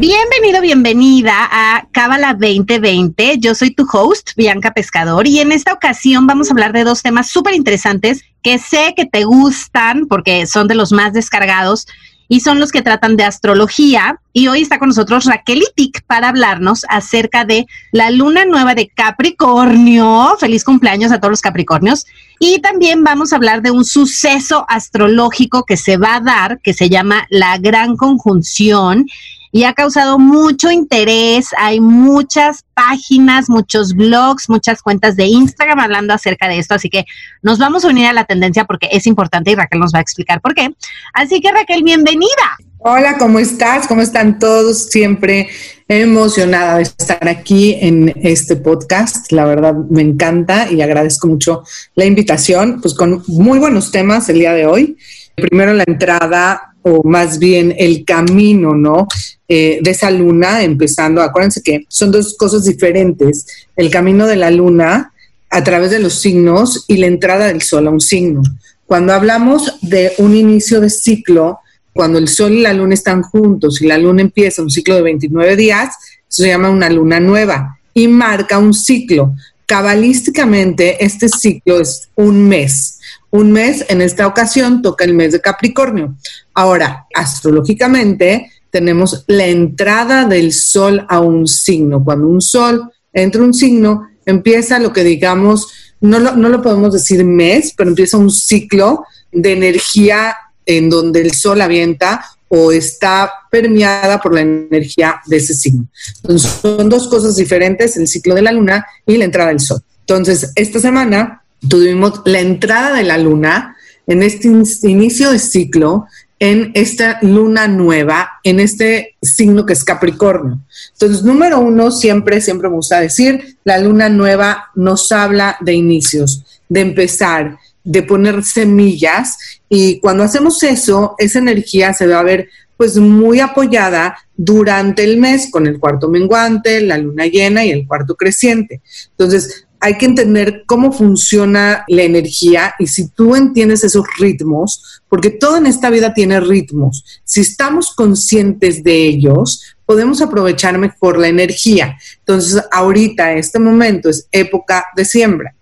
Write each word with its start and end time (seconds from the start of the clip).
Bienvenido, 0.00 0.62
bienvenida 0.62 1.46
a 1.52 1.86
Cábala 1.92 2.32
2020. 2.32 3.36
Yo 3.38 3.54
soy 3.54 3.70
tu 3.70 3.86
host, 3.92 4.30
Bianca 4.34 4.72
Pescador, 4.72 5.28
y 5.28 5.40
en 5.40 5.52
esta 5.52 5.74
ocasión 5.74 6.26
vamos 6.26 6.48
a 6.48 6.54
hablar 6.54 6.72
de 6.72 6.84
dos 6.84 7.02
temas 7.02 7.28
súper 7.28 7.54
interesantes 7.54 8.24
que 8.42 8.56
sé 8.56 8.94
que 8.96 9.04
te 9.04 9.24
gustan 9.24 10.06
porque 10.06 10.46
son 10.46 10.68
de 10.68 10.74
los 10.74 10.90
más 10.90 11.12
descargados 11.12 11.86
y 12.28 12.40
son 12.40 12.60
los 12.60 12.72
que 12.72 12.80
tratan 12.80 13.18
de 13.18 13.24
astrología. 13.24 14.18
Y 14.32 14.48
hoy 14.48 14.62
está 14.62 14.78
con 14.78 14.88
nosotros 14.88 15.26
Raquel 15.26 15.64
Itik 15.70 16.02
para 16.06 16.30
hablarnos 16.30 16.86
acerca 16.88 17.44
de 17.44 17.66
la 17.92 18.10
luna 18.10 18.46
nueva 18.46 18.74
de 18.74 18.88
Capricornio. 18.88 20.34
Feliz 20.40 20.64
cumpleaños 20.64 21.12
a 21.12 21.18
todos 21.18 21.32
los 21.32 21.42
Capricornios. 21.42 22.06
Y 22.38 22.62
también 22.62 23.04
vamos 23.04 23.34
a 23.34 23.36
hablar 23.36 23.60
de 23.60 23.70
un 23.70 23.84
suceso 23.84 24.64
astrológico 24.66 25.64
que 25.64 25.76
se 25.76 25.98
va 25.98 26.14
a 26.14 26.20
dar, 26.20 26.58
que 26.60 26.72
se 26.72 26.88
llama 26.88 27.26
la 27.28 27.58
Gran 27.58 27.98
Conjunción 27.98 29.04
y 29.52 29.64
ha 29.64 29.72
causado 29.72 30.18
mucho 30.18 30.70
interés. 30.70 31.48
Hay 31.58 31.80
muchas 31.80 32.64
páginas, 32.74 33.48
muchos 33.48 33.94
blogs, 33.94 34.48
muchas 34.48 34.82
cuentas 34.82 35.16
de 35.16 35.26
Instagram 35.26 35.80
hablando 35.80 36.14
acerca 36.14 36.48
de 36.48 36.58
esto. 36.58 36.74
Así 36.74 36.88
que 36.88 37.04
nos 37.42 37.58
vamos 37.58 37.84
a 37.84 37.88
unir 37.88 38.06
a 38.06 38.12
la 38.12 38.24
tendencia 38.24 38.64
porque 38.64 38.88
es 38.92 39.06
importante 39.06 39.50
y 39.50 39.54
Raquel 39.54 39.80
nos 39.80 39.92
va 39.92 39.98
a 39.98 40.02
explicar 40.02 40.40
por 40.40 40.54
qué. 40.54 40.74
Así 41.12 41.40
que 41.40 41.50
Raquel, 41.52 41.82
bienvenida. 41.82 42.58
Hola, 42.82 43.18
¿cómo 43.18 43.38
estás? 43.38 43.86
¿Cómo 43.86 44.00
están 44.00 44.38
todos? 44.38 44.86
Siempre 44.86 45.48
emocionada 45.86 46.76
de 46.76 46.84
estar 46.84 47.28
aquí 47.28 47.76
en 47.78 48.14
este 48.22 48.56
podcast. 48.56 49.30
La 49.32 49.44
verdad 49.44 49.74
me 49.90 50.00
encanta 50.00 50.70
y 50.70 50.80
agradezco 50.80 51.26
mucho 51.26 51.62
la 51.94 52.06
invitación, 52.06 52.80
pues 52.80 52.94
con 52.94 53.22
muy 53.26 53.58
buenos 53.58 53.90
temas 53.90 54.28
el 54.30 54.38
día 54.38 54.54
de 54.54 54.64
hoy. 54.64 54.96
Primero 55.34 55.72
la 55.72 55.84
entrada 55.86 56.74
o 56.82 57.02
más 57.06 57.38
bien 57.38 57.74
el 57.78 58.04
camino, 58.04 58.74
¿no? 58.74 59.06
Eh, 59.48 59.80
de 59.82 59.90
esa 59.90 60.10
luna, 60.10 60.62
empezando, 60.62 61.22
acuérdense 61.22 61.62
que 61.62 61.84
son 61.88 62.10
dos 62.10 62.36
cosas 62.36 62.64
diferentes, 62.64 63.46
el 63.76 63.90
camino 63.90 64.26
de 64.26 64.36
la 64.36 64.50
luna 64.50 65.12
a 65.50 65.64
través 65.64 65.90
de 65.90 65.98
los 65.98 66.14
signos 66.14 66.84
y 66.86 66.96
la 66.96 67.06
entrada 67.06 67.48
del 67.48 67.62
sol 67.62 67.88
a 67.88 67.90
un 67.90 68.00
signo. 68.00 68.42
Cuando 68.86 69.12
hablamos 69.12 69.78
de 69.82 70.12
un 70.18 70.34
inicio 70.36 70.80
de 70.80 70.90
ciclo, 70.90 71.58
cuando 71.92 72.18
el 72.18 72.28
sol 72.28 72.52
y 72.52 72.60
la 72.60 72.72
luna 72.72 72.94
están 72.94 73.22
juntos 73.22 73.82
y 73.82 73.86
la 73.86 73.98
luna 73.98 74.22
empieza 74.22 74.62
un 74.62 74.70
ciclo 74.70 74.94
de 74.94 75.02
29 75.02 75.56
días, 75.56 75.94
se 76.28 76.46
llama 76.46 76.70
una 76.70 76.88
luna 76.88 77.18
nueva 77.18 77.78
y 77.92 78.06
marca 78.08 78.58
un 78.58 78.72
ciclo. 78.72 79.34
Cabalísticamente, 79.66 81.04
este 81.04 81.28
ciclo 81.28 81.80
es 81.80 82.08
un 82.14 82.48
mes 82.48 82.99
un 83.30 83.52
mes, 83.52 83.84
en 83.88 84.02
esta 84.02 84.26
ocasión 84.26 84.82
toca 84.82 85.04
el 85.04 85.14
mes 85.14 85.32
de 85.32 85.40
Capricornio. 85.40 86.16
Ahora, 86.54 87.06
astrológicamente, 87.14 88.50
tenemos 88.70 89.24
la 89.26 89.46
entrada 89.46 90.24
del 90.24 90.52
sol 90.52 91.06
a 91.08 91.20
un 91.20 91.46
signo. 91.46 92.02
Cuando 92.04 92.26
un 92.28 92.40
sol 92.40 92.90
entra 93.12 93.42
un 93.42 93.54
signo, 93.54 94.08
empieza 94.26 94.78
lo 94.78 94.92
que 94.92 95.04
digamos, 95.04 95.68
no 96.00 96.18
lo, 96.18 96.36
no 96.36 96.48
lo 96.48 96.62
podemos 96.62 96.92
decir 96.92 97.24
mes, 97.24 97.72
pero 97.76 97.90
empieza 97.90 98.16
un 98.16 98.30
ciclo 98.30 99.04
de 99.32 99.52
energía 99.52 100.36
en 100.66 100.90
donde 100.90 101.20
el 101.20 101.32
sol 101.32 101.60
avienta 101.60 102.24
o 102.48 102.72
está 102.72 103.30
permeada 103.50 104.20
por 104.20 104.34
la 104.34 104.40
energía 104.40 105.20
de 105.26 105.36
ese 105.36 105.54
signo. 105.54 105.86
Entonces, 106.22 106.50
son 106.60 106.88
dos 106.88 107.06
cosas 107.06 107.36
diferentes, 107.36 107.96
el 107.96 108.08
ciclo 108.08 108.34
de 108.34 108.42
la 108.42 108.52
luna 108.52 108.84
y 109.06 109.16
la 109.16 109.24
entrada 109.24 109.50
del 109.50 109.60
sol. 109.60 109.80
Entonces, 110.00 110.50
esta 110.56 110.80
semana 110.80 111.44
tuvimos 111.68 112.22
la 112.24 112.40
entrada 112.40 112.96
de 112.96 113.04
la 113.04 113.18
luna 113.18 113.76
en 114.06 114.22
este 114.22 114.48
inicio 114.82 115.30
de 115.30 115.38
ciclo, 115.38 116.06
en 116.38 116.72
esta 116.74 117.18
luna 117.22 117.68
nueva, 117.68 118.40
en 118.42 118.60
este 118.60 119.16
signo 119.20 119.66
que 119.66 119.74
es 119.74 119.84
Capricornio. 119.84 120.58
Entonces, 120.92 121.22
número 121.22 121.60
uno, 121.60 121.90
siempre, 121.90 122.40
siempre 122.40 122.68
me 122.68 122.76
gusta 122.76 123.00
decir, 123.00 123.58
la 123.62 123.78
luna 123.78 124.08
nueva 124.08 124.70
nos 124.74 125.12
habla 125.12 125.58
de 125.60 125.74
inicios, 125.74 126.42
de 126.68 126.80
empezar, 126.80 127.58
de 127.84 128.02
poner 128.02 128.42
semillas 128.42 129.36
y 129.68 130.00
cuando 130.00 130.22
hacemos 130.22 130.62
eso, 130.62 131.14
esa 131.18 131.38
energía 131.38 131.92
se 131.92 132.06
va 132.06 132.20
a 132.20 132.24
ver 132.24 132.48
pues 132.76 132.96
muy 132.96 133.40
apoyada 133.40 134.16
durante 134.34 135.04
el 135.04 135.18
mes 135.18 135.50
con 135.50 135.66
el 135.66 135.78
cuarto 135.78 136.08
menguante, 136.08 136.80
la 136.80 136.96
luna 136.96 137.26
llena 137.26 137.62
y 137.62 137.70
el 137.70 137.86
cuarto 137.86 138.16
creciente. 138.16 138.80
Entonces, 139.10 139.66
hay 139.80 139.96
que 139.96 140.06
entender 140.06 140.64
cómo 140.66 140.92
funciona 140.92 141.84
la 141.88 142.02
energía 142.02 142.74
y 142.78 142.86
si 142.86 143.08
tú 143.08 143.34
entiendes 143.34 143.82
esos 143.82 144.04
ritmos, 144.18 145.00
porque 145.08 145.30
todo 145.30 145.56
en 145.56 145.66
esta 145.66 145.88
vida 145.88 146.12
tiene 146.12 146.38
ritmos, 146.38 147.04
si 147.24 147.40
estamos 147.40 147.94
conscientes 147.94 148.84
de 148.84 149.06
ellos, 149.06 149.62
podemos 149.86 150.20
aprovechar 150.20 150.78
mejor 150.78 151.18
la 151.18 151.28
energía. 151.28 151.98
Entonces, 152.18 152.62
ahorita, 152.70 153.32
este 153.32 153.58
momento 153.58 154.10
es 154.10 154.28
época 154.30 154.84
de 154.94 155.04
siembra. 155.04 155.54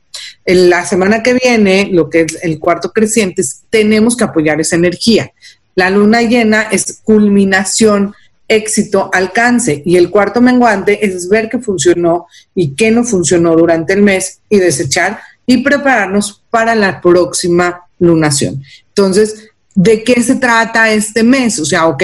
En 0.45 0.69
la 0.69 0.85
semana 0.85 1.23
que 1.23 1.35
viene, 1.35 1.89
lo 1.93 2.11
que 2.11 2.23
es 2.23 2.39
el 2.43 2.59
cuarto 2.59 2.91
creciente, 2.93 3.43
tenemos 3.71 4.17
que 4.17 4.25
apoyar 4.25 4.61
esa 4.61 4.77
energía. 4.77 5.33
La 5.75 5.91
luna 5.91 6.23
llena 6.23 6.63
es 6.63 7.01
culminación 7.05 8.15
éxito, 8.49 9.11
alcance. 9.13 9.83
Y 9.85 9.97
el 9.97 10.11
cuarto 10.11 10.41
menguante 10.41 11.05
es 11.07 11.29
ver 11.29 11.49
qué 11.49 11.59
funcionó 11.59 12.27
y 12.55 12.75
qué 12.75 12.91
no 12.91 13.05
funcionó 13.05 13.55
durante 13.55 13.93
el 13.93 14.03
mes 14.03 14.41
y 14.49 14.59
desechar 14.59 15.21
y 15.47 15.59
prepararnos 15.59 16.43
para 16.51 16.75
la 16.75 17.01
próxima 17.01 17.83
lunación. 17.99 18.63
Entonces, 18.89 19.51
¿de 19.75 20.03
qué 20.03 20.23
se 20.23 20.37
trata 20.37 20.91
este 20.91 21.23
mes? 21.23 21.59
O 21.61 21.65
sea, 21.65 21.87
ok, 21.87 22.03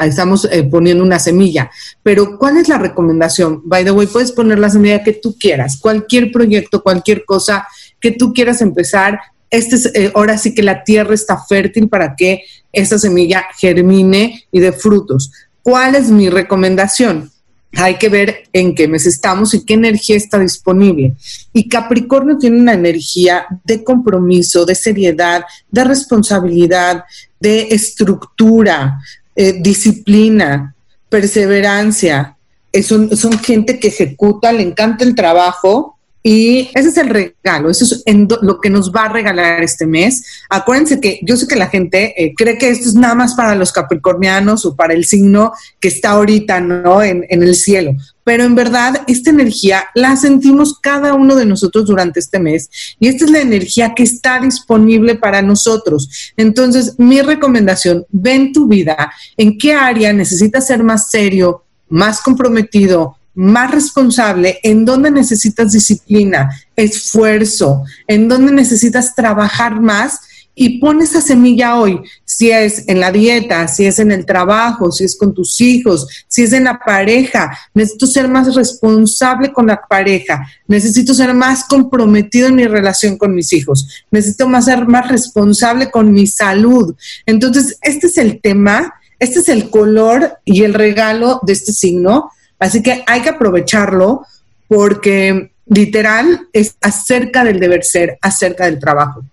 estamos 0.00 0.48
eh, 0.50 0.64
poniendo 0.64 1.04
una 1.04 1.18
semilla, 1.18 1.70
pero 2.02 2.38
¿cuál 2.38 2.56
es 2.56 2.68
la 2.68 2.78
recomendación? 2.78 3.62
By 3.64 3.84
the 3.84 3.92
way, 3.92 4.06
puedes 4.06 4.32
poner 4.32 4.58
la 4.58 4.70
semilla 4.70 5.02
que 5.02 5.12
tú 5.12 5.36
quieras, 5.38 5.78
cualquier 5.78 6.32
proyecto, 6.32 6.82
cualquier 6.82 7.24
cosa 7.24 7.66
que 8.00 8.10
tú 8.10 8.32
quieras 8.32 8.60
empezar. 8.60 9.20
Este 9.50 9.76
es, 9.76 9.86
eh, 9.94 10.12
ahora 10.14 10.38
sí 10.38 10.54
que 10.54 10.62
la 10.62 10.82
tierra 10.82 11.14
está 11.14 11.38
fértil 11.46 11.88
para 11.88 12.16
que 12.16 12.42
esa 12.72 12.98
semilla 12.98 13.46
germine 13.58 14.44
y 14.50 14.60
dé 14.60 14.72
frutos. 14.72 15.30
¿Cuál 15.62 15.94
es 15.94 16.10
mi 16.10 16.28
recomendación? 16.28 17.30
Hay 17.74 17.96
que 17.96 18.08
ver 18.08 18.44
en 18.52 18.74
qué 18.74 18.86
mes 18.86 19.06
estamos 19.06 19.54
y 19.54 19.64
qué 19.64 19.74
energía 19.74 20.16
está 20.16 20.38
disponible. 20.38 21.14
Y 21.52 21.68
Capricornio 21.68 22.36
tiene 22.36 22.60
una 22.60 22.74
energía 22.74 23.46
de 23.64 23.82
compromiso, 23.82 24.66
de 24.66 24.74
seriedad, 24.74 25.44
de 25.70 25.84
responsabilidad, 25.84 27.04
de 27.40 27.68
estructura, 27.70 29.00
eh, 29.34 29.54
disciplina, 29.62 30.74
perseverancia. 31.08 32.36
son, 32.82 33.16
son 33.16 33.38
gente 33.38 33.78
que 33.78 33.88
ejecuta, 33.88 34.52
le 34.52 34.62
encanta 34.62 35.04
el 35.04 35.14
trabajo, 35.14 35.98
y 36.22 36.70
ese 36.74 36.88
es 36.90 36.96
el 36.98 37.08
regalo, 37.08 37.68
eso 37.68 37.84
es 37.84 38.04
lo 38.42 38.60
que 38.60 38.70
nos 38.70 38.92
va 38.92 39.06
a 39.06 39.12
regalar 39.12 39.62
este 39.62 39.86
mes. 39.86 40.24
Acuérdense 40.48 41.00
que 41.00 41.18
yo 41.22 41.36
sé 41.36 41.48
que 41.48 41.56
la 41.56 41.68
gente 41.68 42.14
eh, 42.16 42.32
cree 42.36 42.58
que 42.58 42.70
esto 42.70 42.88
es 42.88 42.94
nada 42.94 43.16
más 43.16 43.34
para 43.34 43.56
los 43.56 43.72
capricornianos 43.72 44.64
o 44.64 44.76
para 44.76 44.94
el 44.94 45.04
signo 45.04 45.52
que 45.80 45.88
está 45.88 46.10
ahorita, 46.10 46.60
¿no? 46.60 47.02
En, 47.02 47.26
en 47.28 47.42
el 47.42 47.56
cielo. 47.56 47.96
Pero 48.22 48.44
en 48.44 48.54
verdad, 48.54 49.02
esta 49.08 49.30
energía 49.30 49.86
la 49.94 50.14
sentimos 50.16 50.78
cada 50.78 51.14
uno 51.14 51.34
de 51.34 51.44
nosotros 51.44 51.86
durante 51.86 52.20
este 52.20 52.38
mes 52.38 52.70
y 53.00 53.08
esta 53.08 53.24
es 53.24 53.30
la 53.32 53.40
energía 53.40 53.94
que 53.94 54.04
está 54.04 54.38
disponible 54.38 55.16
para 55.16 55.42
nosotros. 55.42 56.32
Entonces, 56.36 56.94
mi 56.98 57.20
recomendación, 57.20 58.06
ven 58.10 58.52
tu 58.52 58.68
vida, 58.68 59.12
en 59.36 59.58
qué 59.58 59.74
área 59.74 60.12
necesitas 60.12 60.68
ser 60.68 60.84
más 60.84 61.10
serio, 61.10 61.64
más 61.88 62.20
comprometido, 62.20 63.16
más 63.34 63.70
responsable, 63.70 64.60
en 64.62 64.84
donde 64.84 65.10
necesitas 65.10 65.72
disciplina, 65.72 66.50
esfuerzo, 66.76 67.84
en 68.06 68.28
donde 68.28 68.52
necesitas 68.52 69.14
trabajar 69.14 69.80
más 69.80 70.20
y 70.54 70.78
pon 70.78 71.00
esa 71.00 71.22
semilla 71.22 71.76
hoy, 71.76 72.00
si 72.24 72.50
es 72.50 72.86
en 72.86 73.00
la 73.00 73.10
dieta, 73.10 73.66
si 73.68 73.86
es 73.86 73.98
en 73.98 74.12
el 74.12 74.26
trabajo, 74.26 74.92
si 74.92 75.04
es 75.04 75.16
con 75.16 75.32
tus 75.32 75.60
hijos, 75.62 76.06
si 76.28 76.42
es 76.42 76.52
en 76.52 76.64
la 76.64 76.78
pareja. 76.78 77.56
Necesito 77.72 78.06
ser 78.06 78.28
más 78.28 78.54
responsable 78.54 79.50
con 79.52 79.66
la 79.66 79.80
pareja, 79.80 80.46
necesito 80.66 81.14
ser 81.14 81.32
más 81.32 81.64
comprometido 81.64 82.48
en 82.48 82.56
mi 82.56 82.66
relación 82.66 83.16
con 83.16 83.34
mis 83.34 83.52
hijos, 83.54 84.04
necesito 84.10 84.46
más 84.46 84.66
ser 84.66 84.86
más 84.86 85.08
responsable 85.08 85.90
con 85.90 86.12
mi 86.12 86.26
salud. 86.26 86.94
Entonces, 87.24 87.78
este 87.80 88.08
es 88.08 88.18
el 88.18 88.40
tema, 88.42 88.94
este 89.18 89.38
es 89.38 89.48
el 89.48 89.70
color 89.70 90.38
y 90.44 90.64
el 90.64 90.74
regalo 90.74 91.40
de 91.42 91.54
este 91.54 91.72
signo 91.72 92.30
Así 92.62 92.80
que 92.80 93.02
hay 93.08 93.22
que 93.22 93.30
aprovecharlo 93.30 94.24
porque 94.68 95.50
literal 95.66 96.46
es 96.52 96.76
acerca 96.80 97.42
del 97.42 97.58
deber 97.58 97.82
ser, 97.82 98.18
acerca 98.22 98.66
del 98.66 98.78
trabajo. 98.78 99.24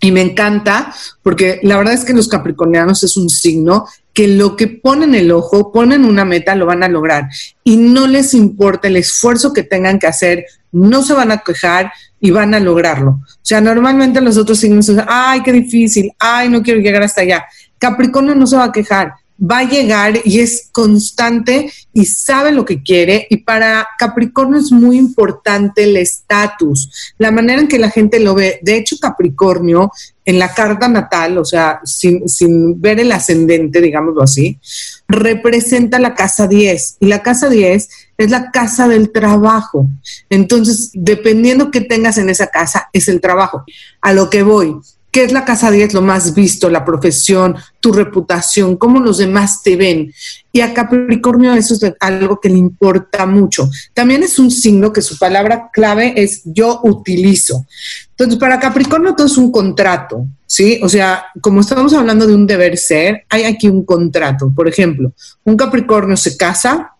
Y 0.00 0.12
me 0.12 0.20
encanta 0.20 0.94
porque 1.22 1.60
la 1.62 1.78
verdad 1.78 1.94
es 1.94 2.04
que 2.04 2.12
los 2.12 2.28
capricornianos 2.28 3.02
es 3.02 3.16
un 3.16 3.30
signo 3.30 3.86
que 4.12 4.28
lo 4.28 4.54
que 4.54 4.66
ponen 4.66 5.14
el 5.14 5.32
ojo, 5.32 5.72
ponen 5.72 6.04
una 6.04 6.26
meta, 6.26 6.54
lo 6.54 6.66
van 6.66 6.82
a 6.82 6.88
lograr. 6.88 7.30
Y 7.64 7.78
no 7.78 8.06
les 8.06 8.34
importa 8.34 8.88
el 8.88 8.96
esfuerzo 8.96 9.54
que 9.54 9.62
tengan 9.62 9.98
que 9.98 10.06
hacer, 10.06 10.44
no 10.70 11.02
se 11.02 11.14
van 11.14 11.32
a 11.32 11.38
quejar 11.38 11.90
y 12.20 12.32
van 12.32 12.52
a 12.52 12.60
lograrlo. 12.60 13.12
O 13.12 13.40
sea, 13.40 13.62
normalmente 13.62 14.20
los 14.20 14.36
otros 14.36 14.58
signos 14.58 14.92
ay, 15.08 15.42
qué 15.42 15.52
difícil, 15.52 16.12
ay, 16.18 16.50
no 16.50 16.62
quiero 16.62 16.80
llegar 16.80 17.02
hasta 17.02 17.22
allá. 17.22 17.46
Capricornio 17.78 18.34
no 18.34 18.46
se 18.46 18.56
va 18.56 18.64
a 18.64 18.72
quejar, 18.72 19.14
va 19.38 19.58
a 19.58 19.68
llegar 19.68 20.20
y 20.24 20.40
es 20.40 20.68
constante 20.70 21.72
y 21.92 22.06
sabe 22.06 22.52
lo 22.52 22.64
que 22.64 22.82
quiere. 22.82 23.26
Y 23.30 23.38
para 23.38 23.86
Capricornio 23.98 24.58
es 24.58 24.70
muy 24.70 24.96
importante 24.96 25.84
el 25.84 25.96
estatus, 25.96 27.14
la 27.18 27.30
manera 27.30 27.60
en 27.60 27.68
que 27.68 27.78
la 27.78 27.90
gente 27.90 28.20
lo 28.20 28.34
ve. 28.34 28.60
De 28.62 28.76
hecho, 28.76 28.96
Capricornio 29.00 29.90
en 30.24 30.38
la 30.38 30.54
carta 30.54 30.88
natal, 30.88 31.36
o 31.38 31.44
sea, 31.44 31.80
sin, 31.84 32.28
sin 32.28 32.80
ver 32.80 32.98
el 33.00 33.12
ascendente, 33.12 33.80
digámoslo 33.80 34.22
así, 34.22 34.58
representa 35.06 35.98
la 35.98 36.14
casa 36.14 36.46
10. 36.46 36.96
Y 37.00 37.06
la 37.06 37.22
casa 37.22 37.48
10 37.50 37.88
es 38.16 38.30
la 38.30 38.50
casa 38.50 38.88
del 38.88 39.10
trabajo. 39.10 39.88
Entonces, 40.30 40.90
dependiendo 40.94 41.70
qué 41.70 41.82
tengas 41.82 42.16
en 42.18 42.30
esa 42.30 42.46
casa, 42.46 42.88
es 42.92 43.08
el 43.08 43.20
trabajo. 43.20 43.64
A 44.00 44.14
lo 44.14 44.30
que 44.30 44.42
voy, 44.42 44.76
¿Qué 45.14 45.22
es 45.22 45.30
la 45.30 45.44
casa 45.44 45.70
10? 45.70 45.94
Lo 45.94 46.02
más 46.02 46.34
visto, 46.34 46.68
la 46.68 46.84
profesión, 46.84 47.54
tu 47.78 47.92
reputación, 47.92 48.76
cómo 48.76 48.98
los 48.98 49.18
demás 49.18 49.62
te 49.62 49.76
ven. 49.76 50.12
Y 50.50 50.60
a 50.60 50.74
Capricornio 50.74 51.54
eso 51.54 51.74
es 51.74 51.94
algo 52.00 52.40
que 52.40 52.48
le 52.48 52.58
importa 52.58 53.24
mucho. 53.24 53.70
También 53.92 54.24
es 54.24 54.40
un 54.40 54.50
signo 54.50 54.92
que 54.92 55.02
su 55.02 55.16
palabra 55.16 55.70
clave 55.72 56.14
es 56.16 56.42
yo 56.44 56.80
utilizo. 56.82 57.64
Entonces, 58.10 58.40
para 58.40 58.58
Capricornio 58.58 59.14
todo 59.14 59.28
es 59.28 59.38
un 59.38 59.52
contrato, 59.52 60.26
¿sí? 60.46 60.80
O 60.82 60.88
sea, 60.88 61.26
como 61.40 61.60
estamos 61.60 61.94
hablando 61.94 62.26
de 62.26 62.34
un 62.34 62.48
deber 62.48 62.76
ser, 62.76 63.24
hay 63.28 63.44
aquí 63.44 63.68
un 63.68 63.84
contrato. 63.84 64.52
Por 64.52 64.66
ejemplo, 64.66 65.12
un 65.44 65.56
Capricornio 65.56 66.16
se 66.16 66.36
casa 66.36 66.90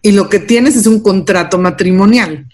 y 0.00 0.12
lo 0.12 0.30
que 0.30 0.38
tienes 0.38 0.74
es 0.74 0.86
un 0.86 1.00
contrato 1.00 1.58
matrimonial. 1.58 2.46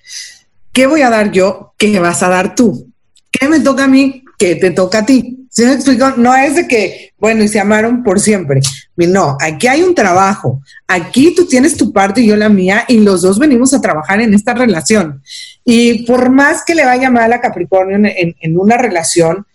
¿Qué 0.73 0.89
voy 0.89 1.03
a 1.03 1.11
dar 1.11 1.31
yo? 1.31 1.73
¿Qué 1.77 2.01
vas 2.01 2.25
a 2.25 2.29
dar 2.29 2.57
tú? 2.57 2.91
¿Qué 3.31 3.49
me 3.49 3.61
toca 3.61 3.85
a 3.85 3.89
mí? 3.89 4.25
Que 4.39 4.55
te 4.55 4.71
toca 4.71 5.01
a 5.01 5.07
ti. 5.07 5.47
¿Sí 5.51 5.65
me 5.65 5.73
explico? 5.73 6.11
No 6.17 6.35
es 6.37 6.55
de 6.55 6.69
que, 6.69 7.13
bueno, 7.19 7.43
y 7.43 7.49
se 7.49 7.59
amaron 7.59 8.05
por 8.05 8.21
siempre. 8.21 8.61
No, 8.97 9.37
aquí 9.41 9.67
hay 9.67 9.83
un 9.83 9.95
trabajo. 9.95 10.63
Aquí 10.87 11.35
tú 11.35 11.47
tienes 11.47 11.77
tu 11.77 11.93
parte 11.93 12.21
y 12.21 12.29
yo 12.29 12.37
la 12.37 12.49
mía, 12.49 12.85
y 12.87 13.01
los 13.01 13.23
dos 13.23 13.39
venimos 13.39 13.75
a 13.75 13.81
trabajar 13.81 14.21
en 14.21 14.35
esta 14.35 14.55
relación. 14.55 15.23
Y 15.65 16.05
por 16.05 16.31
más 16.31 16.65
que 16.65 16.75
le 16.75 16.85
vaya 16.85 17.11
mal 17.11 17.33
a 17.33 17.41
Capricornio 17.41 17.97
en, 17.97 18.37
en 18.41 18.59
una 18.59 18.79
relación, 18.79 19.47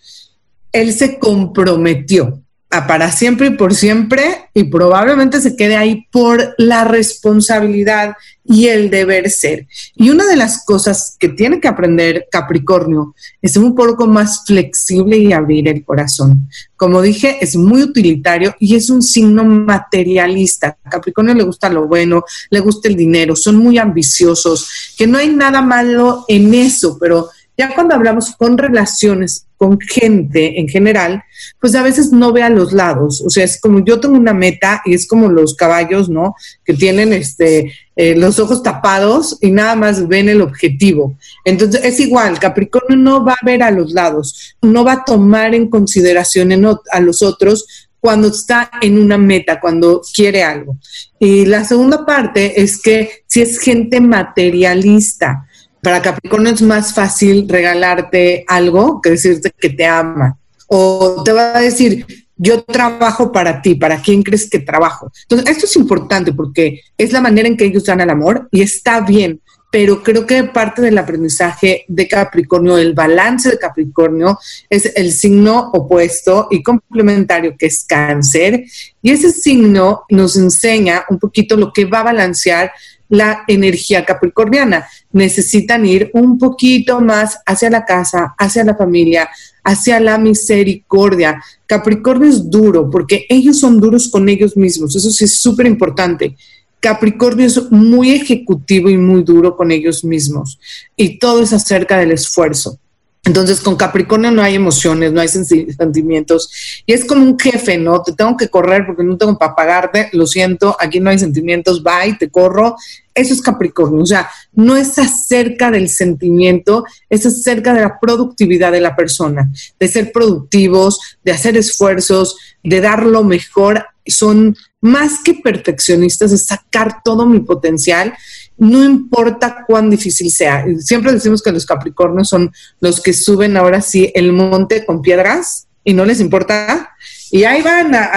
él 0.74 0.94
se 0.94 1.18
comprometió 1.18 2.42
para 2.87 3.11
siempre 3.11 3.47
y 3.47 3.49
por 3.51 3.75
siempre 3.75 4.49
y 4.53 4.65
probablemente 4.65 5.39
se 5.39 5.55
quede 5.55 5.75
ahí 5.75 6.07
por 6.11 6.55
la 6.57 6.83
responsabilidad 6.83 8.15
y 8.43 8.67
el 8.67 8.89
deber 8.89 9.29
ser. 9.29 9.67
Y 9.95 10.09
una 10.09 10.25
de 10.25 10.35
las 10.35 10.65
cosas 10.65 11.15
que 11.19 11.29
tiene 11.29 11.59
que 11.59 11.67
aprender 11.67 12.27
Capricornio 12.31 13.13
es 13.41 13.57
un 13.57 13.75
poco 13.75 14.07
más 14.07 14.43
flexible 14.45 15.17
y 15.17 15.33
abrir 15.33 15.67
el 15.67 15.85
corazón. 15.85 16.49
Como 16.75 17.01
dije, 17.01 17.37
es 17.41 17.55
muy 17.55 17.83
utilitario 17.83 18.55
y 18.59 18.75
es 18.75 18.89
un 18.89 19.03
signo 19.03 19.43
materialista. 19.45 20.75
Capricornio 20.89 21.35
le 21.35 21.43
gusta 21.43 21.69
lo 21.69 21.87
bueno, 21.87 22.23
le 22.49 22.59
gusta 22.59 22.87
el 22.87 22.95
dinero, 22.95 23.35
son 23.35 23.57
muy 23.57 23.77
ambiciosos, 23.77 24.93
que 24.97 25.05
no 25.05 25.19
hay 25.19 25.29
nada 25.29 25.61
malo 25.61 26.25
en 26.27 26.53
eso, 26.53 26.97
pero 26.99 27.29
ya 27.55 27.73
cuando 27.75 27.93
hablamos 27.93 28.35
con 28.35 28.57
relaciones, 28.57 29.45
con 29.63 29.80
gente 29.80 30.60
en 30.60 30.68
general, 30.68 31.24
pues 31.62 31.74
a 31.74 31.83
veces 31.83 32.12
no 32.12 32.33
ve 32.33 32.44
a 32.44 32.50
los 32.50 32.74
lados. 32.74 33.24
O 33.25 33.30
sea, 33.30 33.45
es 33.45 33.62
como 33.62 33.80
yo 33.86 33.98
tengo 33.98 34.18
una 34.18 34.33
meta 34.33 34.81
y 34.83 34.94
es 34.94 35.07
como 35.07 35.30
los 35.30 35.56
caballos, 35.56 36.10
¿no? 36.10 36.36
Que 36.65 36.74
tienen 36.74 37.13
este, 37.13 37.71
eh, 37.95 38.13
los 38.18 38.39
ojos 38.39 38.62
tapados 38.62 39.38
y 39.39 39.51
nada 39.51 39.75
más 39.75 40.06
ven 40.10 40.27
el 40.27 40.42
objetivo. 40.42 41.18
Entonces 41.45 41.80
es 41.86 41.98
igual, 42.01 42.39
Capricornio 42.39 42.98
no 42.98 43.24
va 43.24 43.38
a 43.42 43.45
ver 43.45 43.63
a 43.63 43.71
los 43.71 43.94
lados, 43.94 44.57
no 44.62 44.83
va 44.83 44.94
a 44.94 45.06
tomar 45.06 45.56
en 45.56 45.69
consideración 45.69 46.51
a 46.92 47.00
los 47.00 47.24
otros 47.24 47.88
cuando 48.01 48.27
está 48.27 48.69
en 48.81 49.00
una 49.00 49.18
meta, 49.18 49.62
cuando 49.62 50.01
quiere 50.13 50.44
algo. 50.44 50.75
Y 51.19 51.45
la 51.45 51.63
segunda 51.63 52.06
parte 52.06 52.62
es 52.62 52.81
que 52.81 53.24
si 53.27 53.42
es 53.42 53.60
gente 53.60 54.01
materialista, 54.01 55.48
para 55.83 56.01
Capricornio 56.01 56.53
es 56.53 56.62
más 56.62 56.94
fácil 56.94 57.45
regalarte 57.47 58.45
algo 58.47 59.01
que 59.01 59.12
decirte 59.12 59.51
que 59.51 59.69
te 59.69 59.85
ama. 59.85 60.38
O 60.68 61.21
te 61.24 61.33
va 61.33 61.57
a 61.57 61.62
decir, 61.62 62.06
yo 62.38 62.63
trabajo 62.63 63.31
para 63.31 63.62
ti, 63.62 63.75
¿para 63.75 64.01
quién 64.01 64.24
crees 64.24 64.50
que 64.50 64.59
trabajo? 64.59 65.12
Entonces, 65.24 65.50
esto 65.50 65.65
es 65.65 65.75
importante 65.75 66.31
porque 66.31 66.81
es 66.97 67.12
la 67.12 67.19
manera 67.19 67.50
en 67.50 67.57
que 67.57 67.65
ellos 67.65 67.83
dan 67.83 68.00
el 68.00 68.09
amor 68.09 68.47
y 68.50 68.62
está 68.62 69.01
bien, 69.01 69.41
pero 69.74 70.01
creo 70.01 70.25
que 70.25 70.44
parte 70.45 70.81
del 70.81 70.97
aprendizaje 70.97 71.83
de 71.88 72.07
Capricornio, 72.07 72.77
el 72.77 72.94
balance 72.94 73.50
de 73.50 73.57
Capricornio, 73.57 74.39
es 74.69 74.91
el 74.95 75.12
signo 75.12 75.71
opuesto 75.74 76.47
y 76.50 76.63
complementario 76.63 77.56
que 77.57 77.65
es 77.65 77.83
cáncer. 77.83 78.65
Y 79.01 79.12
ese 79.12 79.31
signo 79.31 80.03
nos 80.09 80.38
enseña 80.38 81.03
un 81.09 81.19
poquito 81.19 81.57
lo 81.57 81.74
que 81.74 81.86
va 81.86 82.00
a 82.00 82.03
balancear 82.03 82.71
la 83.13 83.44
energía 83.48 84.04
capricorniana. 84.04 84.88
Necesitan 85.12 85.86
ir 85.86 86.10
un 86.13 86.39
poquito 86.39 87.00
más 87.00 87.38
hacia 87.45 87.69
la 87.69 87.86
casa, 87.86 88.33
hacia 88.39 88.63
la 88.63 88.75
familia, 88.75 89.30
hacia 89.63 90.00
la 90.00 90.18
misericordia. 90.18 91.39
Capricornio 91.68 92.27
es 92.27 92.50
duro 92.50 92.89
porque 92.89 93.27
ellos 93.30 93.60
son 93.60 93.80
duros 93.80 94.10
con 94.10 94.27
ellos 94.30 94.57
mismos. 94.57 94.95
Eso 94.95 95.12
sí 95.12 95.25
es 95.25 95.39
súper 95.39 95.68
importante. 95.68 96.36
Capricornio 96.80 97.45
es 97.45 97.71
muy 97.71 98.13
ejecutivo 98.13 98.89
y 98.89 98.98
muy 98.98 99.21
duro 99.21 99.56
con 99.56 99.69
ellos 99.69 100.04
mismos. 100.04 100.60
Y 100.98 101.19
todo 101.19 101.44
es 101.44 101.54
acerca 101.54 102.00
del 102.00 102.13
esfuerzo. 102.13 102.80
Entonces, 103.25 103.61
con 103.61 103.77
Capricornio 103.77 104.31
no 104.31 104.41
hay 104.41 104.55
emociones, 104.55 105.13
no 105.13 105.21
hay 105.21 105.29
sentimientos. 105.29 106.83
Y 106.85 106.91
es 106.91 107.05
como 107.05 107.23
un 107.23 107.39
jefe, 107.39 107.77
¿no? 107.77 108.01
Te 108.01 108.11
tengo 108.11 108.35
que 108.35 108.49
correr 108.49 108.85
porque 108.85 109.03
no 109.03 109.17
tengo 109.17 109.37
para 109.37 109.55
pagarte, 109.55 110.09
lo 110.11 110.27
siento, 110.27 110.75
aquí 110.77 110.99
no 110.99 111.09
hay 111.09 111.17
sentimientos, 111.17 111.81
bye, 111.81 112.17
te 112.19 112.29
corro. 112.29 112.75
Eso 113.13 113.33
es 113.33 113.41
Capricornio. 113.41 114.01
O 114.01 114.05
sea, 114.05 114.29
no 114.51 114.75
es 114.75 114.99
acerca 114.99 115.71
del 115.71 115.87
sentimiento, 115.87 116.83
es 117.09 117.25
acerca 117.25 117.73
de 117.73 117.81
la 117.81 117.97
productividad 117.97 118.73
de 118.73 118.81
la 118.81 118.93
persona, 118.93 119.50
de 119.79 119.88
ser 119.88 120.12
productivos, 120.12 121.00
de 121.24 121.31
hacer 121.31 121.55
esfuerzos, 121.55 122.36
de 122.62 122.81
dar 122.81 123.05
lo 123.05 123.24
mejor. 123.24 123.86
Son 124.05 124.57
más 124.81 125.19
que 125.24 125.36
perfeccionistas, 125.36 126.31
de 126.31 126.38
sacar 126.38 127.01
todo 127.05 127.25
mi 127.25 127.39
potencial 127.39 128.13
no 128.57 128.83
importa 128.83 129.63
cuán 129.65 129.89
difícil 129.89 130.31
sea. 130.31 130.65
Siempre 130.79 131.12
decimos 131.12 131.41
que 131.41 131.51
los 131.51 131.65
Capricornios 131.65 132.29
son 132.29 132.51
los 132.79 133.01
que 133.01 133.13
suben 133.13 133.57
ahora 133.57 133.81
sí 133.81 134.12
el 134.15 134.33
monte 134.33 134.86
con 134.86 135.01
piedras 135.01 135.67
y 135.83 135.93
no 135.93 136.05
les 136.05 136.19
importa 136.19 136.93
y 137.33 137.45
ahí 137.45 137.63
van 137.63 137.95
a, 137.95 138.12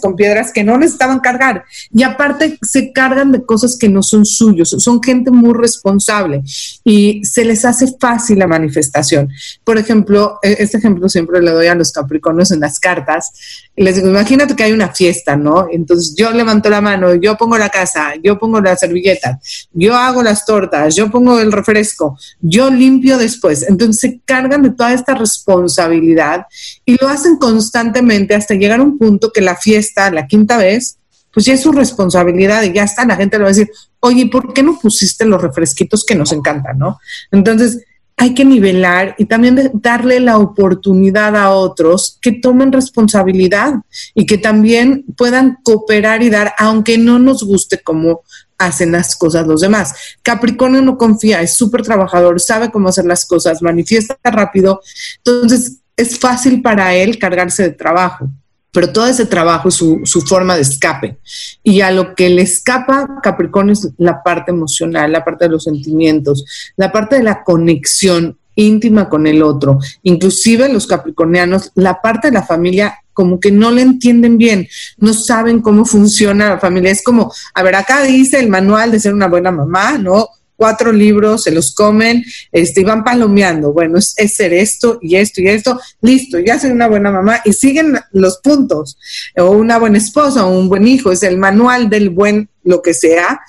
con 0.00 0.16
piedras 0.16 0.50
que 0.50 0.64
no 0.64 0.78
necesitaban 0.78 1.20
cargar. 1.20 1.66
Y 1.92 2.02
aparte 2.02 2.58
se 2.62 2.94
cargan 2.94 3.30
de 3.30 3.44
cosas 3.44 3.76
que 3.78 3.90
no 3.90 4.02
son 4.02 4.24
suyos. 4.24 4.70
Son 4.78 5.02
gente 5.02 5.30
muy 5.30 5.52
responsable 5.52 6.42
y 6.82 7.22
se 7.26 7.44
les 7.44 7.66
hace 7.66 7.94
fácil 8.00 8.38
la 8.38 8.46
manifestación. 8.46 9.28
Por 9.64 9.76
ejemplo, 9.76 10.38
e, 10.42 10.56
este 10.60 10.78
ejemplo 10.78 11.10
siempre 11.10 11.42
le 11.42 11.50
doy 11.50 11.66
a 11.66 11.74
los 11.74 11.92
capricornios 11.92 12.52
en 12.52 12.60
las 12.60 12.80
cartas. 12.80 13.32
Les 13.76 13.96
digo, 13.96 14.08
imagínate 14.08 14.54
que 14.54 14.62
hay 14.62 14.72
una 14.72 14.88
fiesta, 14.88 15.36
¿no? 15.36 15.66
Entonces 15.70 16.14
yo 16.16 16.30
levanto 16.30 16.70
la 16.70 16.80
mano, 16.80 17.14
yo 17.16 17.36
pongo 17.36 17.58
la 17.58 17.68
casa, 17.68 18.14
yo 18.22 18.38
pongo 18.38 18.60
las 18.60 18.78
servilletas, 18.78 19.68
yo 19.72 19.96
hago 19.96 20.22
las 20.22 20.46
tortas, 20.46 20.94
yo 20.94 21.10
pongo 21.10 21.40
el 21.40 21.50
refresco, 21.50 22.16
yo 22.40 22.70
limpio 22.70 23.18
después. 23.18 23.64
Entonces 23.68 24.00
se 24.00 24.20
cargan 24.24 24.62
de 24.62 24.70
toda 24.70 24.92
esta 24.92 25.14
responsabilidad 25.14 26.46
y 26.84 26.96
lo 27.00 27.08
hacen 27.08 27.36
constantemente 27.36 28.36
hasta 28.36 28.54
llegar 28.54 28.78
a 28.78 28.84
un 28.84 28.96
punto 28.96 29.32
que 29.32 29.40
la 29.40 29.56
fiesta, 29.56 30.08
la 30.10 30.28
quinta 30.28 30.56
vez, 30.56 30.98
pues 31.32 31.46
ya 31.46 31.54
es 31.54 31.62
su 31.62 31.72
responsabilidad 31.72 32.62
y 32.62 32.72
ya 32.72 32.84
está, 32.84 33.04
la 33.04 33.16
gente 33.16 33.38
le 33.38 33.42
va 33.42 33.50
a 33.50 33.52
decir, 33.52 33.68
oye, 33.98 34.26
¿por 34.26 34.52
qué 34.52 34.62
no 34.62 34.78
pusiste 34.78 35.24
los 35.24 35.42
refresquitos 35.42 36.04
que 36.04 36.14
nos 36.14 36.30
encantan, 36.30 36.78
no? 36.78 37.00
Entonces, 37.32 37.80
hay 38.16 38.34
que 38.34 38.44
nivelar 38.44 39.14
y 39.18 39.26
también 39.26 39.70
darle 39.74 40.20
la 40.20 40.38
oportunidad 40.38 41.36
a 41.36 41.50
otros 41.50 42.18
que 42.20 42.32
tomen 42.32 42.72
responsabilidad 42.72 43.74
y 44.14 44.26
que 44.26 44.38
también 44.38 45.04
puedan 45.16 45.58
cooperar 45.62 46.22
y 46.22 46.30
dar, 46.30 46.54
aunque 46.58 46.96
no 46.96 47.18
nos 47.18 47.42
guste 47.42 47.82
cómo 47.82 48.22
hacen 48.56 48.92
las 48.92 49.16
cosas 49.16 49.46
los 49.46 49.60
demás. 49.60 49.94
Capricornio 50.22 50.80
no 50.80 50.96
confía, 50.96 51.42
es 51.42 51.56
súper 51.56 51.82
trabajador, 51.82 52.40
sabe 52.40 52.70
cómo 52.70 52.88
hacer 52.88 53.04
las 53.04 53.26
cosas, 53.26 53.62
manifiesta 53.62 54.16
rápido, 54.22 54.80
entonces 55.24 55.78
es 55.96 56.18
fácil 56.18 56.62
para 56.62 56.94
él 56.94 57.18
cargarse 57.18 57.64
de 57.64 57.70
trabajo 57.72 58.30
pero 58.74 58.92
todo 58.92 59.06
ese 59.06 59.24
trabajo 59.24 59.68
es 59.68 59.76
su, 59.76 60.24
forma 60.26 60.56
de 60.56 60.62
escape. 60.62 61.16
Y 61.62 61.80
a 61.80 61.92
lo 61.92 62.14
que 62.16 62.28
le 62.28 62.42
escapa 62.42 63.20
Capricornio 63.22 63.72
es 63.72 63.88
la 63.98 64.22
parte 64.22 64.50
emocional, 64.50 65.12
la 65.12 65.24
parte 65.24 65.44
de 65.44 65.52
los 65.52 65.62
sentimientos, 65.62 66.44
la 66.76 66.90
parte 66.90 67.16
de 67.16 67.22
la 67.22 67.44
conexión 67.44 68.36
íntima 68.56 69.08
con 69.08 69.28
el 69.28 69.42
otro. 69.44 69.78
Inclusive 70.02 70.68
los 70.68 70.88
capricornianos, 70.88 71.70
la 71.76 72.02
parte 72.02 72.28
de 72.28 72.34
la 72.34 72.42
familia 72.42 72.98
como 73.12 73.38
que 73.38 73.52
no 73.52 73.70
le 73.70 73.82
entienden 73.82 74.38
bien, 74.38 74.66
no 74.98 75.14
saben 75.14 75.60
cómo 75.60 75.84
funciona 75.84 76.48
la 76.48 76.58
familia. 76.58 76.90
Es 76.90 77.04
como, 77.04 77.32
a 77.54 77.62
ver, 77.62 77.76
acá 77.76 78.02
dice 78.02 78.40
el 78.40 78.48
manual 78.48 78.90
de 78.90 78.98
ser 78.98 79.14
una 79.14 79.28
buena 79.28 79.52
mamá, 79.52 79.98
¿no? 79.98 80.28
Cuatro 80.56 80.92
libros, 80.92 81.44
se 81.44 81.50
los 81.50 81.74
comen, 81.74 82.24
este, 82.52 82.80
y 82.80 82.84
van 82.84 83.04
palomeando. 83.04 83.72
Bueno, 83.72 83.98
es, 83.98 84.14
es, 84.16 84.34
ser 84.34 84.52
esto 84.52 84.98
y 85.02 85.16
esto 85.16 85.40
y 85.40 85.48
esto. 85.48 85.80
Listo, 86.00 86.38
ya 86.38 86.58
soy 86.58 86.70
una 86.70 86.88
buena 86.88 87.10
mamá 87.10 87.40
y 87.44 87.52
siguen 87.52 87.98
los 88.12 88.38
puntos. 88.38 88.98
O 89.36 89.50
una 89.50 89.78
buena 89.78 89.98
esposa 89.98 90.46
o 90.46 90.58
un 90.58 90.68
buen 90.68 90.86
hijo. 90.86 91.12
Es 91.12 91.22
el 91.22 91.38
manual 91.38 91.90
del 91.90 92.10
buen 92.10 92.48
lo 92.62 92.82
que 92.82 92.94
sea 92.94 93.40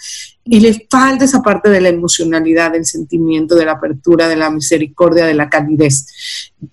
y 0.48 0.60
le 0.60 0.86
falta 0.90 1.26
esa 1.26 1.42
parte 1.42 1.70
de 1.70 1.82
la 1.82 1.90
emocionalidad, 1.90 2.72
del 2.72 2.86
sentimiento, 2.86 3.56
de 3.56 3.66
la 3.66 3.74
apertura, 3.74 4.28
de 4.28 4.36
la 4.36 4.52
misericordia, 4.52 5.26
de 5.26 5.34
la 5.34 5.50
calidez. 5.50 6.06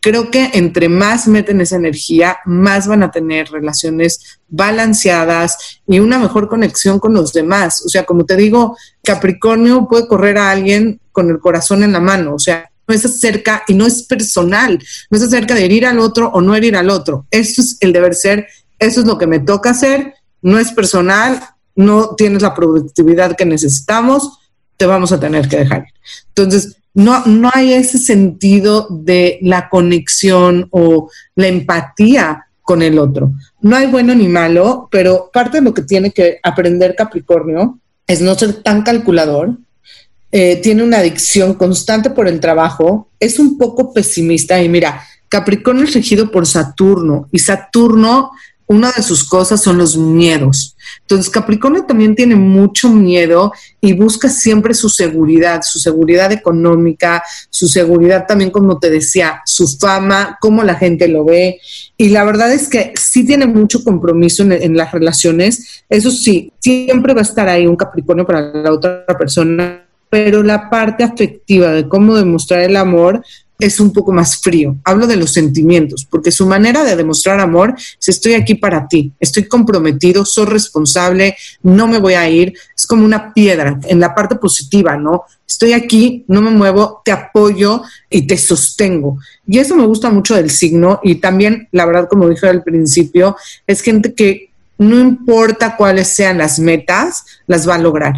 Creo 0.01 0.31
que 0.31 0.51
entre 0.53 0.91
más 0.91 1.27
meten 1.27 1.63
esa 1.63 1.77
energía, 1.77 2.37
más 2.45 2.87
van 2.87 3.03
a 3.03 3.11
tener 3.11 3.51
relaciones 3.51 4.41
balanceadas 4.47 5.81
y 5.87 6.01
una 6.01 6.19
mejor 6.19 6.51
conexión 6.51 6.99
con 6.99 7.15
los 7.15 7.33
demás. 7.33 7.83
O 7.87 7.89
sea, 7.89 8.05
como 8.05 8.27
te 8.27 8.37
digo, 8.37 8.77
Capricornio 9.03 9.89
puede 9.89 10.07
correr 10.07 10.37
a 10.37 10.51
alguien 10.51 11.01
con 11.11 11.31
el 11.31 11.41
corazón 11.41 11.83
en 11.83 11.93
la 11.93 12.01
mano, 12.01 12.35
o 12.35 12.39
sea, 12.39 12.71
no 12.87 12.95
es 12.95 13.05
acerca 13.07 13.63
y 13.67 13.75
no 13.75 13.87
es 13.87 14.03
personal, 14.03 14.79
no 15.11 15.17
es 15.17 15.25
acerca 15.25 15.55
de 15.55 15.65
herir 15.65 15.87
al 15.87 15.99
otro 15.99 16.29
o 16.29 16.43
no 16.43 16.55
herir 16.55 16.77
al 16.77 16.91
otro. 16.91 17.27
Eso 17.31 17.63
es 17.63 17.79
el 17.81 17.93
deber 17.93 18.15
ser, 18.15 18.49
eso 18.79 19.01
es 19.01 19.07
lo 19.07 19.17
que 19.17 19.27
me 19.27 19.39
toca 19.39 19.71
hacer, 19.71 20.15
no 20.43 20.59
es 20.59 20.73
personal, 20.73 21.41
no 21.75 22.15
tienes 22.15 22.43
la 22.43 22.55
productividad 22.55 23.37
que 23.37 23.45
necesitamos, 23.45 24.39
te 24.77 24.87
vamos 24.87 25.13
a 25.13 25.21
tener 25.21 25.49
que 25.49 25.59
dejar. 25.59 25.87
Entonces, 26.29 26.77
no, 26.95 27.25
no 27.27 27.51
hay 27.53 27.73
ese 27.73 27.99
sentido 27.99 28.87
de 28.91 29.39
la 29.43 29.69
conexión 29.69 30.69
o 30.71 31.11
la 31.35 31.47
empatía 31.49 32.47
con 32.63 32.83
el 32.83 32.99
otro. 32.99 33.33
No 33.61 33.77
hay 33.77 33.87
bueno 33.87 34.15
ni 34.15 34.29
malo, 34.29 34.89
pero 34.91 35.31
parte 35.33 35.59
de 35.59 35.65
lo 35.65 35.75
que 35.75 35.83
tiene 35.83 36.11
que 36.11 36.39
aprender 36.43 36.95
Capricornio 36.97 37.79
es 38.07 38.21
no 38.21 38.35
ser 38.35 38.63
tan 38.63 38.83
calculador, 38.83 39.57
eh, 40.31 40.57
tiene 40.63 40.83
una 40.83 40.99
adicción 40.99 41.55
constante 41.55 42.11
por 42.11 42.27
el 42.27 42.41
trabajo, 42.41 43.09
es 43.21 43.39
un 43.39 43.59
poco 43.59 43.93
pesimista 43.93 44.63
y 44.63 44.69
mira, 44.69 45.03
Capricornio 45.29 45.85
es 45.85 45.95
regido 45.95 46.31
por 46.31 46.47
Saturno 46.47 47.29
y 47.33 47.39
Saturno 47.39 48.33
una 48.67 48.93
de 48.93 49.03
sus 49.03 49.25
cosas 49.25 49.63
son 49.63 49.79
los 49.79 49.97
miedos. 49.97 50.77
Entonces 51.03 51.31
Capricornio 51.31 51.85
también 51.85 52.15
tiene 52.15 52.37
mucho 52.37 52.89
miedo 52.89 53.53
y 53.81 53.93
busca 53.93 54.29
siempre 54.29 54.75
su 54.75 54.89
seguridad, 54.89 55.63
su 55.63 55.79
seguridad 55.79 56.33
económica, 56.33 57.23
su 57.51 57.69
seguridad 57.69 58.27
también, 58.27 58.51
como 58.51 58.79
te 58.79 58.91
decía, 58.91 59.43
su 59.45 59.69
fama, 59.69 60.39
cómo 60.41 60.63
la 60.63 60.75
gente 60.75 61.09
lo 61.09 61.25
ve. 61.25 61.61
Y 61.97 62.09
la 62.11 62.25
verdad 62.25 62.53
es 62.53 62.69
que 62.69 62.93
sí 62.99 63.25
tiene 63.25 63.47
mucho 63.47 63.85
compromiso 63.85 64.43
en, 64.43 64.77
las 64.77 64.93
relaciones. 64.93 65.85
Eso 65.89 66.11
sí, 66.11 66.53
siempre 66.61 67.15
va 67.15 67.21
a 67.21 67.25
estar 67.25 67.49
ahí 67.49 67.67
un 67.67 67.77
Capricornio 67.77 68.27
para 68.27 68.53
la 68.53 68.73
otra 68.73 69.05
persona, 69.19 69.87
pero 70.09 70.43
la 70.43 70.69
parte 70.69 71.05
afectiva 71.05 71.73
de 71.73 71.89
cómo 71.89 72.17
demostrar 72.17 72.61
el 72.61 72.77
amor 72.77 73.25
es 73.59 73.81
un 73.81 73.93
poco 73.93 74.13
más 74.13 74.41
frío. 74.41 74.77
Hablo 74.85 75.07
de 75.07 75.17
los 75.17 75.33
sentimientos, 75.33 76.07
porque 76.09 76.33
su 76.33 76.47
manera 76.47 76.85
de 76.85 76.97
demostrar 76.97 77.41
amor 77.41 77.75
es 77.77 78.09
estoy 78.09 78.35
aquí 78.35 78.55
para 78.55 78.89
ti, 78.89 79.13
estoy 79.21 79.45
comprometido, 79.45 80.25
soy 80.25 80.47
responsable, 80.47 81.37
no 81.63 81.87
me 81.87 81.99
voy 81.99 82.15
a 82.15 82.29
ir. 82.29 82.55
Es 82.77 82.87
como 82.87 83.05
una 83.05 83.33
piedra 83.33 83.79
en 83.85 84.01
la 84.01 84.15
parte 84.15 84.37
positiva, 84.37 84.97
¿no? 84.97 85.25
Estoy 85.47 85.75
aquí, 85.75 86.25
no 86.29 86.43
me 86.43 86.51
muevo, 86.51 87.03
te 87.05 87.13
apoyo 87.13 87.83
y 88.11 88.27
te 88.27 88.37
sostengo. 88.37 89.19
Y 89.47 89.59
eso 89.59 89.77
me 89.77 89.87
gusta 89.87 90.11
mucho 90.11 90.35
del 90.35 90.51
signo 90.51 91.01
y 91.03 91.17
también, 91.17 91.69
la 91.73 91.87
verdad, 91.87 92.09
como 92.09 92.29
dije 92.29 92.49
al 92.49 92.63
principio, 92.63 93.37
es 93.67 93.81
gente 93.83 94.15
que 94.15 94.51
no 94.79 94.99
importa 94.99 95.77
cuáles 95.77 96.09
sean 96.09 96.39
las 96.39 96.59
metas, 96.59 97.25
las 97.47 97.69
va 97.69 97.77
a 97.77 97.79
lograr. 97.79 98.15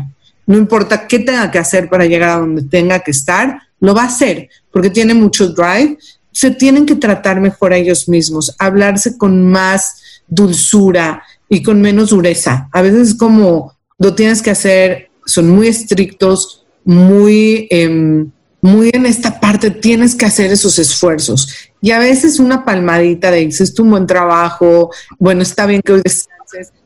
No 0.46 0.56
importa 0.56 1.06
qué 1.06 1.18
tenga 1.18 1.50
que 1.50 1.58
hacer 1.58 1.88
para 1.88 2.06
llegar 2.06 2.30
a 2.30 2.38
donde 2.38 2.62
tenga 2.62 3.00
que 3.00 3.10
estar, 3.10 3.60
lo 3.84 3.94
va 3.94 4.04
a 4.04 4.06
hacer 4.06 4.48
porque 4.72 4.90
tiene 4.90 5.12
mucho 5.12 5.48
drive. 5.48 5.98
Se 6.32 6.50
tienen 6.50 6.86
que 6.86 6.96
tratar 6.96 7.40
mejor 7.40 7.72
a 7.72 7.76
ellos 7.76 8.08
mismos, 8.08 8.54
hablarse 8.58 9.18
con 9.18 9.50
más 9.50 10.22
dulzura 10.26 11.22
y 11.48 11.62
con 11.62 11.80
menos 11.80 12.10
dureza. 12.10 12.68
A 12.72 12.82
veces 12.82 13.08
es 13.08 13.14
como 13.14 13.76
lo 13.98 14.14
tienes 14.14 14.40
que 14.40 14.50
hacer, 14.50 15.10
son 15.26 15.50
muy 15.50 15.68
estrictos, 15.68 16.64
muy, 16.84 17.68
em, 17.70 18.30
muy 18.60 18.90
en 18.92 19.04
esta 19.04 19.38
parte, 19.38 19.70
tienes 19.70 20.14
que 20.14 20.24
hacer 20.24 20.50
esos 20.50 20.78
esfuerzos. 20.78 21.48
Y 21.82 21.90
a 21.90 21.98
veces 21.98 22.40
una 22.40 22.64
palmadita 22.64 23.30
de 23.30 23.44
dices, 23.44 23.78
un 23.78 23.90
buen 23.90 24.06
trabajo, 24.06 24.90
bueno, 25.18 25.42
está 25.42 25.66
bien 25.66 25.82
que 25.82 25.92
hoy 25.92 26.02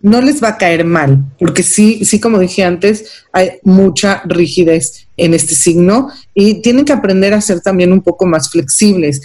no 0.02 0.20
les 0.20 0.42
va 0.42 0.48
a 0.48 0.56
caer 0.56 0.84
mal, 0.84 1.24
porque 1.38 1.62
sí, 1.62 2.04
sí, 2.04 2.20
como 2.20 2.38
dije 2.38 2.64
antes, 2.64 3.24
hay 3.32 3.52
mucha 3.62 4.22
rigidez 4.26 5.08
en 5.16 5.34
este 5.34 5.54
signo 5.54 6.08
y 6.34 6.62
tienen 6.62 6.84
que 6.84 6.92
aprender 6.92 7.34
a 7.34 7.40
ser 7.40 7.60
también 7.60 7.92
un 7.92 8.02
poco 8.02 8.26
más 8.26 8.50
flexibles. 8.50 9.20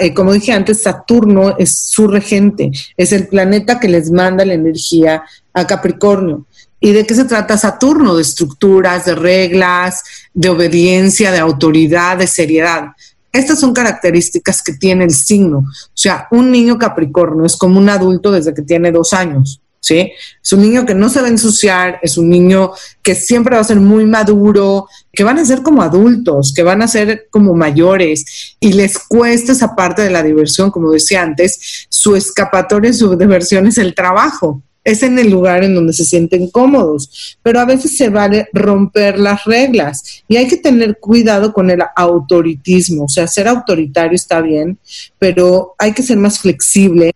Eh, 0.00 0.14
como 0.14 0.32
dije 0.32 0.52
antes, 0.52 0.82
Saturno 0.82 1.56
es 1.58 1.78
su 1.78 2.08
regente, 2.08 2.70
es 2.96 3.12
el 3.12 3.28
planeta 3.28 3.78
que 3.78 3.88
les 3.88 4.10
manda 4.10 4.44
la 4.44 4.54
energía 4.54 5.22
a 5.52 5.66
Capricornio. 5.66 6.46
¿Y 6.80 6.92
de 6.92 7.06
qué 7.06 7.14
se 7.14 7.24
trata 7.24 7.56
Saturno? 7.56 8.14
De 8.14 8.22
estructuras, 8.22 9.06
de 9.06 9.14
reglas, 9.14 10.02
de 10.34 10.50
obediencia, 10.50 11.32
de 11.32 11.38
autoridad, 11.38 12.18
de 12.18 12.26
seriedad. 12.26 12.88
Estas 13.32 13.60
son 13.60 13.74
características 13.74 14.62
que 14.62 14.74
tiene 14.74 15.04
el 15.04 15.10
signo. 15.10 15.58
O 15.58 15.90
sea, 15.94 16.26
un 16.30 16.50
niño 16.50 16.78
Capricornio 16.78 17.44
es 17.44 17.56
como 17.56 17.78
un 17.78 17.88
adulto 17.88 18.30
desde 18.30 18.54
que 18.54 18.62
tiene 18.62 18.92
dos 18.92 19.12
años. 19.12 19.60
¿Sí? 19.86 20.12
Es 20.42 20.52
un 20.52 20.62
niño 20.62 20.84
que 20.84 20.94
no 20.94 21.08
se 21.08 21.20
va 21.20 21.28
a 21.28 21.30
ensuciar, 21.30 22.00
es 22.02 22.18
un 22.18 22.28
niño 22.28 22.72
que 23.02 23.14
siempre 23.14 23.54
va 23.54 23.60
a 23.60 23.64
ser 23.64 23.78
muy 23.78 24.04
maduro, 24.04 24.88
que 25.12 25.22
van 25.22 25.38
a 25.38 25.44
ser 25.44 25.62
como 25.62 25.82
adultos, 25.82 26.52
que 26.52 26.64
van 26.64 26.82
a 26.82 26.88
ser 26.88 27.28
como 27.30 27.54
mayores 27.54 28.56
y 28.58 28.72
les 28.72 28.98
cuesta 28.98 29.52
esa 29.52 29.76
parte 29.76 30.02
de 30.02 30.10
la 30.10 30.24
diversión, 30.24 30.72
como 30.72 30.90
decía 30.90 31.22
antes, 31.22 31.86
su 31.88 32.16
escapatoria, 32.16 32.92
su 32.92 33.16
diversión 33.16 33.68
es 33.68 33.78
el 33.78 33.94
trabajo. 33.94 34.60
Es 34.82 35.02
en 35.02 35.18
el 35.18 35.30
lugar 35.30 35.64
en 35.64 35.74
donde 35.74 35.92
se 35.92 36.04
sienten 36.04 36.48
cómodos, 36.48 37.36
pero 37.42 37.58
a 37.58 37.64
veces 37.64 37.96
se 37.96 38.08
vale 38.08 38.48
romper 38.52 39.18
las 39.18 39.42
reglas 39.44 40.22
y 40.28 40.36
hay 40.36 40.46
que 40.46 40.58
tener 40.58 40.98
cuidado 41.00 41.52
con 41.52 41.70
el 41.70 41.80
autoritismo, 41.96 43.06
o 43.06 43.08
sea, 43.08 43.26
ser 43.26 43.48
autoritario 43.48 44.14
está 44.14 44.40
bien, 44.40 44.78
pero 45.18 45.74
hay 45.76 45.92
que 45.92 46.04
ser 46.04 46.18
más 46.18 46.38
flexible, 46.38 47.12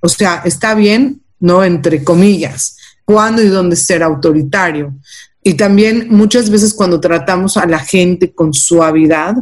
o 0.00 0.08
sea, 0.08 0.42
está 0.44 0.76
bien 0.76 1.21
¿no? 1.42 1.62
Entre 1.62 2.02
comillas, 2.02 2.76
cuándo 3.04 3.42
y 3.42 3.48
dónde 3.48 3.76
ser 3.76 4.02
autoritario. 4.02 4.94
Y 5.42 5.54
también 5.54 6.06
muchas 6.08 6.48
veces 6.48 6.72
cuando 6.72 7.00
tratamos 7.00 7.56
a 7.56 7.66
la 7.66 7.80
gente 7.80 8.32
con 8.32 8.54
suavidad, 8.54 9.34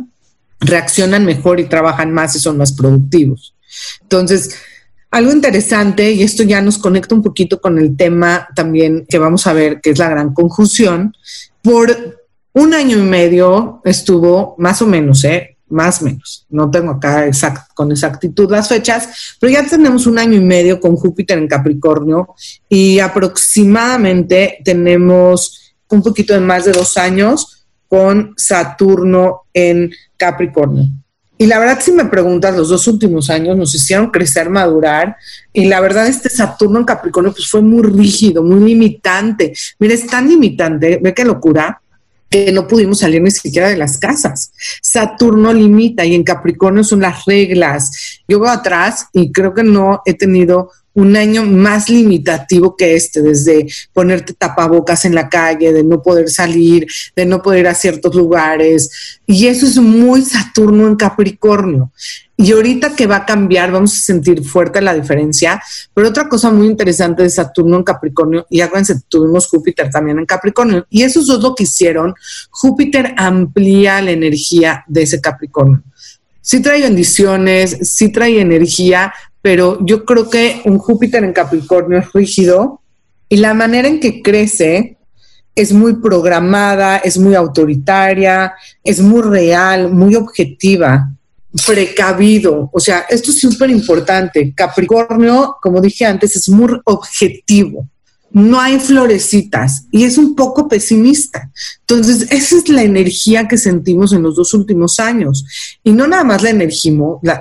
reaccionan 0.60 1.24
mejor 1.24 1.60
y 1.60 1.64
trabajan 1.64 2.12
más 2.12 2.34
y 2.34 2.40
son 2.40 2.56
más 2.56 2.72
productivos. 2.72 3.54
Entonces, 4.02 4.56
algo 5.10 5.32
interesante, 5.32 6.10
y 6.12 6.22
esto 6.22 6.42
ya 6.42 6.62
nos 6.62 6.78
conecta 6.78 7.14
un 7.14 7.22
poquito 7.22 7.60
con 7.60 7.78
el 7.78 7.96
tema 7.96 8.48
también 8.56 9.04
que 9.08 9.18
vamos 9.18 9.46
a 9.46 9.52
ver, 9.52 9.80
que 9.80 9.90
es 9.90 9.98
la 9.98 10.08
gran 10.08 10.32
conjunción, 10.32 11.14
por 11.62 12.18
un 12.52 12.74
año 12.74 12.98
y 12.98 13.02
medio 13.02 13.82
estuvo 13.84 14.54
más 14.58 14.80
o 14.80 14.86
menos, 14.86 15.24
¿eh? 15.24 15.49
Más 15.70 16.02
o 16.02 16.06
menos. 16.06 16.46
No 16.50 16.70
tengo 16.70 16.92
acá 16.92 17.30
con 17.74 17.90
exactitud 17.92 18.50
las 18.50 18.68
fechas, 18.68 19.36
pero 19.40 19.52
ya 19.52 19.66
tenemos 19.66 20.06
un 20.06 20.18
año 20.18 20.34
y 20.34 20.44
medio 20.44 20.80
con 20.80 20.96
Júpiter 20.96 21.38
en 21.38 21.48
Capricornio 21.48 22.34
y 22.68 22.98
aproximadamente 22.98 24.58
tenemos 24.64 25.74
un 25.88 26.02
poquito 26.02 26.34
de 26.34 26.40
más 26.40 26.64
de 26.64 26.72
dos 26.72 26.96
años 26.96 27.66
con 27.88 28.34
Saturno 28.36 29.42
en 29.52 29.90
Capricornio. 30.16 30.84
Y 31.40 31.46
la 31.46 31.58
verdad, 31.58 31.78
si 31.80 31.90
me 31.90 32.04
preguntas, 32.04 32.54
los 32.54 32.68
dos 32.68 32.86
últimos 32.86 33.30
años 33.30 33.56
nos 33.56 33.74
hicieron 33.74 34.10
crecer, 34.10 34.50
madurar. 34.50 35.16
Y 35.54 35.64
la 35.64 35.80
verdad, 35.80 36.06
este 36.06 36.28
Saturno 36.28 36.78
en 36.78 36.84
Capricornio 36.84 37.32
pues 37.32 37.48
fue 37.48 37.62
muy 37.62 37.82
rígido, 37.82 38.42
muy 38.42 38.60
limitante. 38.60 39.54
Mira, 39.78 39.94
es 39.94 40.06
tan 40.06 40.28
limitante, 40.28 41.00
ve 41.02 41.14
qué 41.14 41.24
locura, 41.24 41.80
que 42.30 42.52
no 42.52 42.68
pudimos 42.68 43.00
salir 43.00 43.20
ni 43.20 43.30
siquiera 43.32 43.68
de 43.68 43.76
las 43.76 43.98
casas. 43.98 44.52
Saturno 44.80 45.52
limita 45.52 46.04
y 46.04 46.14
en 46.14 46.22
Capricornio 46.22 46.84
son 46.84 47.00
las 47.00 47.24
reglas. 47.24 48.22
Yo 48.28 48.38
veo 48.38 48.50
atrás 48.50 49.08
y 49.12 49.32
creo 49.32 49.52
que 49.52 49.64
no 49.64 50.00
he 50.06 50.14
tenido 50.14 50.70
un 50.94 51.16
año 51.16 51.44
más 51.44 51.88
limitativo 51.88 52.76
que 52.76 52.96
este, 52.96 53.22
desde 53.22 53.66
ponerte 53.92 54.34
tapabocas 54.34 55.04
en 55.04 55.14
la 55.14 55.28
calle, 55.28 55.72
de 55.72 55.84
no 55.84 56.02
poder 56.02 56.28
salir, 56.28 56.86
de 57.14 57.26
no 57.26 57.42
poder 57.42 57.60
ir 57.60 57.68
a 57.68 57.74
ciertos 57.74 58.14
lugares. 58.14 59.20
Y 59.26 59.46
eso 59.46 59.66
es 59.66 59.76
muy 59.76 60.22
Saturno 60.22 60.88
en 60.88 60.96
Capricornio. 60.96 61.92
Y 62.36 62.52
ahorita 62.52 62.96
que 62.96 63.06
va 63.06 63.16
a 63.16 63.26
cambiar, 63.26 63.70
vamos 63.70 63.92
a 63.92 64.00
sentir 64.00 64.42
fuerte 64.42 64.80
la 64.80 64.94
diferencia. 64.94 65.62
Pero 65.92 66.08
otra 66.08 66.28
cosa 66.28 66.50
muy 66.50 66.66
interesante 66.66 67.22
de 67.22 67.30
Saturno 67.30 67.76
en 67.76 67.82
Capricornio, 67.84 68.46
y 68.48 68.62
acuérdense, 68.62 69.00
tuvimos 69.08 69.46
Júpiter 69.46 69.90
también 69.90 70.18
en 70.18 70.26
Capricornio, 70.26 70.86
y 70.88 71.02
esos 71.02 71.26
dos 71.26 71.42
lo 71.42 71.54
que 71.54 71.64
hicieron, 71.64 72.14
Júpiter 72.50 73.14
amplía 73.18 74.00
la 74.00 74.12
energía 74.12 74.84
de 74.88 75.02
ese 75.02 75.20
Capricornio. 75.20 75.82
Sí 76.40 76.60
trae 76.60 76.80
bendiciones, 76.80 77.76
sí 77.82 78.08
trae 78.08 78.40
energía, 78.40 79.12
pero 79.42 79.78
yo 79.84 80.04
creo 80.04 80.28
que 80.28 80.62
un 80.64 80.78
Júpiter 80.78 81.24
en 81.24 81.32
Capricornio 81.32 81.98
es 81.98 82.12
rígido 82.12 82.80
y 83.28 83.36
la 83.36 83.54
manera 83.54 83.88
en 83.88 84.00
que 84.00 84.22
crece 84.22 84.98
es 85.54 85.72
muy 85.72 85.96
programada, 85.96 86.98
es 86.98 87.18
muy 87.18 87.34
autoritaria, 87.34 88.54
es 88.82 89.00
muy 89.00 89.22
real, 89.22 89.92
muy 89.92 90.14
objetiva, 90.14 91.10
precavido. 91.66 92.70
O 92.72 92.80
sea, 92.80 93.06
esto 93.08 93.30
es 93.30 93.40
súper 93.40 93.70
importante. 93.70 94.52
Capricornio, 94.54 95.56
como 95.60 95.80
dije 95.80 96.06
antes, 96.06 96.36
es 96.36 96.48
muy 96.48 96.80
objetivo. 96.84 97.88
No 98.32 98.60
hay 98.60 98.78
florecitas 98.78 99.86
y 99.90 100.04
es 100.04 100.16
un 100.16 100.36
poco 100.36 100.68
pesimista. 100.68 101.50
Entonces, 101.80 102.30
esa 102.30 102.56
es 102.56 102.68
la 102.68 102.84
energía 102.84 103.48
que 103.48 103.58
sentimos 103.58 104.12
en 104.12 104.22
los 104.22 104.36
dos 104.36 104.54
últimos 104.54 105.00
años. 105.00 105.44
Y 105.82 105.90
no 105.90 106.06
nada 106.06 106.22
más 106.22 106.42
la, 106.42 106.50
energía, 106.50 106.92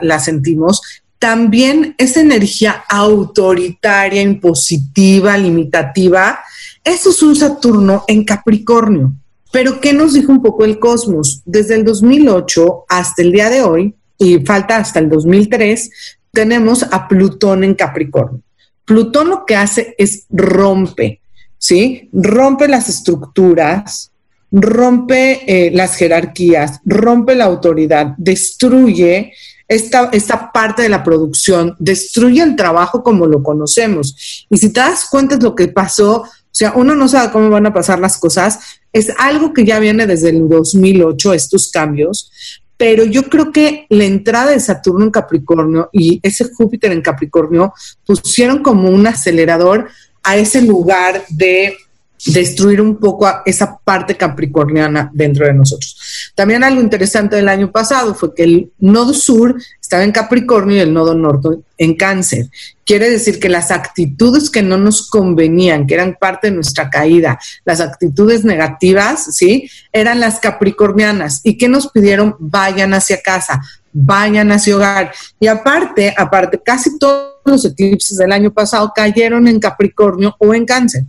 la, 0.02 0.20
sentimos, 0.20 0.82
también 1.20 1.96
esa 1.98 2.22
energía 2.22 2.84
autoritaria, 2.88 4.22
impositiva, 4.22 5.38
limitativa, 5.38 6.40
eso 6.84 7.10
es 7.10 7.22
un 7.22 7.36
Saturno 7.36 8.06
en 8.08 8.24
Capricornio. 8.24 9.14
Pero 9.52 9.82
¿qué 9.82 9.94
nos 9.94 10.14
dijo 10.14 10.32
un 10.32 10.42
poco 10.42 10.64
el 10.64 10.80
cosmos? 10.80 11.42
Desde 11.46 11.76
el 11.76 11.84
2008 11.84 12.86
hasta 12.88 13.22
el 13.22 13.32
día 13.32 13.50
de 13.50 13.62
hoy, 13.62 13.96
y 14.18 14.40
falta 14.40 14.78
hasta 14.78 15.00
el 15.00 15.10
2003, 15.10 15.90
tenemos 16.32 16.84
a 16.84 17.08
Plutón 17.08 17.64
en 17.64 17.74
Capricornio. 17.74 18.42
Plutón 18.86 19.30
lo 19.30 19.46
que 19.46 19.56
hace 19.56 19.96
es 19.98 20.26
rompe, 20.30 21.22
¿sí? 21.58 22.10
Rompe 22.14 22.68
las 22.68 22.90
estructuras, 22.90 24.12
rompe 24.52 25.42
eh, 25.48 25.72
las 25.72 25.96
jerarquías, 25.96 26.80
rompe 26.86 27.36
la 27.36 27.46
autoridad, 27.46 28.16
destruye 28.18 29.34
esta, 29.70 30.10
esta 30.12 30.52
parte 30.52 30.82
de 30.82 30.90
la 30.90 31.04
producción, 31.04 31.76
destruye 31.80 32.42
el 32.42 32.56
trabajo 32.56 33.04
como 33.04 33.28
lo 33.28 33.44
conocemos. 33.44 34.46
Y 34.50 34.58
si 34.58 34.74
te 34.74 34.80
das 34.80 35.08
cuenta 35.10 35.38
de 35.38 35.44
lo 35.44 35.56
que 35.56 35.68
pasó, 35.68 36.24
o 36.24 36.28
sea, 36.52 36.74
uno 36.76 36.96
no 36.96 37.08
sabe 37.08 37.32
cómo 37.32 37.50
van 37.50 37.68
a 37.68 37.74
pasar 37.74 38.00
las 38.00 38.18
cosas, 38.18 38.60
es 38.92 39.14
algo 39.20 39.54
que 39.54 39.64
ya 39.64 39.80
viene 39.80 40.08
desde 40.08 40.30
el 40.30 40.50
2008, 40.50 41.34
estos 41.34 41.72
cambios, 41.72 42.32
pero 42.76 43.04
yo 43.04 43.24
creo 43.24 43.52
que 43.52 43.86
la 43.90 44.06
entrada 44.06 44.52
de 44.52 44.60
Saturno 44.60 45.06
en 45.06 45.12
Capricornio 45.12 45.90
y 45.92 46.20
ese 46.24 46.46
Júpiter 46.52 46.92
en 46.92 47.02
Capricornio 47.02 47.74
pusieron 48.06 48.64
como 48.64 48.90
un 48.90 49.06
acelerador 49.06 49.90
a 50.24 50.38
ese 50.38 50.62
lugar 50.62 51.24
de 51.30 51.78
destruir 52.26 52.82
un 52.82 52.98
poco 52.98 53.30
esa 53.46 53.78
parte 53.78 54.18
capricorniana 54.18 55.10
dentro 55.14 55.46
de 55.46 55.54
nosotros. 55.54 56.32
También 56.36 56.64
algo 56.64 56.82
interesante 56.82 57.36
del 57.36 57.50
año 57.50 57.72
pasado 57.72 58.14
fue 58.14 58.34
que 58.34 58.44
el 58.44 58.72
nodo 58.80 59.14
sur 59.14 59.56
estaba 59.82 60.04
en 60.04 60.12
Capricornio 60.12 60.78
y 60.78 60.82
el 60.82 60.94
nodo 60.94 61.16
norte 61.16 61.50
en 61.78 61.96
Cáncer. 61.96 62.50
Quiere 62.86 63.10
decir 63.10 63.40
que 63.40 63.50
las 63.50 63.72
actitudes 63.72 64.50
que 64.50 64.62
no 64.62 64.78
nos 64.78 65.10
convenían, 65.10 65.88
que 65.88 65.94
eran 65.94 66.18
parte 66.20 66.48
de 66.48 66.56
nuestra 66.56 66.90
caída, 66.90 67.40
las 67.66 67.80
actitudes 67.82 68.44
negativas, 68.44 69.36
¿sí? 69.36 69.70
Eran 69.94 70.20
las 70.20 70.40
capricornianas. 70.40 71.42
¿Y 71.44 71.58
que 71.58 71.68
nos 71.70 71.90
pidieron? 71.90 72.36
Vayan 72.40 72.94
hacia 72.94 73.22
casa, 73.22 73.62
vayan 73.92 74.52
hacia 74.52 74.76
hogar. 74.76 75.12
Y 75.40 75.48
aparte, 75.48 76.14
aparte, 76.18 76.60
casi 76.64 76.98
todos 76.98 77.34
los 77.46 77.66
eclipses 77.66 78.18
del 78.18 78.32
año 78.32 78.52
pasado 78.52 78.92
cayeron 78.96 79.48
en 79.48 79.60
Capricornio 79.60 80.36
o 80.40 80.54
en 80.54 80.66
Cáncer. 80.66 81.04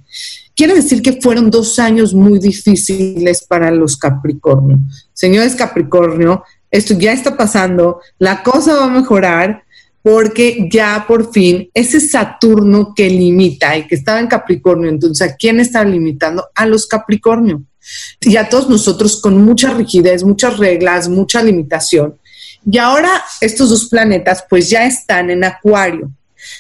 Quiere 0.54 0.74
decir 0.74 1.02
que 1.02 1.20
fueron 1.20 1.50
dos 1.50 1.78
años 1.78 2.12
muy 2.12 2.38
difíciles 2.38 3.44
para 3.46 3.70
los 3.70 3.96
Capricornio. 3.96 4.78
Señores 5.12 5.54
Capricornio, 5.54 6.44
esto 6.70 6.94
ya 6.94 7.12
está 7.12 7.36
pasando, 7.36 8.00
la 8.18 8.42
cosa 8.42 8.74
va 8.74 8.84
a 8.84 8.90
mejorar 8.90 9.64
porque 10.02 10.68
ya 10.70 11.04
por 11.06 11.32
fin 11.32 11.68
ese 11.74 12.00
Saturno 12.00 12.94
que 12.94 13.08
limita 13.08 13.76
y 13.76 13.86
que 13.86 13.94
estaba 13.94 14.20
en 14.20 14.28
Capricornio, 14.28 14.88
entonces 14.88 15.30
¿a 15.30 15.36
quién 15.36 15.60
está 15.60 15.84
limitando? 15.84 16.46
A 16.54 16.66
los 16.66 16.86
Capricornio. 16.86 17.62
Y 18.20 18.36
a 18.36 18.48
todos 18.48 18.68
nosotros 18.68 19.20
con 19.20 19.42
mucha 19.42 19.72
rigidez, 19.74 20.22
muchas 20.24 20.58
reglas, 20.58 21.08
mucha 21.08 21.42
limitación. 21.42 22.16
Y 22.68 22.78
ahora 22.78 23.10
estos 23.40 23.70
dos 23.70 23.88
planetas 23.88 24.44
pues 24.48 24.68
ya 24.68 24.84
están 24.84 25.30
en 25.30 25.44
Acuario. 25.44 26.10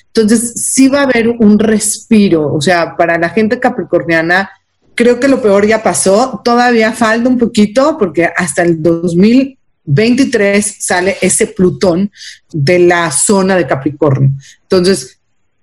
Entonces, 0.06 0.54
sí 0.54 0.88
va 0.88 1.00
a 1.00 1.04
haber 1.04 1.28
un 1.28 1.58
respiro, 1.58 2.52
o 2.52 2.60
sea, 2.60 2.96
para 2.96 3.18
la 3.18 3.30
gente 3.30 3.58
capricorniana, 3.58 4.50
creo 4.94 5.18
que 5.18 5.28
lo 5.28 5.40
peor 5.40 5.66
ya 5.66 5.82
pasó, 5.82 6.42
todavía 6.44 6.92
falta 6.92 7.28
un 7.28 7.38
poquito 7.38 7.96
porque 7.98 8.28
hasta 8.36 8.62
el 8.62 8.82
2023 8.82 10.76
sale 10.80 11.16
ese 11.22 11.46
Plutón 11.46 12.10
de 12.52 12.80
la 12.80 13.10
zona 13.10 13.56
de 13.56 13.66
Capricornio. 13.66 14.30
Entonces, 14.62 15.18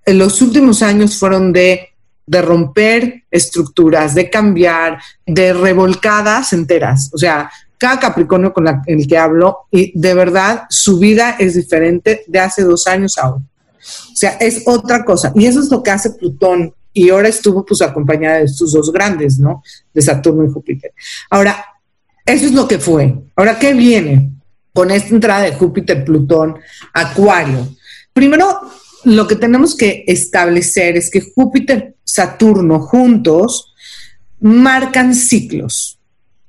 en 0.06 0.18
los 0.18 0.42
últimos 0.42 0.82
años 0.82 1.18
fueron 1.18 1.52
de, 1.54 1.90
de 2.26 2.42
romper 2.42 3.26
estructuras, 3.30 4.16
de 4.16 4.30
cambiar, 4.30 5.00
de 5.26 5.54
revolcadas 5.54 6.54
enteras, 6.54 7.12
o 7.14 7.18
sea, 7.18 7.52
cada 7.78 8.00
Capricornio 8.00 8.54
con 8.54 8.68
el 8.86 9.08
que 9.08 9.18
hablo 9.18 9.68
y 9.72 9.98
de 9.98 10.14
verdad 10.14 10.64
su 10.70 11.00
vida 11.00 11.36
es 11.40 11.56
diferente 11.56 12.24
de 12.28 12.40
hace 12.40 12.64
dos 12.64 12.88
años 12.88 13.18
ahora. 13.18 13.42
O 13.42 14.16
sea, 14.16 14.32
es 14.40 14.64
otra 14.66 15.06
cosa. 15.06 15.32
Y 15.36 15.46
eso 15.46 15.60
es 15.60 15.70
lo 15.70 15.84
que 15.84 15.92
hace 15.92 16.12
Plutón. 16.12 16.74
Y 16.92 17.10
ahora 17.10 17.30
estuvo 17.30 17.64
pues 17.66 17.82
acompañada 17.82 18.38
de 18.38 18.46
estos 18.46 18.72
dos 18.72 18.92
grandes, 18.92 19.38
¿no? 19.38 19.62
De 19.94 20.02
Saturno 20.02 20.44
y 20.44 20.52
Júpiter. 20.52 20.92
Ahora, 21.30 21.64
eso 22.26 22.46
es 22.48 22.54
lo 22.54 22.68
que 22.68 22.80
fue. 22.80 23.16
Ahora, 23.36 23.60
¿qué 23.60 23.74
viene 23.74 24.32
con 24.74 24.92
esta 24.92 25.14
entrada 25.14 25.44
de 25.44 25.54
Júpiter, 25.54 26.04
Plutón, 26.04 26.58
Acuario? 26.94 27.68
Primero, 28.12 28.62
lo 29.04 29.28
que 29.28 29.36
tenemos 29.36 29.76
que 29.76 30.04
establecer 30.08 30.98
es 30.98 31.12
que 31.12 31.22
Júpiter, 31.22 31.96
Saturno 32.04 32.80
juntos 32.80 33.74
marcan 34.40 35.14
ciclos. 35.14 35.97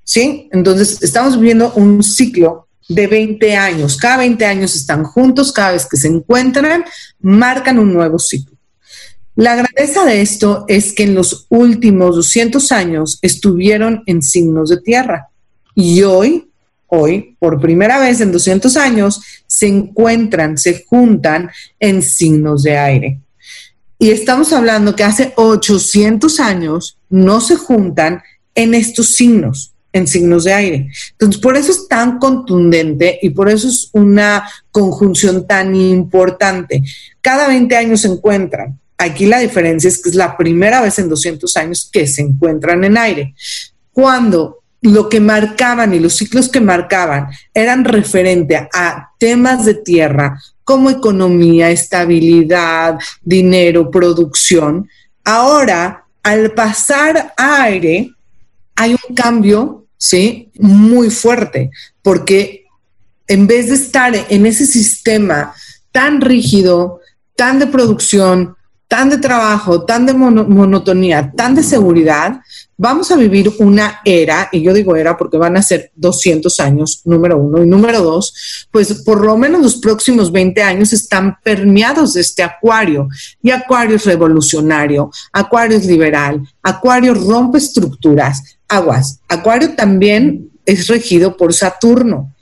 ¿Sí? 0.09 0.49
Entonces, 0.53 1.03
estamos 1.03 1.38
viviendo 1.38 1.71
un 1.75 2.03
ciclo 2.03 2.66
de 2.88 3.07
20 3.07 3.55
años. 3.57 3.99
Cada 3.99 4.16
20 4.16 4.42
años 4.47 4.75
están 4.75 5.05
juntos, 5.05 5.53
cada 5.53 5.73
vez 5.73 5.85
que 5.85 5.99
se 5.99 6.09
encuentran, 6.09 6.83
marcan 7.21 7.79
un 7.79 7.92
nuevo 7.92 8.18
ciclo. 8.18 8.57
La 9.35 9.55
grandeza 9.55 10.07
de 10.07 10.23
esto 10.23 10.64
es 10.66 10.94
que 10.94 11.03
en 11.03 11.14
los 11.14 11.44
últimos 11.51 12.16
200 12.16 12.73
años 12.73 13.18
estuvieron 13.21 14.03
en 14.07 14.23
signos 14.23 14.71
de 14.71 14.81
tierra 14.81 15.29
y 15.75 16.03
hoy, 16.05 16.49
hoy, 16.87 17.37
por 17.38 17.61
primera 17.61 17.99
vez 17.99 18.23
en 18.23 18.33
200 18.33 18.79
años, 18.79 19.21
se 19.47 19.66
encuentran, 19.66 20.57
se 20.57 20.87
juntan 20.87 21.51
en 21.79 22.01
signos 22.01 22.62
de 22.62 22.79
aire. 22.79 23.21
Y 23.99 24.09
estamos 24.09 24.55
hablando 24.55 24.97
que 24.97 25.05
hace 25.05 25.35
800 25.37 26.40
años 26.40 26.97
no 27.11 27.42
se 27.42 27.57
juntan 27.57 28.23
en 28.55 28.73
estos 28.73 29.09
signos 29.09 29.75
en 29.99 30.07
signos 30.07 30.45
de 30.45 30.53
aire. 30.53 30.91
Entonces, 31.13 31.41
por 31.41 31.57
eso 31.57 31.71
es 31.73 31.87
tan 31.89 32.19
contundente 32.19 33.19
y 33.21 33.31
por 33.31 33.49
eso 33.49 33.69
es 33.69 33.91
una 33.93 34.49
conjunción 34.71 35.47
tan 35.47 35.75
importante. 35.75 36.83
Cada 37.21 37.49
20 37.49 37.77
años 37.77 38.01
se 38.01 38.09
encuentran. 38.09 38.79
Aquí 38.97 39.27
la 39.27 39.39
diferencia 39.39 39.89
es 39.89 40.03
que 40.03 40.09
es 40.09 40.15
la 40.15 40.37
primera 40.37 40.81
vez 40.81 40.99
en 40.99 41.09
200 41.09 41.57
años 41.57 41.89
que 41.93 42.07
se 42.07 42.23
encuentran 42.23 42.83
en 42.85 42.97
aire. 42.97 43.35
Cuando 43.93 44.59
lo 44.81 45.09
que 45.09 45.21
marcaban 45.21 45.93
y 45.95 46.01
los 46.01 46.15
ciclos 46.15 46.49
que 46.49 46.61
marcaban 46.61 47.29
eran 47.53 47.85
referente 47.85 48.57
a 48.57 49.11
temas 49.19 49.65
de 49.65 49.75
tierra 49.75 50.41
como 50.65 50.91
economía, 50.91 51.71
estabilidad, 51.71 52.99
dinero, 53.23 53.91
producción, 53.91 54.89
ahora 55.25 56.05
al 56.23 56.53
pasar 56.53 57.33
a 57.37 57.63
aire, 57.63 58.13
hay 58.77 58.93
un 58.93 59.15
cambio, 59.15 59.87
¿sí? 59.99 60.51
Muy 60.59 61.11
fuerte, 61.11 61.71
porque 62.03 62.65
en 63.27 63.47
vez 63.47 63.69
de 63.69 63.75
estar 63.75 64.15
en 64.31 64.47
ese 64.47 64.65
sistema 64.65 65.53
tan 65.93 66.21
rígido, 66.21 67.01
tan 67.37 67.59
de 67.59 67.67
producción, 67.67 68.57
tan 68.89 69.11
de 69.11 69.19
trabajo, 69.19 69.85
tan 69.85 70.07
de 70.07 70.15
monotonía, 70.15 71.31
tan 71.37 71.55
de 71.55 71.63
seguridad, 71.63 72.41
vamos 72.79 73.11
a 73.11 73.17
vivir 73.17 73.53
una 73.59 74.01
era, 74.03 74.49
y 74.51 74.63
yo 74.63 74.73
digo 74.73 74.97
era 74.97 75.15
porque 75.15 75.37
van 75.37 75.59
a 75.59 75.63
ser 75.63 75.93
200 75.95 76.59
años, 76.61 77.03
número 77.05 77.37
uno, 77.37 77.63
y 77.63 77.67
número 77.67 78.01
dos, 78.01 78.67
pues 78.71 79.03
por 79.03 79.27
lo 79.27 79.37
menos 79.37 79.61
los 79.61 79.77
próximos 79.77 80.33
20 80.33 80.63
años 80.63 80.95
están 80.95 81.37
permeados 81.45 82.15
de 82.15 82.23
este 82.23 82.43
acuario, 82.43 83.09
y 83.43 83.51
acuario 83.51 83.97
es 83.97 84.07
revolucionario, 84.07 85.11
acuario 85.33 85.77
es 85.77 85.85
liberal, 85.85 86.41
acuario 86.63 87.13
rompe 87.13 87.59
estructuras, 87.59 88.58
aguas, 88.69 89.21
acuario 89.29 89.75
también 89.75 90.51
es 90.67 90.87
regido 90.87 91.37
por 91.37 91.55
Saturno. 91.55 92.35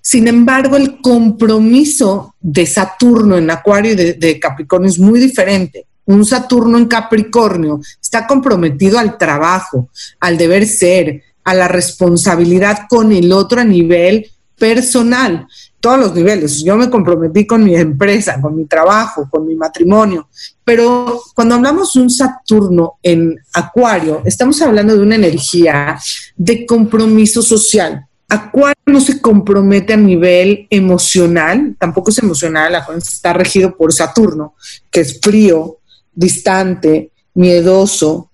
Sin 0.00 0.28
embargo, 0.28 0.76
el 0.76 1.00
compromiso 1.00 2.34
de 2.40 2.66
Saturno 2.66 3.36
en 3.36 3.50
Acuario 3.50 3.92
y 3.92 3.96
de, 3.96 4.12
de 4.12 4.38
Capricornio 4.38 4.88
es 4.88 4.98
muy 4.98 5.18
diferente. 5.18 5.86
Un 6.04 6.24
Saturno 6.24 6.78
en 6.78 6.86
Capricornio 6.86 7.80
está 8.00 8.26
comprometido 8.26 8.98
al 8.98 9.18
trabajo, 9.18 9.88
al 10.20 10.38
deber 10.38 10.66
ser, 10.66 11.22
a 11.42 11.54
la 11.54 11.66
responsabilidad 11.66 12.80
con 12.88 13.12
el 13.12 13.32
otro 13.32 13.60
a 13.60 13.64
nivel 13.64 14.30
personal, 14.58 15.46
todos 15.86 16.00
los 16.00 16.14
niveles. 16.16 16.64
Yo 16.64 16.76
me 16.76 16.90
comprometí 16.90 17.46
con 17.46 17.62
mi 17.62 17.76
empresa, 17.76 18.40
con 18.40 18.56
mi 18.56 18.64
trabajo, 18.64 19.28
con 19.30 19.46
mi 19.46 19.54
matrimonio. 19.54 20.26
Pero 20.64 21.22
cuando 21.32 21.54
hablamos 21.54 21.92
de 21.94 22.00
un 22.00 22.10
Saturno 22.10 22.94
en 23.00 23.38
Acuario, 23.54 24.20
estamos 24.24 24.60
hablando 24.62 24.96
de 24.96 25.02
una 25.04 25.14
energía 25.14 25.96
de 26.36 26.66
compromiso 26.66 27.40
social. 27.40 28.04
Acuario 28.28 28.74
no 28.86 29.00
se 29.00 29.20
compromete 29.20 29.92
a 29.92 29.96
nivel 29.96 30.66
emocional, 30.70 31.76
tampoco 31.78 32.10
es 32.10 32.18
emocional, 32.18 32.74
está 32.96 33.32
regido 33.32 33.76
por 33.76 33.92
Saturno, 33.92 34.54
que 34.90 35.02
es 35.02 35.20
frío, 35.22 35.76
distante, 36.12 37.12
miedoso. 37.34 38.28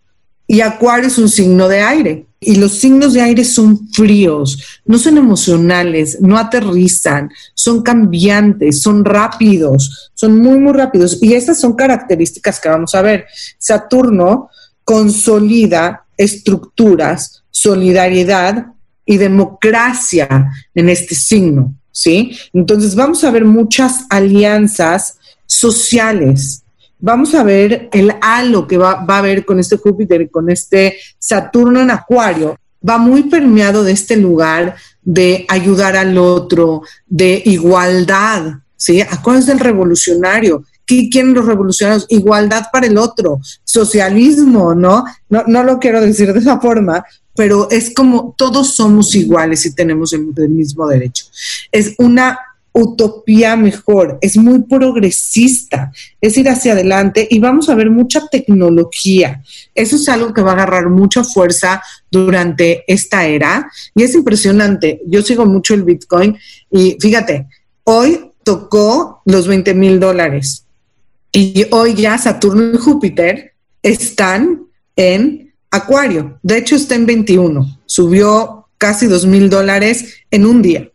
Y 0.46 0.62
Acuario 0.62 1.08
es 1.08 1.18
un 1.18 1.28
signo 1.28 1.68
de 1.68 1.82
aire. 1.82 2.26
Y 2.44 2.56
los 2.56 2.72
signos 2.72 3.14
de 3.14 3.22
aire 3.22 3.44
son 3.44 3.88
fríos, 3.88 4.80
no 4.84 4.98
son 4.98 5.16
emocionales, 5.18 6.18
no 6.20 6.36
aterrizan, 6.36 7.30
son 7.54 7.82
cambiantes, 7.82 8.82
son 8.82 9.04
rápidos, 9.04 10.10
son 10.14 10.40
muy, 10.40 10.58
muy 10.58 10.72
rápidos. 10.72 11.18
Y 11.22 11.34
estas 11.34 11.60
son 11.60 11.74
características 11.74 12.60
que 12.60 12.68
vamos 12.68 12.94
a 12.94 13.02
ver. 13.02 13.26
Saturno 13.58 14.50
consolida 14.84 16.04
estructuras, 16.16 17.44
solidaridad 17.50 18.66
y 19.04 19.16
democracia 19.16 20.50
en 20.74 20.88
este 20.88 21.14
signo, 21.14 21.74
¿sí? 21.90 22.36
Entonces 22.52 22.94
vamos 22.94 23.24
a 23.24 23.30
ver 23.30 23.44
muchas 23.44 24.04
alianzas 24.10 25.18
sociales, 25.46 26.61
vamos 27.02 27.34
a 27.34 27.42
ver 27.42 27.90
el 27.92 28.14
halo 28.22 28.66
que 28.66 28.78
va, 28.78 29.04
a 29.06 29.18
haber 29.18 29.44
con 29.44 29.58
este 29.58 29.76
Júpiter 29.76 30.30
con 30.30 30.48
este 30.48 30.96
Saturno 31.18 31.80
en 31.80 31.90
Acuario. 31.90 32.56
Va 32.88 32.96
muy 32.96 33.24
permeado 33.24 33.84
de 33.84 33.92
este 33.92 34.16
lugar 34.16 34.76
de 35.02 35.44
ayudar 35.48 35.96
al 35.96 36.16
otro, 36.16 36.82
de 37.06 37.42
igualdad, 37.44 38.54
¿sí? 38.76 39.00
Acuario 39.00 39.42
es 39.42 39.48
el 39.48 39.58
revolucionario. 39.58 40.64
¿Qué 40.86 41.08
quieren 41.10 41.34
los 41.34 41.46
revolucionarios? 41.46 42.06
Igualdad 42.08 42.66
para 42.72 42.86
el 42.86 42.96
otro, 42.98 43.40
socialismo, 43.64 44.74
¿no? 44.74 45.04
¿no? 45.28 45.44
No 45.46 45.62
lo 45.62 45.78
quiero 45.78 46.00
decir 46.00 46.32
de 46.32 46.38
esa 46.38 46.60
forma, 46.60 47.04
pero 47.36 47.68
es 47.70 47.94
como 47.94 48.34
todos 48.36 48.74
somos 48.74 49.14
iguales 49.14 49.64
y 49.64 49.74
tenemos 49.74 50.12
el 50.12 50.48
mismo 50.48 50.86
derecho. 50.88 51.26
Es 51.70 51.94
una 51.98 52.38
utopía 52.72 53.56
mejor, 53.56 54.18
es 54.20 54.36
muy 54.36 54.62
progresista, 54.62 55.92
es 56.20 56.36
ir 56.38 56.48
hacia 56.48 56.72
adelante 56.72 57.26
y 57.30 57.38
vamos 57.38 57.68
a 57.68 57.74
ver 57.74 57.90
mucha 57.90 58.26
tecnología. 58.28 59.42
Eso 59.74 59.96
es 59.96 60.08
algo 60.08 60.32
que 60.32 60.42
va 60.42 60.52
a 60.52 60.54
agarrar 60.54 60.88
mucha 60.88 61.22
fuerza 61.22 61.82
durante 62.10 62.84
esta 62.86 63.26
era 63.26 63.70
y 63.94 64.02
es 64.02 64.14
impresionante. 64.14 65.02
Yo 65.06 65.22
sigo 65.22 65.44
mucho 65.44 65.74
el 65.74 65.84
Bitcoin 65.84 66.38
y 66.70 66.96
fíjate, 66.98 67.46
hoy 67.84 68.30
tocó 68.42 69.22
los 69.24 69.46
20 69.46 69.74
mil 69.74 70.00
dólares 70.00 70.64
y 71.32 71.66
hoy 71.70 71.94
ya 71.94 72.18
Saturno 72.18 72.74
y 72.74 72.78
Júpiter 72.78 73.52
están 73.82 74.66
en 74.96 75.52
Acuario. 75.70 76.38
De 76.42 76.58
hecho, 76.58 76.76
está 76.76 76.94
en 76.94 77.06
21. 77.06 77.80
Subió 77.86 78.68
casi 78.76 79.06
2 79.06 79.26
mil 79.26 79.48
dólares 79.48 80.16
en 80.30 80.44
un 80.44 80.60
día. 80.60 80.91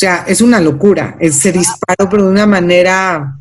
O 0.00 0.02
sea, 0.06 0.24
es 0.26 0.40
una 0.40 0.62
locura. 0.62 1.18
se 1.30 1.52
disparó, 1.52 2.08
pero 2.08 2.24
de 2.24 2.30
una 2.30 2.46
manera... 2.46 3.36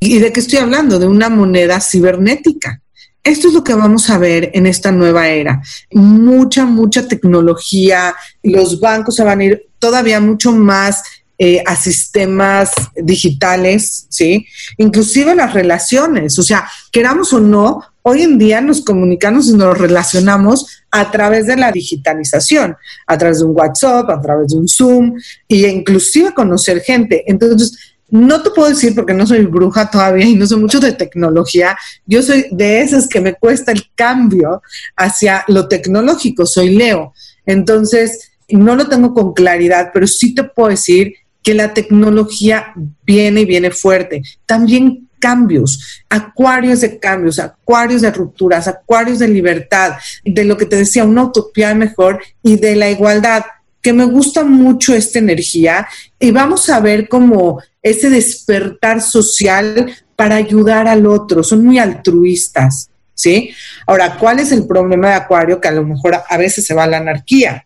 ¿Y 0.00 0.18
de 0.18 0.32
qué 0.32 0.40
estoy 0.40 0.58
hablando? 0.58 0.98
De 0.98 1.06
una 1.06 1.28
moneda 1.28 1.80
cibernética. 1.80 2.80
Esto 3.22 3.46
es 3.46 3.54
lo 3.54 3.62
que 3.62 3.74
vamos 3.74 4.10
a 4.10 4.18
ver 4.18 4.50
en 4.54 4.66
esta 4.66 4.90
nueva 4.90 5.28
era. 5.28 5.62
Mucha, 5.92 6.64
mucha 6.64 7.06
tecnología. 7.06 8.12
Los 8.42 8.80
bancos 8.80 9.14
se 9.14 9.22
van 9.22 9.38
a 9.38 9.44
ir 9.44 9.68
todavía 9.78 10.18
mucho 10.18 10.50
más 10.50 11.00
eh, 11.38 11.62
a 11.64 11.76
sistemas 11.76 12.72
digitales, 12.96 14.06
¿sí? 14.08 14.48
Inclusive 14.78 15.36
las 15.36 15.54
relaciones. 15.54 16.40
O 16.40 16.42
sea, 16.42 16.68
queramos 16.90 17.32
o 17.32 17.38
no, 17.38 17.84
hoy 18.02 18.22
en 18.22 18.36
día 18.36 18.60
nos 18.60 18.80
comunicamos 18.80 19.46
y 19.46 19.52
nos 19.52 19.78
relacionamos 19.78 20.83
a 20.96 21.10
través 21.10 21.48
de 21.48 21.56
la 21.56 21.72
digitalización, 21.72 22.76
a 23.04 23.18
través 23.18 23.40
de 23.40 23.46
un 23.46 23.56
WhatsApp, 23.56 24.08
a 24.10 24.20
través 24.20 24.52
de 24.52 24.58
un 24.58 24.68
Zoom 24.68 25.16
e 25.48 25.56
inclusive 25.68 26.32
conocer 26.32 26.82
gente. 26.82 27.24
Entonces, 27.26 27.96
no 28.10 28.40
te 28.40 28.50
puedo 28.50 28.68
decir 28.68 28.94
porque 28.94 29.12
no 29.12 29.26
soy 29.26 29.44
bruja 29.44 29.90
todavía 29.90 30.24
y 30.24 30.36
no 30.36 30.46
sé 30.46 30.54
mucho 30.54 30.78
de 30.78 30.92
tecnología. 30.92 31.76
Yo 32.06 32.22
soy 32.22 32.46
de 32.52 32.80
esas 32.80 33.08
que 33.08 33.20
me 33.20 33.34
cuesta 33.34 33.72
el 33.72 33.82
cambio 33.96 34.62
hacia 34.94 35.44
lo 35.48 35.66
tecnológico. 35.66 36.46
Soy 36.46 36.76
Leo. 36.76 37.12
Entonces, 37.44 38.30
no 38.48 38.76
lo 38.76 38.88
tengo 38.88 39.14
con 39.14 39.32
claridad, 39.32 39.90
pero 39.92 40.06
sí 40.06 40.32
te 40.32 40.44
puedo 40.44 40.68
decir 40.68 41.14
que 41.42 41.54
la 41.54 41.74
tecnología 41.74 42.72
viene 43.04 43.40
y 43.40 43.46
viene 43.46 43.72
fuerte. 43.72 44.22
También 44.46 45.08
cambios, 45.24 46.02
acuarios 46.10 46.82
de 46.82 46.98
cambios, 46.98 47.38
acuarios 47.38 48.02
de 48.02 48.10
rupturas, 48.10 48.68
acuarios 48.68 49.20
de 49.20 49.28
libertad, 49.28 49.94
de 50.22 50.44
lo 50.44 50.58
que 50.58 50.66
te 50.66 50.76
decía, 50.76 51.04
una 51.04 51.24
utopía 51.24 51.74
mejor 51.74 52.22
y 52.42 52.56
de 52.56 52.76
la 52.76 52.90
igualdad, 52.90 53.42
que 53.80 53.94
me 53.94 54.04
gusta 54.04 54.44
mucho 54.44 54.94
esta 54.94 55.18
energía 55.18 55.88
y 56.20 56.30
vamos 56.30 56.68
a 56.68 56.78
ver 56.78 57.08
como 57.08 57.62
ese 57.82 58.10
despertar 58.10 59.00
social 59.00 59.96
para 60.14 60.36
ayudar 60.36 60.88
al 60.88 61.06
otro, 61.06 61.42
son 61.42 61.64
muy 61.64 61.78
altruistas, 61.78 62.90
¿sí? 63.14 63.54
Ahora, 63.86 64.18
¿cuál 64.18 64.40
es 64.40 64.52
el 64.52 64.66
problema 64.66 65.08
de 65.08 65.14
Acuario? 65.14 65.58
Que 65.58 65.68
a 65.68 65.72
lo 65.72 65.84
mejor 65.84 66.20
a 66.28 66.36
veces 66.36 66.66
se 66.66 66.74
va 66.74 66.84
a 66.84 66.86
la 66.86 66.98
anarquía 66.98 67.64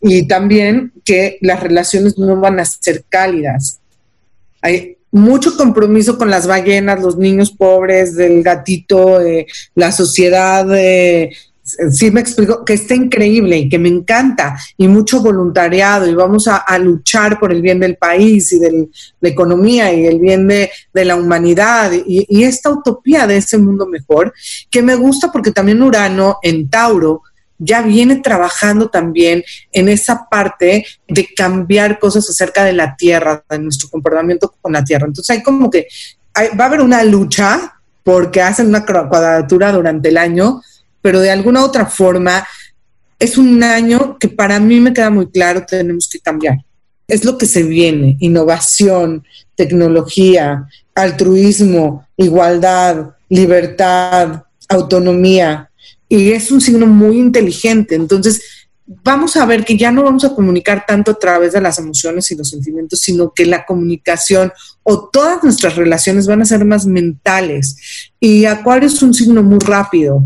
y 0.00 0.28
también 0.28 0.92
que 1.04 1.38
las 1.40 1.58
relaciones 1.58 2.16
no 2.18 2.36
van 2.36 2.60
a 2.60 2.64
ser 2.64 3.02
cálidas. 3.08 3.80
Hay, 4.62 4.96
mucho 5.12 5.56
compromiso 5.56 6.16
con 6.16 6.30
las 6.30 6.46
ballenas, 6.46 7.02
los 7.02 7.16
niños 7.16 7.50
pobres, 7.50 8.14
del 8.14 8.42
gatito, 8.42 9.20
eh, 9.20 9.46
la 9.74 9.92
sociedad. 9.92 10.66
Eh, 10.76 11.30
sí 11.62 12.10
me 12.10 12.20
explico, 12.20 12.64
que 12.64 12.74
está 12.74 12.94
increíble 12.94 13.56
y 13.58 13.68
que 13.68 13.78
me 13.78 13.88
encanta, 13.88 14.56
y 14.76 14.88
mucho 14.88 15.20
voluntariado, 15.20 16.08
y 16.08 16.14
vamos 16.14 16.48
a, 16.48 16.78
luchar 16.78 17.38
por 17.38 17.52
el 17.52 17.62
bien 17.62 17.80
del 17.80 17.96
país 17.96 18.52
y 18.52 18.58
de 18.58 18.88
la 19.20 19.28
economía 19.28 19.92
y 19.92 20.06
el 20.06 20.18
bien 20.18 20.48
de, 20.48 20.70
la 20.92 21.16
humanidad, 21.16 21.92
y, 21.92 22.26
y, 22.28 22.44
esta 22.44 22.70
utopía 22.70 23.26
de 23.26 23.36
ese 23.36 23.58
mundo 23.58 23.86
mejor, 23.86 24.32
que 24.70 24.82
me 24.82 24.94
gusta 24.94 25.30
porque 25.30 25.52
también 25.52 25.82
Urano 25.82 26.38
en 26.42 26.68
Tauro 26.68 27.22
ya 27.60 27.82
viene 27.82 28.16
trabajando 28.16 28.88
también 28.88 29.44
en 29.70 29.88
esa 29.88 30.26
parte 30.28 30.86
de 31.06 31.28
cambiar 31.36 31.98
cosas 31.98 32.28
acerca 32.28 32.64
de 32.64 32.72
la 32.72 32.96
tierra, 32.96 33.44
de 33.48 33.58
nuestro 33.58 33.88
comportamiento 33.88 34.52
con 34.60 34.72
la 34.72 34.82
tierra. 34.82 35.06
Entonces 35.06 35.36
hay 35.36 35.42
como 35.42 35.70
que 35.70 35.86
va 36.58 36.64
a 36.64 36.66
haber 36.66 36.80
una 36.80 37.04
lucha 37.04 37.74
porque 38.02 38.40
hacen 38.40 38.68
una 38.68 38.84
cuadratura 38.84 39.72
durante 39.72 40.08
el 40.08 40.16
año, 40.16 40.62
pero 41.02 41.20
de 41.20 41.30
alguna 41.30 41.64
otra 41.64 41.86
forma 41.86 42.46
es 43.18 43.36
un 43.36 43.62
año 43.62 44.16
que 44.18 44.28
para 44.28 44.58
mí 44.58 44.80
me 44.80 44.94
queda 44.94 45.10
muy 45.10 45.30
claro, 45.30 45.64
tenemos 45.66 46.08
que 46.08 46.18
cambiar. 46.18 46.56
Es 47.06 47.24
lo 47.24 47.36
que 47.36 47.44
se 47.44 47.62
viene, 47.62 48.16
innovación, 48.20 49.24
tecnología, 49.54 50.66
altruismo, 50.94 52.06
igualdad, 52.16 53.10
libertad, 53.28 54.44
autonomía, 54.68 55.69
y 56.10 56.32
es 56.32 56.50
un 56.50 56.60
signo 56.60 56.86
muy 56.86 57.18
inteligente. 57.18 57.94
Entonces, 57.94 58.42
vamos 59.04 59.36
a 59.36 59.46
ver 59.46 59.64
que 59.64 59.76
ya 59.76 59.92
no 59.92 60.02
vamos 60.02 60.24
a 60.24 60.34
comunicar 60.34 60.84
tanto 60.86 61.12
a 61.12 61.18
través 61.18 61.52
de 61.52 61.60
las 61.60 61.78
emociones 61.78 62.28
y 62.30 62.34
los 62.34 62.50
sentimientos, 62.50 62.98
sino 62.98 63.32
que 63.32 63.46
la 63.46 63.64
comunicación 63.64 64.52
o 64.82 65.08
todas 65.08 65.44
nuestras 65.44 65.76
relaciones 65.76 66.26
van 66.26 66.42
a 66.42 66.46
ser 66.46 66.64
más 66.64 66.84
mentales. 66.84 68.10
Y 68.18 68.44
Acuario 68.44 68.88
es 68.88 69.00
un 69.02 69.14
signo 69.14 69.44
muy 69.44 69.60
rápido, 69.60 70.24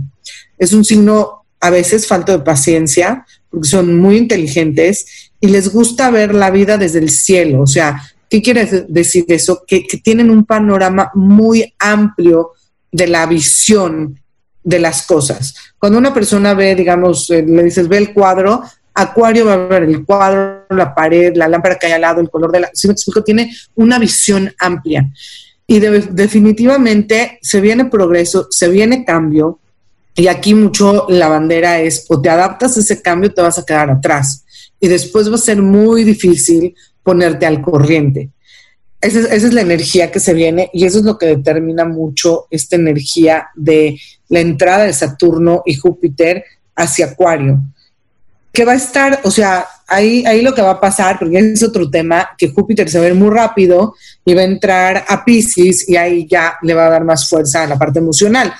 es 0.59 0.73
un 0.73 0.87
signo 0.87 1.44
a 1.61 1.68
veces 1.68 2.07
falto 2.07 2.33
de 2.33 2.38
paciencia, 2.38 3.27
porque 3.51 3.68
son 3.68 3.99
muy 3.99 4.16
inteligentes 4.16 5.31
y 5.38 5.49
les 5.49 5.70
gusta 5.70 6.11
ver 6.11 6.35
la 6.35 6.51
vida 6.51 6.79
desde 6.79 7.01
el 7.01 7.11
cielo. 7.11 7.61
O 7.61 7.66
sea, 7.66 8.03
¿qué 8.31 8.40
quiere 8.40 8.87
decir 8.88 9.27
eso? 9.29 9.62
Que, 9.66 9.87
que 9.87 9.99
tienen 9.99 10.31
un 10.31 10.47
panorama 10.47 11.11
muy 11.14 11.75
amplio 11.79 12.53
de 12.90 13.07
la 13.07 13.27
visión 13.27 14.18
de 14.64 14.81
las 14.81 15.07
cosas. 15.07 15.55
Cuando 15.79 15.98
una 15.98 16.12
persona 16.12 16.55
ve, 16.55 16.74
digamos, 16.74 17.31
eh, 17.31 17.44
le 17.46 17.62
dices, 17.62 17.87
ve 17.87 17.98
el 17.98 18.12
cuadro, 18.12 18.64
Acuario 18.94 19.44
va 19.46 19.55
a 19.55 19.57
ver 19.57 19.83
el 19.83 20.05
cuadro, 20.05 20.64
la 20.70 20.94
pared, 20.94 21.35
la 21.35 21.48
lámpara 21.48 21.77
que 21.77 21.87
hay 21.87 21.92
al 21.92 22.00
lado, 22.00 22.20
el 22.20 22.31
color 22.31 22.53
de 22.53 22.61
la... 22.61 22.70
Si 22.72 22.87
me 22.87 22.92
explico, 22.92 23.22
tiene 23.24 23.53
una 23.74 23.98
visión 23.98 24.53
amplia. 24.59 25.11
Y 25.66 25.81
definitivamente 25.81 27.38
se 27.42 27.61
viene 27.61 27.87
progreso, 27.87 28.46
se 28.50 28.68
viene 28.68 29.05
cambio. 29.05 29.59
Y 30.14 30.29
aquí 30.29 30.55
mucho 30.55 31.07
la 31.09 31.29
bandera 31.29 31.81
es 31.81 32.07
o 32.09 32.20
te 32.20 32.29
adaptas 32.29 32.77
a 32.77 32.81
ese 32.81 33.03
cambio 33.03 33.35
te 33.35 33.42
vas 33.42 33.59
a 33.59 33.64
quedar 33.64 33.90
atrás. 33.90 34.44
Y 34.79 34.87
después 34.87 35.29
va 35.29 35.35
a 35.35 35.38
ser 35.38 35.61
muy 35.61 36.05
difícil 36.05 36.74
ponerte 37.03 37.46
al 37.46 37.61
corriente. 37.61 38.31
Esa 39.05 39.21
es, 39.21 39.27
esa 39.27 39.47
es, 39.49 39.53
la 39.53 39.61
energía 39.61 40.11
que 40.11 40.19
se 40.19 40.33
viene 40.33 40.71
y 40.73 40.87
eso 40.87 40.99
es 40.99 41.05
lo 41.05 41.19
que 41.19 41.27
determina 41.27 41.85
mucho 41.85 42.47
esta 42.51 42.77
energía 42.77 43.49
de 43.55 43.99
la 44.29 44.40
entrada 44.40 44.85
de 44.85 44.93
Saturno 44.93 45.62
y 45.67 45.75
Júpiter 45.75 46.45
hacia 46.75 47.07
Acuario. 47.07 47.61
Que 48.53 48.64
va 48.64 48.73
a 48.73 48.77
estar, 48.77 49.21
o 49.25 49.31
sea, 49.31 49.67
ahí, 49.87 50.25
ahí 50.27 50.43
lo 50.43 50.55
que 50.55 50.62
va 50.62 50.73
a 50.73 50.81
pasar, 50.81 51.19
porque 51.19 51.38
es 51.38 51.62
otro 51.62 51.90
tema, 51.90 52.31
que 52.38 52.49
Júpiter 52.49 52.88
se 52.88 52.99
va 52.99 53.05
a 53.05 53.09
ver 53.09 53.17
muy 53.17 53.31
rápido 53.31 53.95
y 54.25 54.35
va 54.35 54.43
a 54.43 54.45
entrar 54.45 55.05
a 55.07 55.25
Pisces 55.25 55.88
y 55.88 55.97
ahí 55.97 56.27
ya 56.29 56.55
le 56.62 56.75
va 56.75 56.87
a 56.87 56.90
dar 56.90 57.05
más 57.05 57.29
fuerza 57.29 57.64
a 57.64 57.67
la 57.67 57.79
parte 57.79 57.99
emocional. 57.99 58.53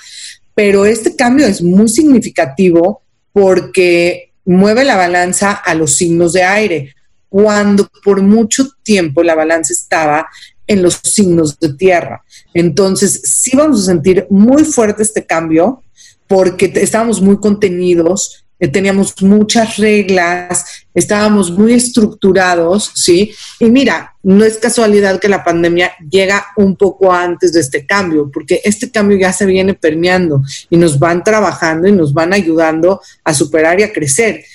Pero 0.53 0.85
este 0.85 1.15
cambio 1.15 1.47
es 1.47 1.61
muy 1.61 1.87
significativo 1.89 3.01
porque 3.33 4.31
mueve 4.45 4.85
la 4.85 4.95
balanza 4.95 5.51
a 5.51 5.73
los 5.73 5.95
signos 5.95 6.33
de 6.33 6.43
aire, 6.43 6.94
cuando 7.35 7.89
por 8.01 8.21
mucho 8.21 8.65
tiempo 8.81 9.21
la 9.21 9.35
balanza 9.35 9.73
estaba 9.73 10.25
en 10.65 10.81
los 10.81 11.01
signos 11.03 11.59
de 11.59 11.73
tierra. 11.73 12.23
Entonces, 12.53 13.23
sí 13.25 13.57
vamos 13.57 13.81
a 13.81 13.85
sentir 13.87 14.25
muy 14.29 14.63
fuerte 14.63 15.03
este 15.03 15.25
cambio 15.25 15.83
porque 16.27 16.71
estábamos 16.75 17.19
muy 17.19 17.37
contenidos 17.37 18.45
eh, 18.57 18.69
teníamos 18.69 19.21
muchas 19.21 19.75
reglas, 19.75 20.85
estábamos 20.93 21.51
muy 21.51 21.73
estructurados, 21.73 22.89
¿sí? 22.95 23.33
Y 23.59 23.65
mira, 23.65 24.15
no 24.23 24.45
es 24.45 24.57
casualidad 24.57 25.19
que 25.19 25.27
la 25.27 25.43
pandemia 25.43 25.91
llega 26.09 26.45
un 26.55 26.77
poco 26.77 27.11
antes 27.11 27.51
de 27.51 27.59
este 27.59 27.85
cambio, 27.85 28.31
porque 28.33 28.61
este 28.63 28.89
cambio 28.89 29.17
ya 29.17 29.33
se 29.33 29.45
viene 29.45 29.73
permeando 29.73 30.41
y 30.69 30.77
nos 30.77 30.97
van 30.97 31.21
trabajando 31.21 31.89
y 31.89 31.91
nos 31.91 32.13
van 32.13 32.31
ayudando 32.31 33.01
a 33.25 33.33
superar 33.33 33.81
y 33.81 33.83
a 33.83 33.91
crecer. 33.91 34.45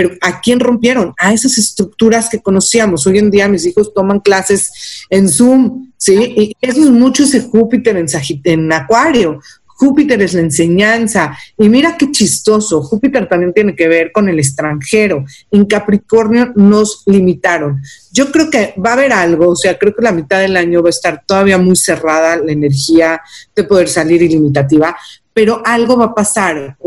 Pero 0.00 0.16
¿a 0.22 0.40
quién 0.40 0.60
rompieron? 0.60 1.12
A 1.18 1.34
esas 1.34 1.58
estructuras 1.58 2.30
que 2.30 2.40
conocíamos. 2.40 3.06
Hoy 3.06 3.18
en 3.18 3.30
día 3.30 3.48
mis 3.48 3.66
hijos 3.66 3.92
toman 3.92 4.20
clases 4.20 5.04
en 5.10 5.28
Zoom, 5.28 5.92
¿sí? 5.98 6.14
Y 6.14 6.56
eso 6.58 6.84
es 6.84 6.88
mucho 6.88 7.24
ese 7.24 7.42
Júpiter 7.42 7.98
en, 7.98 8.06
en 8.44 8.72
Acuario. 8.72 9.42
Júpiter 9.66 10.22
es 10.22 10.32
la 10.32 10.40
enseñanza. 10.40 11.36
Y 11.58 11.68
mira 11.68 11.98
qué 11.98 12.10
chistoso, 12.10 12.82
Júpiter 12.82 13.28
también 13.28 13.52
tiene 13.52 13.76
que 13.76 13.88
ver 13.88 14.10
con 14.10 14.26
el 14.30 14.38
extranjero. 14.38 15.26
En 15.50 15.66
Capricornio 15.66 16.50
nos 16.56 17.02
limitaron. 17.04 17.82
Yo 18.10 18.32
creo 18.32 18.48
que 18.48 18.72
va 18.82 18.90
a 18.90 18.94
haber 18.94 19.12
algo, 19.12 19.50
o 19.50 19.56
sea, 19.56 19.78
creo 19.78 19.94
que 19.94 20.00
la 20.00 20.12
mitad 20.12 20.40
del 20.40 20.56
año 20.56 20.82
va 20.82 20.88
a 20.88 20.96
estar 20.96 21.24
todavía 21.26 21.58
muy 21.58 21.76
cerrada 21.76 22.38
la 22.38 22.52
energía 22.52 23.20
de 23.54 23.64
poder 23.64 23.90
salir 23.90 24.22
ilimitativa, 24.22 24.96
pero 25.34 25.60
algo 25.62 25.98
va 25.98 26.06
a 26.06 26.14
pasar 26.14 26.78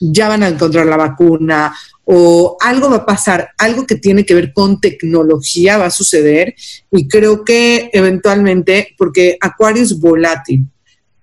ya 0.00 0.28
van 0.28 0.42
a 0.42 0.48
encontrar 0.48 0.86
la 0.86 0.96
vacuna 0.96 1.74
o 2.04 2.56
algo 2.60 2.88
va 2.90 2.96
a 2.98 3.06
pasar, 3.06 3.50
algo 3.58 3.86
que 3.86 3.96
tiene 3.96 4.24
que 4.24 4.34
ver 4.34 4.52
con 4.52 4.80
tecnología 4.80 5.76
va 5.76 5.86
a 5.86 5.90
suceder 5.90 6.54
y 6.90 7.08
creo 7.08 7.44
que 7.44 7.90
eventualmente, 7.92 8.94
porque 8.96 9.36
Acuario 9.40 9.82
es 9.82 9.98
volátil, 9.98 10.66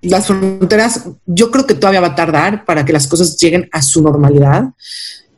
las 0.02 0.28
fronteras, 0.28 1.06
yo 1.26 1.50
creo 1.50 1.66
que 1.66 1.76
todavía 1.76 2.02
va 2.02 2.08
a 2.08 2.16
tardar 2.16 2.66
para 2.66 2.84
que 2.84 2.92
las 2.92 3.08
cosas 3.08 3.38
lleguen 3.38 3.70
a 3.72 3.82
su 3.82 4.04
normalidad, 4.04 4.66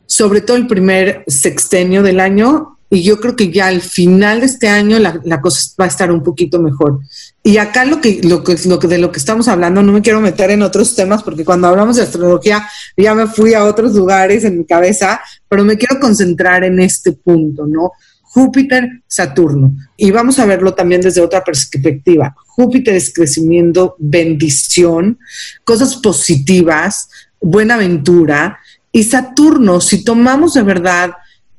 sobre 0.06 0.40
todo 0.40 0.56
el 0.56 0.66
primer 0.66 1.22
sextenio 1.28 2.02
del 2.02 2.18
año, 2.18 2.75
y 2.88 3.02
yo 3.02 3.18
creo 3.20 3.34
que 3.34 3.50
ya 3.50 3.66
al 3.66 3.80
final 3.80 4.40
de 4.40 4.46
este 4.46 4.68
año 4.68 4.98
la, 4.98 5.40
cosa 5.40 5.60
va 5.80 5.86
a 5.86 5.88
estar 5.88 6.10
un 6.12 6.22
poquito 6.22 6.60
mejor. 6.60 7.00
Y 7.42 7.56
acá 7.58 7.84
lo 7.84 8.00
que, 8.00 8.20
lo 8.22 8.44
que, 8.44 8.56
lo 8.66 8.78
que 8.78 8.86
de 8.86 8.98
lo 8.98 9.10
que 9.10 9.18
estamos 9.18 9.48
hablando, 9.48 9.82
no 9.82 9.92
me 9.92 10.02
quiero 10.02 10.20
meter 10.20 10.50
en 10.50 10.62
otros 10.62 10.94
temas, 10.94 11.22
porque 11.22 11.44
cuando 11.44 11.66
hablamos 11.66 11.96
de 11.96 12.02
astrología 12.02 12.66
ya 12.96 13.14
me 13.14 13.26
fui 13.26 13.54
a 13.54 13.64
otros 13.64 13.94
lugares 13.94 14.44
en 14.44 14.58
mi 14.58 14.64
cabeza, 14.64 15.20
pero 15.48 15.64
me 15.64 15.76
quiero 15.76 15.98
concentrar 16.00 16.64
en 16.64 16.78
este 16.80 17.12
punto, 17.12 17.66
¿no? 17.66 17.92
Júpiter, 18.22 19.02
Saturno. 19.06 19.74
Y 19.96 20.10
vamos 20.10 20.38
a 20.38 20.44
verlo 20.44 20.74
también 20.74 21.00
desde 21.00 21.22
otra 21.22 21.42
perspectiva. 21.42 22.36
Júpiter 22.46 22.94
es 22.94 23.12
crecimiento, 23.12 23.96
bendición, 23.98 25.18
cosas 25.64 25.96
positivas, 25.96 27.08
buena 27.40 27.74
aventura. 27.74 28.58
Y 28.92 29.04
Saturno, 29.04 29.80
si 29.80 30.04
tomamos 30.04 30.54
de 30.54 30.62
verdad 30.62 31.12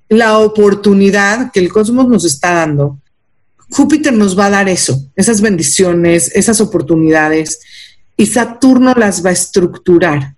la 0.10 0.40
oportunidad 0.40 1.52
que 1.52 1.60
el 1.60 1.72
cosmos 1.72 2.08
nos 2.08 2.26
está 2.26 2.54
dando, 2.54 3.00
Júpiter 3.70 4.14
nos 4.14 4.38
va 4.38 4.46
a 4.46 4.52
dar 4.52 4.70
eso, 4.70 5.10
esas 5.16 5.42
bendiciones, 5.42 6.32
esas 6.34 6.62
oportunidades, 6.62 7.60
y 8.16 8.26
Saturno 8.26 8.94
las 8.96 9.24
va 9.24 9.30
a 9.30 9.34
estructurar. 9.34 10.36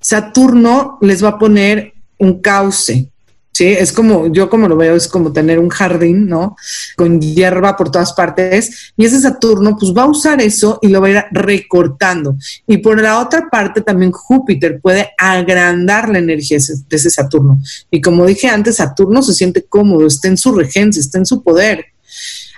Saturno 0.00 0.98
les 1.00 1.22
va 1.22 1.30
a 1.30 1.38
poner 1.38 1.94
un 2.18 2.40
cauce, 2.40 3.10
Sí, 3.54 3.66
es 3.66 3.92
como, 3.92 4.32
yo 4.32 4.50
como 4.50 4.66
lo 4.66 4.76
veo, 4.76 4.96
es 4.96 5.06
como 5.06 5.32
tener 5.32 5.60
un 5.60 5.68
jardín, 5.68 6.26
¿no? 6.26 6.56
Con 6.96 7.20
hierba 7.20 7.76
por 7.76 7.88
todas 7.88 8.12
partes. 8.12 8.92
Y 8.96 9.04
ese 9.04 9.20
Saturno, 9.20 9.76
pues 9.78 9.92
va 9.96 10.02
a 10.02 10.10
usar 10.10 10.40
eso 10.40 10.80
y 10.82 10.88
lo 10.88 11.00
va 11.00 11.06
a 11.06 11.10
ir 11.10 11.24
recortando. 11.30 12.36
Y 12.66 12.78
por 12.78 13.00
la 13.00 13.20
otra 13.20 13.48
parte, 13.48 13.80
también 13.80 14.10
Júpiter 14.10 14.80
puede 14.80 15.12
agrandar 15.16 16.08
la 16.08 16.18
energía 16.18 16.58
de 16.58 16.96
ese 16.96 17.10
Saturno. 17.10 17.60
Y 17.92 18.00
como 18.00 18.26
dije 18.26 18.48
antes, 18.48 18.74
Saturno 18.74 19.22
se 19.22 19.34
siente 19.34 19.62
cómodo, 19.62 20.04
está 20.08 20.26
en 20.26 20.36
su 20.36 20.52
regencia, 20.52 20.98
está 20.98 21.18
en 21.18 21.26
su 21.26 21.44
poder. 21.44 21.84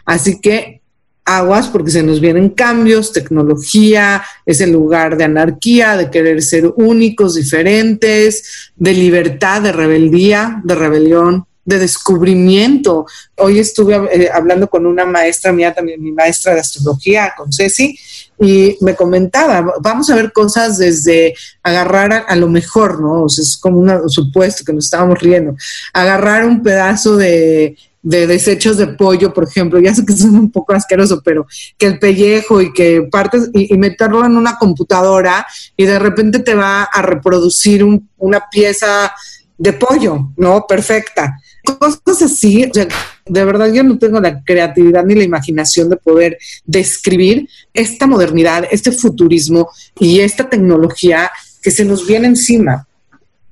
Así 0.07 0.41
que 0.41 0.81
aguas 1.27 1.67
porque 1.67 1.91
se 1.91 2.05
nos 2.05 2.21
vienen 2.21 2.51
cambios, 2.51 3.13
tecnología, 3.13 4.23
es 4.47 4.61
el 4.61 4.71
lugar 4.71 5.17
de 5.17 5.25
anarquía, 5.25 5.97
de 5.97 6.09
querer 6.09 6.41
ser 6.41 6.73
únicos, 6.77 7.35
diferentes, 7.35 8.71
de 8.77 8.95
libertad, 8.95 9.61
de 9.61 9.73
rebeldía, 9.73 10.63
de 10.65 10.75
rebelión, 10.77 11.45
de 11.65 11.81
descubrimiento. 11.81 13.07
Hoy 13.35 13.59
estuve 13.59 13.97
eh, 14.13 14.31
hablando 14.33 14.69
con 14.69 14.87
una 14.87 15.05
maestra 15.05 15.53
mía, 15.53 15.75
también 15.75 16.01
mi 16.01 16.13
maestra 16.13 16.55
de 16.55 16.61
astrología, 16.61 17.35
con 17.37 17.53
Ceci, 17.53 17.99
y 18.39 18.77
me 18.81 18.95
comentaba, 18.95 19.75
vamos 19.81 20.09
a 20.09 20.15
ver 20.15 20.33
cosas 20.33 20.79
desde 20.79 21.35
agarrar 21.63 22.25
a, 22.29 22.37
lo 22.37 22.49
mejor, 22.49 23.01
¿no? 23.01 23.25
O 23.25 23.29
sea, 23.29 23.43
es 23.43 23.57
como 23.57 23.81
un 23.81 24.09
supuesto 24.09 24.65
que 24.65 24.73
nos 24.73 24.85
estábamos 24.85 25.19
riendo, 25.19 25.57
agarrar 25.93 26.47
un 26.47 26.63
pedazo 26.63 27.17
de 27.17 27.77
de 28.07 28.29
desechos 28.29 28.77
de 28.77 28.87
pollo, 28.87 29.35
por 29.35 29.49
ejemplo, 29.49 29.81
ya 29.81 29.93
sé 29.93 30.07
que 30.07 30.13
es 30.13 30.23
un 30.23 30.53
poco 30.53 30.73
asqueroso, 30.73 31.21
pero 31.25 31.45
que 31.77 31.87
el 31.87 31.99
pellejo 31.99 32.63
y 32.63 32.73
que 32.73 33.03
partes 33.11 33.51
y, 33.53 33.77
meterlo 33.77 34.25
en 34.25 34.37
una 34.37 34.57
computadora 34.59 35.45
y 35.77 35.87
de 35.87 35.99
repente 35.99 36.39
te 36.39 36.55
va 36.55 36.85
a 36.85 37.03
reproducir 37.03 37.85
una 38.17 38.45
pieza 38.49 39.13
de 39.59 39.73
pollo, 39.73 40.31
¿no? 40.37 40.65
Perfecta. 40.69 41.37
Cosas 41.81 42.23
así, 42.23 42.71
de 42.71 43.45
verdad 43.45 43.73
yo 43.73 43.83
no 43.83 43.99
tengo 43.99 44.21
la 44.21 44.41
creatividad 44.45 45.05
ni 45.05 45.17
la 45.17 45.25
imaginación 45.25 45.91
de 45.91 45.97
poder 45.97 46.39
describir 46.65 47.49
esta 47.75 48.07
modernidad, 48.07 48.69
este 48.71 48.93
futurismo 48.93 49.69
y 49.99 50.21
esta 50.21 50.49
tecnología 50.49 51.29
que 51.61 51.73
se 51.73 51.85
nos 51.85 52.07
viene 52.07 52.29
encima. 52.29 52.87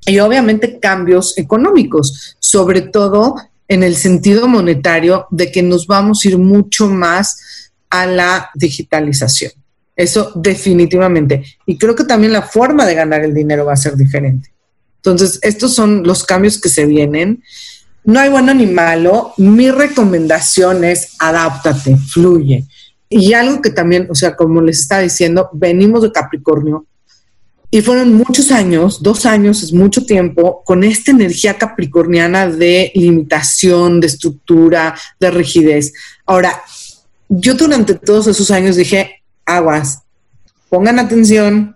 Y 0.06 0.20
obviamente 0.20 0.78
cambios 0.78 1.36
económicos, 1.38 2.36
sobre 2.38 2.82
todo 2.82 3.34
en 3.68 3.82
el 3.82 3.96
sentido 3.96 4.46
monetario 4.48 5.26
de 5.30 5.50
que 5.50 5.62
nos 5.62 5.86
vamos 5.86 6.24
a 6.24 6.28
ir 6.28 6.38
mucho 6.38 6.88
más 6.88 7.70
a 7.90 8.06
la 8.06 8.50
digitalización. 8.54 9.52
Eso 9.96 10.32
definitivamente. 10.34 11.44
Y 11.66 11.78
creo 11.78 11.94
que 11.94 12.04
también 12.04 12.32
la 12.32 12.42
forma 12.42 12.84
de 12.84 12.94
ganar 12.94 13.22
el 13.22 13.32
dinero 13.32 13.64
va 13.64 13.74
a 13.74 13.76
ser 13.76 13.96
diferente. 13.96 14.52
Entonces, 14.96 15.38
estos 15.42 15.74
son 15.74 16.02
los 16.02 16.24
cambios 16.24 16.60
que 16.60 16.68
se 16.68 16.86
vienen. 16.86 17.42
No 18.04 18.20
hay 18.20 18.30
bueno 18.30 18.52
ni 18.54 18.66
malo. 18.66 19.32
Mi 19.36 19.70
recomendación 19.70 20.84
es 20.84 21.14
adáptate, 21.20 21.96
fluye. 21.96 22.64
Y 23.08 23.34
algo 23.34 23.62
que 23.62 23.70
también, 23.70 24.08
o 24.10 24.14
sea, 24.14 24.34
como 24.34 24.60
les 24.60 24.80
estaba 24.80 25.02
diciendo, 25.02 25.48
venimos 25.52 26.02
de 26.02 26.10
Capricornio, 26.10 26.86
y 27.74 27.82
fueron 27.82 28.14
muchos 28.14 28.52
años, 28.52 29.02
dos 29.02 29.26
años 29.26 29.64
es 29.64 29.72
mucho 29.72 30.06
tiempo, 30.06 30.62
con 30.64 30.84
esta 30.84 31.10
energía 31.10 31.58
capricorniana 31.58 32.48
de 32.48 32.92
limitación, 32.94 33.98
de 33.98 34.06
estructura, 34.06 34.94
de 35.18 35.32
rigidez. 35.32 35.92
Ahora, 36.24 36.62
yo 37.28 37.54
durante 37.54 37.94
todos 37.94 38.28
esos 38.28 38.52
años 38.52 38.76
dije, 38.76 39.24
aguas, 39.44 40.02
pongan 40.68 41.00
atención, 41.00 41.74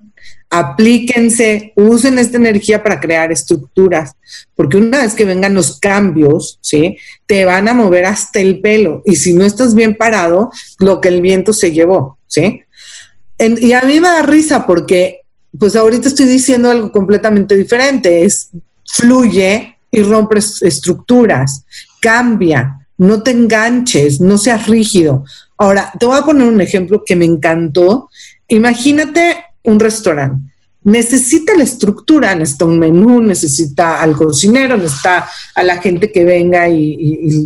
aplíquense, 0.49 1.73
usen 1.75 2.21
esta 2.21 2.37
energía 2.37 2.81
para 2.81 3.01
crear 3.01 3.33
estructuras, 3.33 4.13
porque 4.55 4.77
una 4.77 4.99
vez 4.99 5.15
que 5.15 5.25
vengan 5.25 5.55
los 5.55 5.81
cambios, 5.81 6.61
¿sí? 6.61 6.97
Te 7.27 7.45
van 7.45 7.67
a 7.67 7.75
mover 7.75 8.05
hasta 8.05 8.39
el 8.39 8.61
pelo 8.61 9.03
y 9.05 9.17
si 9.17 9.35
no 9.35 9.45
estás 9.45 9.75
bien 9.75 9.97
parado, 9.97 10.53
lo 10.79 11.01
que 11.01 11.09
el 11.09 11.21
viento 11.23 11.53
se 11.53 11.73
llevó, 11.73 12.19
¿sí? 12.29 12.63
y 13.41 13.73
a 13.73 13.83
mí 13.83 14.01
me 14.01 14.09
da 14.09 14.23
risa 14.23 14.67
porque 14.67 15.23
pues 15.57 15.77
ahorita 15.77 16.09
estoy 16.09 16.27
diciendo 16.27 16.71
algo 16.71 16.93
completamente 16.93 17.57
diferente, 17.57 18.25
es 18.25 18.51
fluye 18.85 19.77
y 19.91 20.03
rompe 20.03 20.39
estructuras, 20.39 21.65
cambia, 22.01 22.87
no 22.99 23.23
te 23.23 23.31
enganches, 23.31 24.21
no 24.21 24.37
seas 24.39 24.67
rígido. 24.67 25.25
Ahora, 25.57 25.93
te 25.99 26.07
voy 26.07 26.19
a 26.19 26.25
poner 26.25 26.49
un 26.49 26.61
ejemplo 26.61 27.03
que 27.05 27.17
me 27.17 27.25
encantó. 27.25 28.11
Imagínate 28.49 29.45
un 29.63 29.81
restaurante. 29.81 30.53
Necesita 30.85 31.55
la 31.57 31.65
estructura, 31.65 32.35
necesita 32.35 32.65
un 32.65 32.79
menú, 32.79 33.21
necesita 33.21 34.01
al 34.01 34.17
cocinero, 34.17 34.77
necesita 34.77 35.29
a 35.55 35.63
la 35.63 35.79
gente 35.79 36.11
que 36.11 36.25
venga 36.25 36.69
y, 36.69 36.97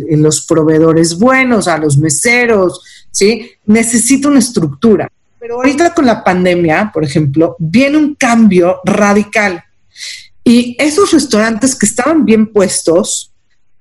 y 0.09 0.15
los 0.15 0.45
proveedores 0.45 1.17
buenos, 1.17 1.67
a 1.67 1.77
los 1.77 1.97
meseros, 1.97 2.81
¿sí? 3.11 3.51
Necesita 3.65 4.29
una 4.29 4.39
estructura. 4.39 5.11
Pero 5.43 5.55
ahorita 5.55 5.93
con 5.93 6.05
la 6.05 6.23
pandemia, 6.23 6.89
por 6.93 7.03
ejemplo, 7.03 7.57
viene 7.59 7.97
un 7.97 8.15
cambio 8.15 8.79
radical. 8.85 9.61
Y 10.41 10.77
esos 10.79 11.11
restaurantes 11.11 11.75
que 11.75 11.85
estaban 11.85 12.23
bien 12.23 12.47
puestos 12.47 13.33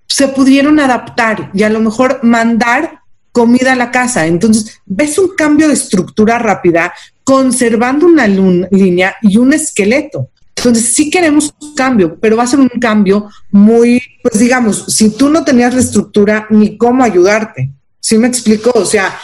se 0.09 0.27
pudieron 0.27 0.81
adaptar 0.81 1.53
y 1.55 1.62
a 1.62 1.70
lo 1.70 1.79
mejor 1.79 2.18
mandar 2.25 3.03
comida 3.31 3.75
a 3.75 3.77
la 3.77 3.92
casa. 3.92 4.27
Entonces, 4.27 4.81
ves 4.87 5.16
un 5.18 5.37
cambio 5.37 5.68
de 5.68 5.75
estructura 5.75 6.37
rápida, 6.37 6.92
conservando 7.22 8.07
una 8.07 8.27
línea 8.27 9.14
y 9.22 9.37
un 9.37 9.53
esqueleto. 9.53 10.31
Entonces, 10.57 10.92
sí 10.92 11.11
queremos 11.11 11.55
cambio, 11.77 12.18
pero 12.18 12.37
va 12.37 12.42
a 12.42 12.48
ser 12.48 12.59
un 12.59 12.70
cambio 12.81 13.29
muy, 13.53 14.03
pues 14.20 14.40
digamos, 14.40 14.87
si 14.88 15.11
tú 15.11 15.29
no 15.29 15.44
tenías 15.44 15.72
la 15.72 15.81
estructura, 15.81 16.44
ni 16.51 16.77
cómo 16.77 17.05
ayudarte. 17.05 17.70
¿Sí 18.01 18.18
me 18.18 18.27
explico? 18.27 18.72
O 18.75 18.85
sea, 18.85 19.16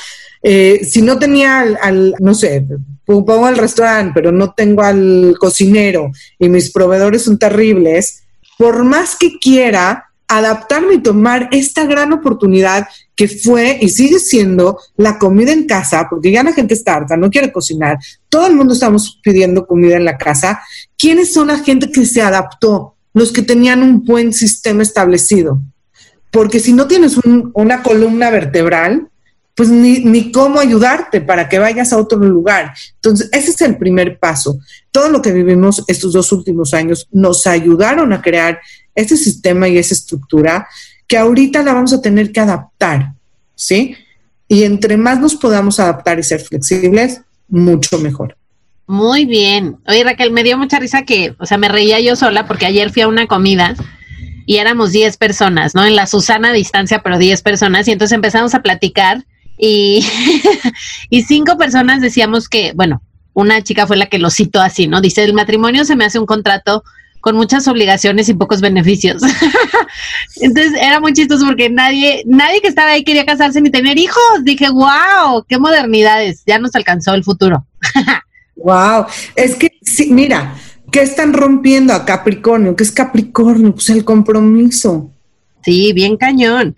eh, 0.43 0.85
si 0.85 1.03
no 1.03 1.19
tenía 1.19 1.61
al, 1.61 2.15
no 2.21 2.35
sé, 2.35 2.65
pongo 3.05 3.49
el 3.49 3.57
restaurante, 3.57 4.13
pero 4.15 4.33
no 4.33 4.53
tengo 4.53 4.83
al 4.83 5.35
cocinero 5.39 6.11
y 6.39 6.49
mis 6.49 6.71
proveedores 6.71 7.23
son 7.23 7.39
terribles, 7.39 8.25
por 8.59 8.85
más 8.85 9.17
que 9.17 9.39
quiera 9.39 10.09
adaptarme 10.29 10.95
y 10.95 11.03
tomar 11.03 11.49
esta 11.53 11.87
gran 11.87 12.13
oportunidad 12.13 12.87
que 13.17 13.27
fue 13.27 13.79
y 13.81 13.89
sigue 13.89 14.21
siendo 14.21 14.79
la 14.97 15.19
comida 15.19 15.53
en 15.53 15.67
casa, 15.67 16.07
porque 16.09 16.31
ya 16.31 16.43
la 16.43 16.53
gente 16.53 16.75
está 16.75 16.97
harta, 16.97 17.17
no 17.17 17.31
quiere 17.31 17.51
cocinar, 17.51 17.99
todo 18.29 18.47
el 18.47 18.55
mundo 18.55 18.75
estamos 18.75 19.19
pidiendo 19.23 19.67
comida 19.67 19.97
en 19.97 20.05
la 20.05 20.19
casa. 20.19 20.61
¿Quiénes 20.99 21.33
son 21.33 21.49
la 21.49 21.59
gente 21.59 21.91
que 21.91 22.05
se 22.05 22.21
adaptó? 22.21 22.95
Los 23.15 23.33
que 23.33 23.43
tenían 23.43 23.83
un 23.83 24.05
buen 24.05 24.33
sistema 24.33 24.83
establecido. 24.83 25.61
Porque 26.31 26.61
si 26.61 26.75
no 26.75 26.87
tienes 26.87 27.19
una 27.55 27.83
columna 27.83 28.29
vertebral, 28.31 29.09
pues 29.59 29.71
ni, 29.71 30.05
ni, 30.05 30.31
cómo 30.31 30.61
ayudarte 30.61 31.21
para 31.21 31.49
que 31.49 31.59
vayas 31.59 31.93
a 31.93 31.99
otro 31.99 32.17
lugar. 32.17 32.73
Entonces, 32.95 33.29
ese 33.33 33.51
es 33.51 33.61
el 33.61 33.77
primer 33.77 34.17
paso. 34.21 34.61
Todo 34.93 35.09
lo 35.09 35.21
que 35.21 35.33
vivimos 35.33 35.83
estos 35.89 36.13
dos 36.13 36.31
últimos 36.31 36.75
años 36.75 37.09
nos 37.11 37.45
ayudaron 37.45 38.13
a 38.13 38.23
crear 38.23 38.61
ese 38.95 39.17
sistema 39.17 39.67
y 39.67 39.77
esa 39.77 39.95
estructura 39.95 40.69
que 41.09 41.19
ahorita 41.19 41.65
la 41.65 41.75
vamos 41.75 41.93
a 41.93 42.01
tener 42.01 42.31
que 42.31 42.39
adaptar, 42.39 43.15
¿sí? 43.57 43.97
Y 44.47 44.63
entre 44.63 44.97
más 44.97 45.19
nos 45.19 45.35
podamos 45.35 45.81
adaptar 45.81 46.21
y 46.21 46.23
ser 46.23 46.39
flexibles, 46.39 47.23
mucho 47.49 47.99
mejor. 47.99 48.37
Muy 48.87 49.25
bien. 49.25 49.79
Oye, 49.89 50.05
Raquel, 50.05 50.31
me 50.31 50.45
dio 50.45 50.57
mucha 50.57 50.79
risa 50.79 51.03
que, 51.03 51.35
o 51.41 51.47
sea, 51.47 51.59
me 51.59 51.69
reía 51.69 51.99
yo 51.99 52.15
sola 52.15 52.47
porque 52.47 52.67
ayer 52.67 52.93
fui 52.93 53.03
a 53.03 53.09
una 53.09 53.27
comida 53.27 53.75
y 54.47 54.59
éramos 54.59 54.93
10 54.93 55.17
personas, 55.17 55.75
¿no? 55.75 55.85
En 55.85 55.97
la 55.97 56.07
Susana 56.07 56.53
distancia, 56.53 57.03
pero 57.03 57.19
10 57.19 57.43
personas. 57.43 57.89
Y 57.89 57.91
entonces 57.91 58.15
empezamos 58.15 58.55
a 58.55 58.63
platicar 58.63 59.25
y, 59.59 60.07
y 61.11 61.23
cinco 61.23 61.59
personas 61.59 62.01
decíamos 62.01 62.49
que, 62.49 62.73
bueno, 62.75 63.03
una 63.35 63.63
chica 63.63 63.87
fue 63.87 63.97
la 63.97 64.07
que 64.07 64.19
lo 64.19 64.31
citó 64.31 64.61
así, 64.61 64.87
¿no? 64.87 65.01
Dice, 65.01 65.23
el 65.23 65.35
matrimonio 65.35 65.85
se 65.85 65.97
me 65.97 66.05
hace 66.05 66.19
un 66.19 66.27
contrato 66.27 66.83
con 67.21 67.37
muchas 67.37 67.67
obligaciones 67.69 68.29
y 68.29 68.35
pocos 68.35 68.61
beneficios. 68.61 69.23
Entonces 70.41 70.73
era 70.81 71.01
muy 71.01 71.13
chistoso 71.13 71.47
porque 71.47 71.71
nadie, 71.71 72.23
nadie 72.27 72.61
que 72.61 72.69
estaba 72.69 72.91
ahí 72.91 73.05
quería 73.05 73.27
casarse 73.27 73.61
ni 73.61 73.71
tener 73.71 73.99
hijos. 73.99 74.23
Dije, 74.43 74.69
wow, 74.71 75.45
qué 75.49 75.59
modernidades, 75.59 76.43
ya 76.47 76.59
nos 76.59 76.75
alcanzó 76.75 77.15
el 77.15 77.25
futuro. 77.25 77.67
wow, 78.57 79.07
es 79.37 79.57
que 79.57 79.73
sí, 79.83 80.11
mira, 80.11 80.55
¿qué 80.91 81.03
están 81.03 81.33
rompiendo 81.33 81.93
a 81.93 82.05
Capricornio? 82.05 82.77
¿Qué 82.77 82.85
es 82.85 82.93
Capricornio? 82.93 83.75
Pues 83.75 83.91
el 83.91 84.05
compromiso. 84.05 85.11
Sí, 85.63 85.93
bien 85.93 86.17
cañón. 86.17 86.77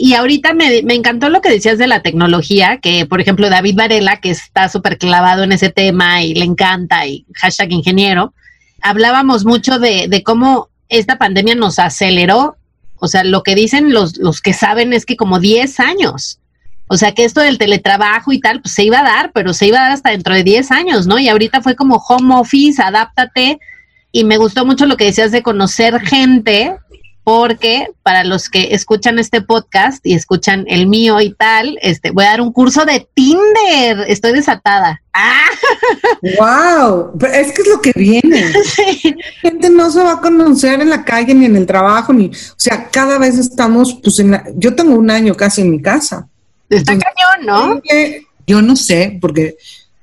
Y 0.00 0.14
ahorita 0.14 0.54
me, 0.54 0.82
me, 0.82 0.94
encantó 0.94 1.28
lo 1.28 1.40
que 1.40 1.50
decías 1.50 1.76
de 1.76 1.88
la 1.88 2.02
tecnología, 2.02 2.78
que 2.78 3.04
por 3.04 3.20
ejemplo 3.20 3.50
David 3.50 3.74
Varela, 3.76 4.20
que 4.20 4.30
está 4.30 4.68
súper 4.68 4.96
clavado 4.96 5.42
en 5.42 5.52
ese 5.52 5.70
tema 5.70 6.22
y 6.22 6.34
le 6.34 6.44
encanta, 6.44 7.06
y 7.06 7.26
hashtag 7.34 7.72
ingeniero, 7.72 8.32
hablábamos 8.80 9.44
mucho 9.44 9.78
de, 9.78 10.06
de, 10.08 10.22
cómo 10.22 10.68
esta 10.88 11.18
pandemia 11.18 11.54
nos 11.54 11.78
aceleró. 11.78 12.56
O 13.00 13.08
sea, 13.08 13.24
lo 13.24 13.42
que 13.42 13.54
dicen 13.54 13.92
los, 13.92 14.18
los 14.18 14.40
que 14.40 14.52
saben 14.52 14.92
es 14.92 15.04
que 15.04 15.16
como 15.16 15.40
10 15.40 15.80
años. 15.80 16.38
O 16.88 16.96
sea, 16.96 17.12
que 17.12 17.24
esto 17.24 17.40
del 17.40 17.58
teletrabajo 17.58 18.32
y 18.32 18.40
tal, 18.40 18.62
pues 18.62 18.74
se 18.74 18.84
iba 18.84 19.00
a 19.00 19.04
dar, 19.04 19.32
pero 19.32 19.52
se 19.52 19.66
iba 19.66 19.78
a 19.78 19.82
dar 19.82 19.92
hasta 19.92 20.10
dentro 20.10 20.34
de 20.34 20.42
10 20.42 20.70
años, 20.70 21.06
¿no? 21.06 21.18
Y 21.18 21.28
ahorita 21.28 21.60
fue 21.60 21.76
como 21.76 21.96
home 21.96 22.34
office, 22.34 22.80
adáptate. 22.82 23.58
Y 24.10 24.24
me 24.24 24.38
gustó 24.38 24.64
mucho 24.64 24.86
lo 24.86 24.96
que 24.96 25.04
decías 25.04 25.32
de 25.32 25.42
conocer 25.42 26.00
gente 26.00 26.76
porque 27.24 27.88
para 28.02 28.24
los 28.24 28.48
que 28.48 28.74
escuchan 28.74 29.18
este 29.18 29.42
podcast 29.42 30.04
y 30.06 30.14
escuchan 30.14 30.64
el 30.68 30.86
mío 30.86 31.20
y 31.20 31.34
tal, 31.34 31.78
este, 31.82 32.10
voy 32.10 32.24
a 32.24 32.30
dar 32.30 32.40
un 32.40 32.52
curso 32.52 32.84
de 32.84 33.06
Tinder. 33.14 34.06
Estoy 34.08 34.32
desatada. 34.32 35.02
¡Ah! 35.12 35.48
¡Wow! 36.38 37.18
Es 37.32 37.52
que 37.52 37.62
es 37.62 37.68
lo 37.68 37.80
que 37.80 37.92
viene. 37.94 38.52
La 39.42 39.50
gente 39.50 39.70
no 39.70 39.90
se 39.90 40.00
va 40.00 40.12
a 40.12 40.20
conocer 40.20 40.80
en 40.80 40.90
la 40.90 41.04
calle 41.04 41.34
ni 41.34 41.46
en 41.46 41.56
el 41.56 41.66
trabajo, 41.66 42.12
ni, 42.12 42.26
o 42.28 42.54
sea, 42.56 42.88
cada 42.88 43.18
vez 43.18 43.36
estamos, 43.36 43.98
pues, 44.02 44.18
en 44.20 44.30
la, 44.30 44.44
yo 44.54 44.74
tengo 44.74 44.94
un 44.94 45.10
año 45.10 45.34
casi 45.34 45.60
en 45.60 45.70
mi 45.70 45.82
casa. 45.82 46.28
Está 46.70 46.92
cañón, 46.92 47.46
¿no? 47.46 47.82
Yo 48.46 48.62
no 48.62 48.76
sé, 48.76 49.18
porque 49.20 49.56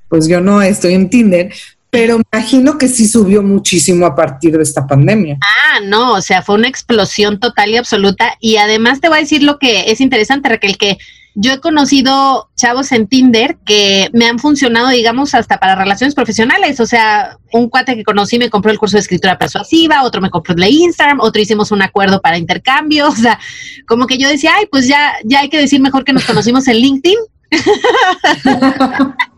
pues 0.10 0.28
yo 0.28 0.40
no 0.40 0.62
estoy 0.62 0.94
en 0.94 1.10
Tinder, 1.10 1.52
pero 1.96 2.20
imagino 2.34 2.78
que 2.78 2.90
sí 2.90 3.08
subió 3.08 3.42
muchísimo 3.42 4.06
a 4.06 4.14
partir 4.14 4.58
de 4.58 4.64
esta 4.64 4.86
pandemia. 4.86 5.38
Ah, 5.42 5.80
no, 5.82 6.12
o 6.14 6.22
sea, 6.22 6.42
fue 6.42 6.56
una 6.56 6.68
explosión 6.68 7.40
total 7.40 7.70
y 7.70 7.78
absoluta. 7.78 8.36
Y 8.42 8.58
además 8.58 9.00
te 9.00 9.08
voy 9.08 9.20
a 9.20 9.22
decir 9.22 9.44
lo 9.44 9.60
que 9.60 9.90
es 9.90 10.02
interesante, 10.02 10.50
Raquel, 10.50 10.78
que 10.78 10.98
yo 11.36 11.54
he 11.54 11.62
conocido 11.62 12.50
chavos 12.58 12.92
en 12.92 13.08
Tinder 13.08 13.58
que 13.66 14.10
me 14.12 14.26
han 14.26 14.40
funcionado, 14.40 14.90
digamos, 14.90 15.34
hasta 15.36 15.58
para 15.58 15.76
relaciones 15.76 16.16
profesionales. 16.16 16.82
O 16.82 16.86
sea, 16.86 17.38
un 17.54 17.70
cuate 17.70 17.96
que 17.96 18.04
conocí 18.04 18.38
me 18.38 18.50
compró 18.50 18.74
el 18.74 18.78
curso 18.78 18.98
de 18.98 19.02
escritura 19.02 19.38
persuasiva, 19.38 20.04
otro 20.04 20.20
me 20.20 20.30
compró 20.30 20.54
el 20.54 20.60
de 20.60 20.70
Instagram, 20.70 21.22
otro 21.22 21.42
hicimos 21.42 21.72
un 21.72 21.82
acuerdo 21.82 22.20
para 22.20 22.38
intercambio. 22.38 23.08
O 23.16 23.16
sea, 23.16 23.40
como 23.88 24.06
que 24.06 24.18
yo 24.18 24.28
decía, 24.28 24.52
ay, 24.58 24.66
pues 24.70 24.86
ya, 24.86 25.14
ya 25.24 25.40
hay 25.40 25.50
que 25.50 25.60
decir 25.60 25.80
mejor 25.80 26.04
que 26.04 26.12
nos 26.12 26.26
conocimos 26.26 26.68
en 26.68 26.76
LinkedIn. 26.76 27.20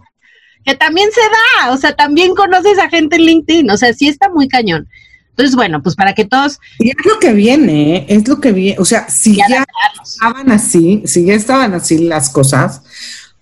que 0.68 0.76
también 0.76 1.10
se 1.14 1.22
da, 1.22 1.72
o 1.72 1.78
sea, 1.78 1.96
también 1.96 2.36
conoces 2.36 2.78
a 2.78 2.90
gente 2.90 3.16
en 3.16 3.22
LinkedIn, 3.22 3.72
o 3.72 3.78
sea, 3.78 3.94
sí 3.94 4.10
está 4.10 4.30
muy 4.30 4.50
cañón. 4.50 4.86
Entonces, 5.30 5.56
bueno, 5.56 5.82
pues 5.82 5.96
para 5.96 6.14
que 6.14 6.26
todos... 6.26 6.60
Y 6.80 6.90
es 6.90 7.06
lo 7.06 7.20
que 7.20 7.32
viene, 7.32 8.06
es 8.10 8.28
lo 8.28 8.42
que 8.42 8.52
viene, 8.52 8.78
o 8.78 8.84
sea, 8.84 9.10
si 9.10 9.38
ya, 9.38 9.66
estaban 10.04 10.52
así, 10.52 11.04
si 11.06 11.24
ya 11.24 11.36
estaban 11.36 11.74
así 11.74 12.00
las 12.00 12.30
cosas, 12.30 12.82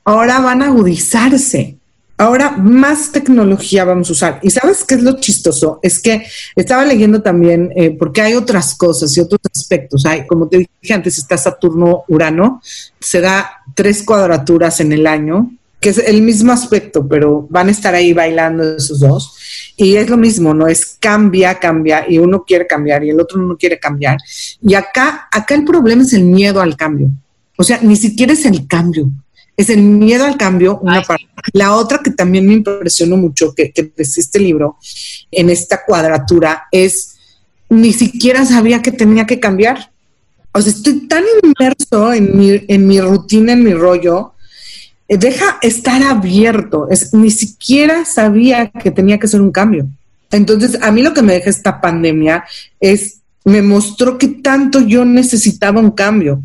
ahora 0.04 0.40
van 0.40 0.62
a 0.62 0.68
agudizarse. 0.68 1.78
Ahora 2.18 2.52
más 2.52 3.12
tecnología 3.12 3.86
vamos 3.86 4.10
a 4.10 4.14
usar. 4.14 4.40
Y 4.44 4.52
sabes 4.52 4.84
qué 4.84 4.96
es 4.96 5.02
lo 5.02 5.20
chistoso? 5.20 5.80
Es 5.82 6.00
que 6.00 6.28
estaba 6.56 6.86
leyendo 6.86 7.24
también, 7.24 7.72
eh, 7.76 7.90
porque 7.90 8.22
hay 8.22 8.36
otras 8.36 8.76
cosas 8.76 9.18
y 9.18 9.20
otros 9.20 9.42
aspectos. 9.54 10.06
Hay, 10.06 10.28
como 10.28 10.48
te 10.48 10.60
dije 10.60 10.94
antes, 10.94 11.18
está 11.18 11.38
Saturno-Urano, 11.38 12.62
se 13.00 13.20
da 13.20 13.64
tres 13.74 14.04
cuadraturas 14.04 14.80
en 14.80 14.94
el 14.94 15.08
año, 15.08 15.50
que 15.86 15.92
es 15.92 16.00
el 16.00 16.24
mismo 16.24 16.52
aspecto, 16.52 17.08
pero 17.08 17.46
van 17.48 17.68
a 17.68 17.72
estar 17.72 17.94
ahí 17.94 18.12
bailando 18.12 18.76
esos 18.76 19.02
dos. 19.02 19.36
Y 19.78 19.98
es 19.98 20.10
lo 20.10 20.18
mismo, 20.18 20.52
¿no? 20.52 20.66
Es 20.66 20.98
cambia, 21.00 21.60
cambia, 21.60 22.10
y 22.10 22.18
uno 22.18 22.44
quiere 22.44 22.66
cambiar 22.66 23.04
y 23.04 23.12
el 23.12 23.20
otro 23.20 23.40
no 23.40 23.56
quiere 23.56 23.78
cambiar. 23.78 24.18
Y 24.64 24.74
acá, 24.74 25.30
acá 25.32 25.54
el 25.54 25.64
problema 25.64 26.02
es 26.02 26.14
el 26.14 26.24
miedo 26.24 26.60
al 26.60 26.76
cambio. 26.76 27.12
O 27.56 27.64
sea, 27.64 27.78
ni 27.84 27.96
siquiera 27.98 28.34
es 28.34 28.48
el 28.48 28.66
cambio, 28.66 29.12
es 29.56 29.70
el 29.70 29.84
miedo 29.84 30.26
al 30.26 30.38
cambio, 30.38 30.80
una 30.80 31.04
parte. 31.04 31.28
La 31.54 31.76
otra 31.76 32.00
que 32.04 32.10
también 32.10 32.48
me 32.48 32.54
impresionó 32.54 33.16
mucho, 33.16 33.54
que, 33.54 33.72
que 33.72 33.92
este 33.96 34.40
libro, 34.40 34.78
en 35.30 35.52
esta 35.52 35.86
cuadratura, 35.86 36.64
es 36.72 37.16
ni 37.70 37.94
siquiera 37.94 38.44
sabía 38.44 38.82
que 38.82 38.92
tenía 38.92 39.28
que 39.28 39.40
cambiar. 39.40 39.92
O 40.52 40.60
sea, 40.60 40.72
estoy 40.72 41.08
tan 41.08 41.26
inmerso 41.44 42.12
en 42.12 42.36
mi, 42.36 42.66
en 42.68 42.88
mi 42.88 43.00
rutina, 43.00 43.54
en 43.54 43.64
mi 43.64 43.76
rollo, 43.76 44.32
deja 45.08 45.58
estar 45.62 46.02
abierto. 46.04 46.88
Es, 46.90 47.14
ni 47.14 47.32
siquiera 47.32 48.06
sabía 48.06 48.70
que 48.70 48.92
tenía 48.92 49.20
que 49.20 49.28
ser 49.28 49.42
un 49.42 49.52
cambio. 49.52 49.88
Entonces, 50.32 50.78
a 50.82 50.92
mí 50.92 51.02
lo 51.02 51.14
que 51.14 51.22
me 51.22 51.34
deja 51.34 51.50
esta 51.50 51.80
pandemia 51.80 52.44
es, 52.80 53.20
me 53.44 53.62
mostró 53.62 54.18
que 54.18 54.28
tanto 54.28 54.82
yo 54.82 55.06
necesitaba 55.06 55.80
un 55.80 55.92
cambio, 55.92 56.42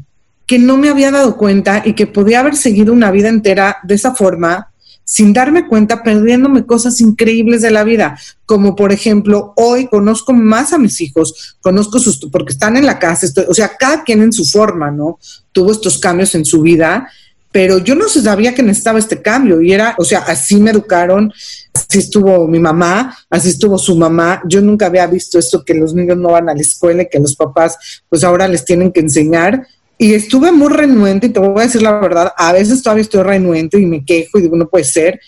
que 0.46 0.58
no 0.58 0.76
me 0.76 0.90
había 0.90 1.10
dado 1.10 1.36
cuenta 1.36 1.82
y 1.84 1.94
que 1.94 2.06
podía 2.06 2.40
haber 2.40 2.56
seguido 2.56 2.92
una 2.92 3.10
vida 3.10 3.28
entera 3.28 3.78
de 3.82 3.94
esa 3.94 4.14
forma 4.14 4.70
sin 5.10 5.32
darme 5.32 5.66
cuenta, 5.66 6.04
perdiéndome 6.04 6.66
cosas 6.66 7.00
increíbles 7.00 7.62
de 7.62 7.72
la 7.72 7.82
vida, 7.82 8.16
como 8.46 8.76
por 8.76 8.92
ejemplo, 8.92 9.54
hoy 9.56 9.88
conozco 9.88 10.32
más 10.32 10.72
a 10.72 10.78
mis 10.78 11.00
hijos, 11.00 11.56
conozco 11.60 11.98
sus, 11.98 12.20
porque 12.30 12.52
están 12.52 12.76
en 12.76 12.86
la 12.86 13.00
casa, 13.00 13.26
o 13.48 13.52
sea, 13.52 13.72
cada 13.76 14.04
quien 14.04 14.22
en 14.22 14.32
su 14.32 14.44
forma, 14.44 14.92
¿no? 14.92 15.18
Tuvo 15.50 15.72
estos 15.72 15.98
cambios 15.98 16.36
en 16.36 16.44
su 16.44 16.62
vida 16.62 17.08
pero 17.52 17.78
yo 17.78 17.96
no 17.96 18.08
sabía 18.08 18.54
que 18.54 18.62
necesitaba 18.62 18.98
este 18.98 19.20
cambio 19.20 19.60
y 19.60 19.72
era, 19.72 19.96
o 19.98 20.04
sea, 20.04 20.20
así 20.20 20.60
me 20.60 20.70
educaron, 20.70 21.32
así 21.74 21.98
estuvo 21.98 22.46
mi 22.46 22.60
mamá, 22.60 23.16
así 23.28 23.48
estuvo 23.48 23.76
su 23.76 23.96
mamá. 23.96 24.40
Yo 24.46 24.60
nunca 24.60 24.86
había 24.86 25.06
visto 25.08 25.38
esto 25.38 25.64
que 25.64 25.74
los 25.74 25.92
niños 25.92 26.16
no 26.16 26.30
van 26.30 26.48
a 26.48 26.54
la 26.54 26.60
escuela, 26.60 27.04
que 27.04 27.18
los 27.18 27.34
papás 27.34 28.02
pues 28.08 28.22
ahora 28.22 28.46
les 28.46 28.64
tienen 28.64 28.92
que 28.92 29.00
enseñar. 29.00 29.66
Y 29.98 30.14
estuve 30.14 30.52
muy 30.52 30.72
renuente 30.72 31.26
y 31.26 31.30
te 31.30 31.40
voy 31.40 31.60
a 31.60 31.66
decir 31.66 31.82
la 31.82 31.98
verdad, 31.98 32.32
a 32.36 32.52
veces 32.52 32.82
todavía 32.82 33.02
estoy 33.02 33.22
renuente 33.22 33.78
y 33.78 33.84
me 33.84 34.04
quejo 34.04 34.38
y 34.38 34.42
digo, 34.42 34.56
no 34.56 34.68
puede 34.68 34.84
ser, 34.84 35.20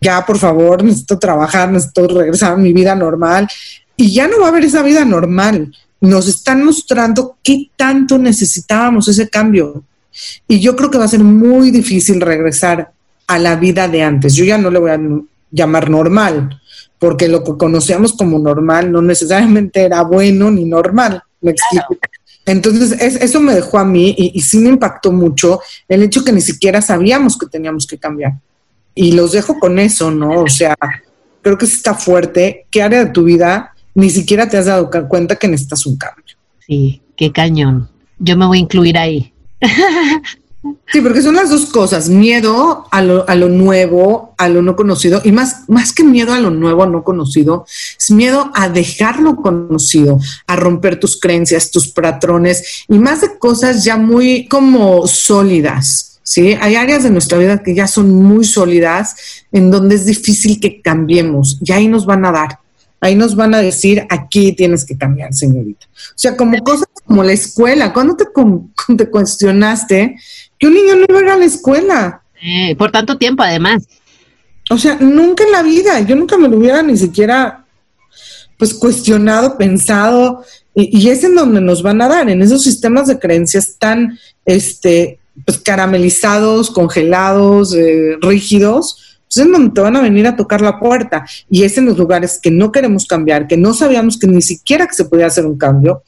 ya 0.00 0.26
por 0.26 0.38
favor, 0.38 0.82
necesito 0.82 1.18
trabajar, 1.18 1.70
necesito 1.70 2.08
regresar 2.08 2.54
a 2.54 2.56
mi 2.56 2.72
vida 2.72 2.96
normal. 2.96 3.48
Y 3.96 4.12
ya 4.12 4.26
no 4.26 4.40
va 4.40 4.46
a 4.46 4.48
haber 4.48 4.64
esa 4.64 4.82
vida 4.82 5.04
normal. 5.04 5.72
Nos 6.00 6.28
están 6.28 6.64
mostrando 6.64 7.38
qué 7.42 7.70
tanto 7.76 8.18
necesitábamos 8.18 9.08
ese 9.08 9.28
cambio 9.28 9.84
y 10.46 10.60
yo 10.60 10.76
creo 10.76 10.90
que 10.90 10.98
va 10.98 11.04
a 11.04 11.08
ser 11.08 11.22
muy 11.22 11.70
difícil 11.70 12.20
regresar 12.20 12.92
a 13.26 13.38
la 13.38 13.56
vida 13.56 13.88
de 13.88 14.02
antes. 14.02 14.34
Yo 14.34 14.44
ya 14.44 14.58
no 14.58 14.70
le 14.70 14.78
voy 14.78 14.90
a 14.90 15.00
llamar 15.50 15.90
normal, 15.90 16.60
porque 16.98 17.28
lo 17.28 17.44
que 17.44 17.56
conocíamos 17.56 18.14
como 18.14 18.38
normal 18.38 18.90
no 18.90 19.02
necesariamente 19.02 19.82
era 19.82 20.02
bueno 20.02 20.50
ni 20.50 20.64
normal. 20.64 21.22
¿Me 21.40 21.52
explico? 21.52 21.96
Entonces, 22.46 22.92
eso 23.00 23.40
me 23.40 23.54
dejó 23.54 23.78
a 23.78 23.84
mí 23.84 24.14
y, 24.16 24.32
y, 24.34 24.40
sí 24.40 24.58
me 24.58 24.70
impactó 24.70 25.12
mucho 25.12 25.60
el 25.86 26.02
hecho 26.02 26.24
que 26.24 26.32
ni 26.32 26.40
siquiera 26.40 26.80
sabíamos 26.80 27.38
que 27.38 27.46
teníamos 27.46 27.86
que 27.86 27.98
cambiar. 27.98 28.32
Y 28.94 29.12
los 29.12 29.32
dejo 29.32 29.58
con 29.58 29.78
eso, 29.78 30.10
¿no? 30.10 30.42
O 30.42 30.48
sea, 30.48 30.74
creo 31.42 31.58
que 31.58 31.66
está 31.66 31.94
fuerte. 31.94 32.66
¿Qué 32.70 32.82
área 32.82 33.04
de 33.04 33.10
tu 33.10 33.24
vida 33.24 33.74
ni 33.94 34.08
siquiera 34.08 34.48
te 34.48 34.56
has 34.56 34.66
dado 34.66 34.90
cuenta 35.08 35.36
que 35.36 35.46
necesitas 35.46 35.84
un 35.86 35.98
cambio? 35.98 36.36
Sí, 36.66 37.02
qué 37.16 37.30
cañón. 37.30 37.88
Yo 38.18 38.36
me 38.36 38.46
voy 38.46 38.58
a 38.58 38.60
incluir 38.62 38.96
ahí. 38.96 39.32
Sí, 40.92 41.00
porque 41.00 41.22
son 41.22 41.36
las 41.36 41.50
dos 41.50 41.66
cosas, 41.66 42.08
miedo 42.08 42.86
a 42.90 43.00
lo, 43.00 43.28
a 43.28 43.34
lo, 43.36 43.48
nuevo, 43.48 44.34
a 44.38 44.48
lo 44.48 44.60
no 44.60 44.74
conocido, 44.74 45.20
y 45.24 45.30
más, 45.30 45.68
más 45.68 45.92
que 45.92 46.02
miedo 46.02 46.32
a 46.32 46.40
lo 46.40 46.50
nuevo, 46.50 46.84
no 46.86 47.04
conocido, 47.04 47.64
es 47.98 48.10
miedo 48.10 48.50
a 48.54 48.68
dejarlo 48.68 49.36
conocido, 49.36 50.18
a 50.46 50.56
romper 50.56 50.98
tus 50.98 51.20
creencias, 51.20 51.70
tus 51.70 51.88
patrones, 51.88 52.84
y 52.88 52.98
más 52.98 53.20
de 53.20 53.38
cosas 53.38 53.84
ya 53.84 53.96
muy 53.96 54.48
como 54.48 55.06
sólidas, 55.06 56.18
¿sí? 56.24 56.56
Hay 56.60 56.74
áreas 56.74 57.04
de 57.04 57.10
nuestra 57.10 57.38
vida 57.38 57.62
que 57.62 57.74
ya 57.74 57.86
son 57.86 58.12
muy 58.12 58.44
sólidas, 58.44 59.14
en 59.52 59.70
donde 59.70 59.94
es 59.94 60.06
difícil 60.06 60.58
que 60.58 60.82
cambiemos, 60.82 61.58
y 61.62 61.70
ahí 61.70 61.86
nos 61.86 62.04
van 62.04 62.24
a 62.24 62.32
dar. 62.32 62.58
Ahí 63.00 63.14
nos 63.14 63.36
van 63.36 63.54
a 63.54 63.58
decir, 63.58 64.06
aquí 64.10 64.52
tienes 64.52 64.84
que 64.84 64.96
cambiar, 64.96 65.32
señorita. 65.32 65.86
O 65.86 66.12
sea, 66.16 66.36
como 66.36 66.58
cosas 66.64 66.88
como 67.04 67.22
la 67.22 67.32
escuela. 67.32 67.92
¿Cuándo 67.92 68.16
te, 68.16 68.26
te 68.96 69.10
cuestionaste 69.10 70.16
que 70.58 70.66
un 70.66 70.74
niño 70.74 70.96
no 70.96 71.06
iba 71.08 71.18
a 71.18 71.22
ir 71.22 71.28
a 71.28 71.36
la 71.36 71.44
escuela? 71.44 72.22
por 72.76 72.92
tanto 72.92 73.18
tiempo, 73.18 73.42
además. 73.42 73.88
O 74.70 74.78
sea, 74.78 74.96
nunca 75.00 75.44
en 75.44 75.52
la 75.52 75.62
vida, 75.62 76.00
yo 76.00 76.14
nunca 76.14 76.36
me 76.36 76.48
lo 76.48 76.58
hubiera 76.58 76.82
ni 76.82 76.96
siquiera 76.96 77.64
pues 78.58 78.74
cuestionado, 78.74 79.56
pensado, 79.56 80.44
y, 80.74 81.08
es 81.08 81.24
en 81.24 81.34
donde 81.34 81.60
nos 81.60 81.82
van 81.82 82.02
a 82.02 82.08
dar, 82.08 82.28
en 82.28 82.42
esos 82.42 82.62
sistemas 82.62 83.06
de 83.06 83.18
creencias 83.18 83.76
tan 83.78 84.18
este, 84.44 85.18
pues 85.44 85.58
caramelizados, 85.58 86.70
congelados, 86.70 87.74
eh, 87.74 88.16
rígidos, 88.20 89.17
pues 89.28 89.46
es 89.46 89.52
donde 89.52 89.70
te 89.70 89.80
van 89.80 89.96
a 89.96 90.00
venir 90.00 90.26
a 90.26 90.36
tocar 90.36 90.60
la 90.60 90.80
puerta. 90.80 91.24
Y 91.50 91.62
es 91.62 91.76
en 91.78 91.86
los 91.86 91.98
lugares 91.98 92.38
que 92.42 92.50
no 92.50 92.72
queremos 92.72 93.06
cambiar, 93.06 93.46
que 93.46 93.56
no 93.56 93.74
sabíamos 93.74 94.18
que 94.18 94.26
ni 94.26 94.42
siquiera 94.42 94.86
que 94.86 94.94
se 94.94 95.04
podía 95.04 95.26
hacer 95.26 95.44
un 95.46 95.58
cambio. 95.58 96.02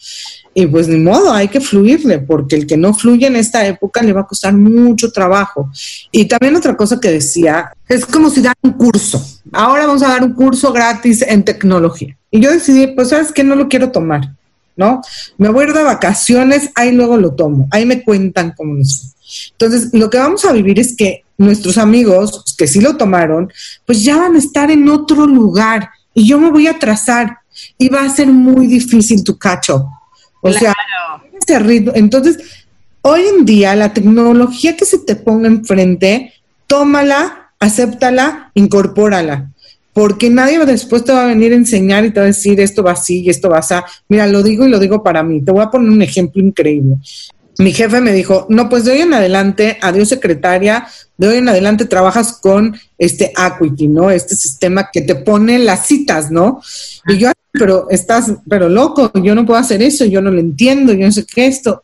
Y 0.52 0.66
pues 0.66 0.88
ni 0.88 0.96
modo, 0.96 1.32
hay 1.32 1.48
que 1.48 1.60
fluirle, 1.60 2.18
porque 2.18 2.56
el 2.56 2.66
que 2.66 2.76
no 2.76 2.92
fluye 2.92 3.26
en 3.26 3.36
esta 3.36 3.64
época 3.66 4.02
le 4.02 4.12
va 4.12 4.22
a 4.22 4.26
costar 4.26 4.52
mucho 4.52 5.12
trabajo. 5.12 5.70
Y 6.10 6.24
también 6.24 6.56
otra 6.56 6.76
cosa 6.76 6.98
que 6.98 7.10
decía, 7.10 7.72
es 7.88 8.04
como 8.04 8.30
si 8.30 8.40
dar 8.40 8.56
un 8.62 8.72
curso. 8.72 9.24
Ahora 9.52 9.86
vamos 9.86 10.02
a 10.02 10.08
dar 10.08 10.24
un 10.24 10.32
curso 10.32 10.72
gratis 10.72 11.22
en 11.22 11.44
tecnología. 11.44 12.16
Y 12.30 12.40
yo 12.40 12.50
decidí, 12.50 12.88
pues 12.88 13.10
sabes 13.10 13.32
que 13.32 13.44
no 13.44 13.54
lo 13.54 13.68
quiero 13.68 13.90
tomar, 13.90 14.34
¿no? 14.76 15.02
Me 15.38 15.48
voy 15.50 15.64
a 15.64 15.68
ir 15.68 15.74
de 15.74 15.82
vacaciones, 15.82 16.70
ahí 16.74 16.92
luego 16.92 17.16
lo 17.16 17.34
tomo, 17.34 17.68
ahí 17.70 17.84
me 17.86 18.02
cuentan 18.02 18.52
cómo 18.56 18.76
es. 18.78 19.14
Entonces, 19.52 19.90
lo 19.92 20.10
que 20.10 20.18
vamos 20.18 20.44
a 20.44 20.52
vivir 20.52 20.78
es 20.80 20.96
que 20.96 21.24
nuestros 21.40 21.78
amigos 21.78 22.54
que 22.56 22.66
sí 22.66 22.80
lo 22.80 22.96
tomaron, 22.96 23.50
pues 23.86 24.04
ya 24.04 24.18
van 24.18 24.36
a 24.36 24.38
estar 24.38 24.70
en 24.70 24.88
otro 24.88 25.26
lugar 25.26 25.88
y 26.12 26.28
yo 26.28 26.38
me 26.38 26.50
voy 26.50 26.66
a 26.66 26.78
trazar 26.78 27.38
y 27.78 27.88
va 27.88 28.04
a 28.04 28.10
ser 28.10 28.26
muy 28.28 28.66
difícil 28.66 29.24
tu 29.24 29.38
cacho. 29.38 29.88
O 30.42 30.52
sea, 30.52 30.74
ese 31.40 31.58
ritmo. 31.58 31.92
Entonces, 31.94 32.38
hoy 33.00 33.22
en 33.22 33.44
día 33.46 33.74
la 33.74 33.92
tecnología 33.92 34.76
que 34.76 34.84
se 34.84 34.98
te 34.98 35.16
ponga 35.16 35.48
enfrente, 35.48 36.34
tómala, 36.66 37.52
acéptala, 37.58 38.50
incorpórala. 38.54 39.50
Porque 39.94 40.28
nadie 40.30 40.64
después 40.66 41.04
te 41.04 41.12
va 41.12 41.24
a 41.24 41.28
venir 41.28 41.52
a 41.52 41.56
enseñar 41.56 42.04
y 42.04 42.10
te 42.10 42.20
va 42.20 42.24
a 42.24 42.26
decir 42.26 42.60
esto 42.60 42.82
va 42.82 42.92
así 42.92 43.22
y 43.22 43.30
esto 43.30 43.48
va 43.48 43.58
así. 43.58 43.74
Mira, 44.08 44.26
lo 44.26 44.42
digo 44.42 44.66
y 44.66 44.70
lo 44.70 44.78
digo 44.78 45.02
para 45.02 45.22
mí. 45.22 45.42
Te 45.42 45.52
voy 45.52 45.62
a 45.62 45.70
poner 45.70 45.90
un 45.90 46.02
ejemplo 46.02 46.42
increíble 46.42 46.98
mi 47.60 47.74
jefe 47.74 48.00
me 48.00 48.12
dijo, 48.12 48.46
no, 48.48 48.70
pues 48.70 48.84
de 48.84 48.92
hoy 48.92 49.00
en 49.02 49.12
adelante, 49.12 49.76
adiós 49.82 50.08
secretaria, 50.08 50.86
de 51.18 51.28
hoy 51.28 51.36
en 51.36 51.48
adelante 51.50 51.84
trabajas 51.84 52.32
con 52.32 52.74
este 52.96 53.32
Acuity, 53.36 53.86
¿no? 53.86 54.10
Este 54.10 54.34
sistema 54.34 54.88
que 54.90 55.02
te 55.02 55.14
pone 55.14 55.58
las 55.58 55.86
citas, 55.86 56.30
¿no? 56.30 56.62
Y 57.06 57.18
yo, 57.18 57.30
pero 57.52 57.86
estás, 57.90 58.32
pero 58.48 58.70
loco, 58.70 59.12
yo 59.22 59.34
no 59.34 59.44
puedo 59.44 59.60
hacer 59.60 59.82
eso, 59.82 60.06
yo 60.06 60.22
no 60.22 60.30
lo 60.30 60.40
entiendo, 60.40 60.94
yo 60.94 61.04
no 61.04 61.12
sé 61.12 61.26
qué 61.26 61.46
esto. 61.46 61.82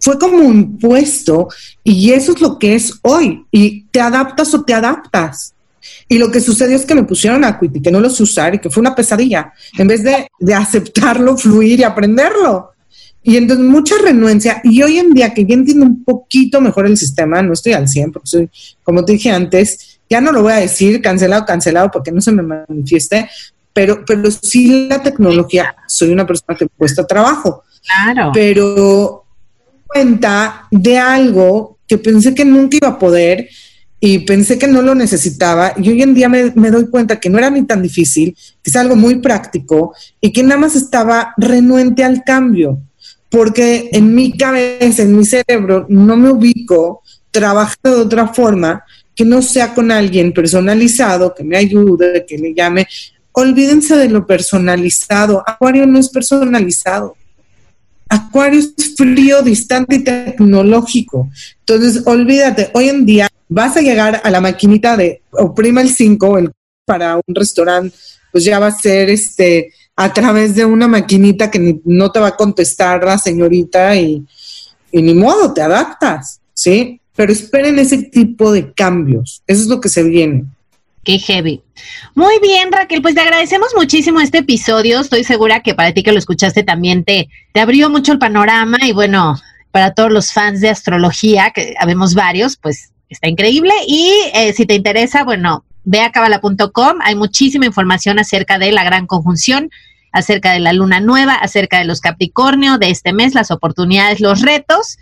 Fue 0.00 0.18
como 0.18 0.38
un 0.38 0.76
puesto 0.76 1.46
y 1.84 2.10
eso 2.10 2.32
es 2.32 2.40
lo 2.40 2.58
que 2.58 2.74
es 2.74 2.92
hoy. 3.02 3.44
Y 3.52 3.84
te 3.92 4.00
adaptas 4.00 4.52
o 4.54 4.64
te 4.64 4.74
adaptas. 4.74 5.54
Y 6.08 6.18
lo 6.18 6.32
que 6.32 6.40
sucedió 6.40 6.74
es 6.74 6.84
que 6.84 6.96
me 6.96 7.04
pusieron 7.04 7.44
Acuity, 7.44 7.80
que 7.80 7.92
no 7.92 8.00
lo 8.00 8.10
sé 8.10 8.24
usar 8.24 8.56
y 8.56 8.58
que 8.58 8.70
fue 8.70 8.80
una 8.80 8.94
pesadilla, 8.96 9.52
en 9.78 9.86
vez 9.86 10.02
de, 10.02 10.26
de 10.40 10.54
aceptarlo, 10.54 11.36
fluir 11.36 11.78
y 11.78 11.84
aprenderlo. 11.84 12.71
Y 13.22 13.36
entonces 13.36 13.64
mucha 13.64 13.94
renuencia. 14.02 14.60
Y 14.64 14.82
hoy 14.82 14.98
en 14.98 15.12
día 15.14 15.32
que 15.32 15.44
ya 15.46 15.54
entiendo 15.54 15.86
un 15.86 16.02
poquito 16.04 16.60
mejor 16.60 16.86
el 16.86 16.96
sistema, 16.96 17.40
no 17.42 17.52
estoy 17.52 17.72
al 17.72 17.88
100, 17.88 18.12
porque 18.12 18.26
soy, 18.26 18.50
como 18.82 19.04
te 19.04 19.12
dije 19.12 19.30
antes, 19.30 20.00
ya 20.10 20.20
no 20.20 20.32
lo 20.32 20.42
voy 20.42 20.52
a 20.52 20.56
decir 20.56 21.00
cancelado, 21.00 21.44
cancelado, 21.46 21.90
porque 21.90 22.10
no 22.10 22.20
se 22.20 22.32
me 22.32 22.42
manifieste, 22.42 23.28
pero, 23.72 24.04
pero 24.04 24.30
sí 24.30 24.88
la 24.88 25.02
tecnología, 25.02 25.74
soy 25.86 26.10
una 26.10 26.26
persona 26.26 26.56
que 26.58 26.66
cuesta 26.68 27.06
trabajo. 27.06 27.62
Claro. 27.86 28.30
Pero 28.34 29.24
cuenta 29.86 30.66
de 30.70 30.98
algo 30.98 31.78
que 31.86 31.98
pensé 31.98 32.34
que 32.34 32.44
nunca 32.44 32.76
iba 32.76 32.88
a 32.88 32.98
poder 32.98 33.48
y 34.00 34.20
pensé 34.20 34.58
que 34.58 34.66
no 34.66 34.82
lo 34.82 34.94
necesitaba 34.94 35.74
y 35.76 35.88
hoy 35.90 36.02
en 36.02 36.14
día 36.14 36.28
me, 36.28 36.52
me, 36.56 36.70
doy 36.70 36.88
cuenta 36.88 37.20
que 37.20 37.30
no 37.30 37.38
era 37.38 37.50
ni 37.50 37.64
tan 37.64 37.82
difícil, 37.82 38.36
que 38.62 38.70
es 38.70 38.76
algo 38.76 38.96
muy 38.96 39.16
práctico 39.16 39.94
y 40.20 40.32
que 40.32 40.42
nada 40.42 40.60
más 40.60 40.74
estaba 40.74 41.34
renuente 41.36 42.02
al 42.02 42.24
cambio 42.24 42.80
porque 43.32 43.88
en 43.92 44.14
mi 44.14 44.36
cabeza, 44.36 45.02
en 45.02 45.16
mi 45.16 45.24
cerebro, 45.24 45.86
no 45.88 46.18
me 46.18 46.30
ubico 46.30 47.02
trabajando 47.30 47.96
de 47.96 48.04
otra 48.04 48.28
forma 48.28 48.84
que 49.16 49.24
no 49.24 49.40
sea 49.40 49.72
con 49.72 49.90
alguien 49.90 50.34
personalizado, 50.34 51.34
que 51.34 51.42
me 51.42 51.56
ayude, 51.56 52.26
que 52.28 52.36
le 52.36 52.52
llame. 52.52 52.86
Olvídense 53.32 53.96
de 53.96 54.10
lo 54.10 54.26
personalizado. 54.26 55.42
Acuario 55.46 55.86
no 55.86 55.98
es 55.98 56.10
personalizado. 56.10 57.16
Acuario 58.06 58.60
es 58.60 58.94
frío, 58.98 59.40
distante 59.40 59.96
y 59.96 60.04
tecnológico. 60.04 61.30
Entonces, 61.60 62.02
olvídate, 62.04 62.70
hoy 62.74 62.90
en 62.90 63.06
día 63.06 63.28
vas 63.48 63.78
a 63.78 63.80
llegar 63.80 64.20
a 64.22 64.30
la 64.30 64.42
maquinita 64.42 64.94
de 64.94 65.22
oprima 65.30 65.80
el 65.80 65.88
5 65.88 66.38
el, 66.38 66.52
para 66.84 67.16
un 67.16 67.34
restaurante, 67.34 67.96
pues 68.30 68.44
ya 68.44 68.58
va 68.58 68.66
a 68.66 68.78
ser 68.78 69.08
este 69.08 69.72
a 69.96 70.12
través 70.12 70.54
de 70.54 70.64
una 70.64 70.88
maquinita 70.88 71.50
que 71.50 71.80
no 71.84 72.10
te 72.10 72.20
va 72.20 72.28
a 72.28 72.36
contestar 72.36 73.04
la 73.04 73.18
señorita 73.18 73.94
y, 73.96 74.24
ni 74.92 75.14
modo, 75.14 75.52
te 75.52 75.62
adaptas, 75.62 76.40
¿sí? 76.54 77.00
Pero 77.14 77.32
esperen 77.32 77.78
ese 77.78 78.04
tipo 78.04 78.52
de 78.52 78.72
cambios, 78.72 79.42
eso 79.46 79.62
es 79.62 79.68
lo 79.68 79.80
que 79.80 79.88
se 79.88 80.02
viene. 80.02 80.44
Qué 81.04 81.18
heavy. 81.18 81.60
Muy 82.14 82.38
bien, 82.40 82.70
Raquel, 82.70 83.02
pues 83.02 83.16
te 83.16 83.20
agradecemos 83.20 83.70
muchísimo 83.76 84.20
este 84.20 84.38
episodio. 84.38 85.00
Estoy 85.00 85.24
segura 85.24 85.60
que 85.60 85.74
para 85.74 85.92
ti 85.92 86.04
que 86.04 86.12
lo 86.12 86.18
escuchaste 86.18 86.62
también 86.62 87.02
te, 87.02 87.28
te 87.52 87.60
abrió 87.60 87.90
mucho 87.90 88.12
el 88.12 88.20
panorama 88.20 88.78
y 88.82 88.92
bueno, 88.92 89.34
para 89.72 89.94
todos 89.94 90.12
los 90.12 90.32
fans 90.32 90.60
de 90.60 90.68
astrología, 90.68 91.50
que 91.50 91.74
habemos 91.80 92.14
varios, 92.14 92.56
pues 92.56 92.92
está 93.08 93.26
increíble. 93.26 93.72
Y 93.88 94.12
eh, 94.32 94.52
si 94.52 94.64
te 94.64 94.74
interesa, 94.74 95.24
bueno, 95.24 95.64
ve 95.84 96.00
a 96.00 96.12
cabala.com, 96.12 96.98
hay 97.02 97.14
muchísima 97.14 97.66
información 97.66 98.18
acerca 98.18 98.58
de 98.58 98.72
la 98.72 98.84
gran 98.84 99.06
conjunción, 99.06 99.70
acerca 100.12 100.52
de 100.52 100.60
la 100.60 100.72
luna 100.72 101.00
nueva, 101.00 101.34
acerca 101.34 101.78
de 101.78 101.84
los 101.84 102.00
Capricornio 102.00 102.78
de 102.78 102.90
este 102.90 103.12
mes, 103.12 103.34
las 103.34 103.50
oportunidades, 103.50 104.20
los 104.20 104.42
retos. 104.42 104.98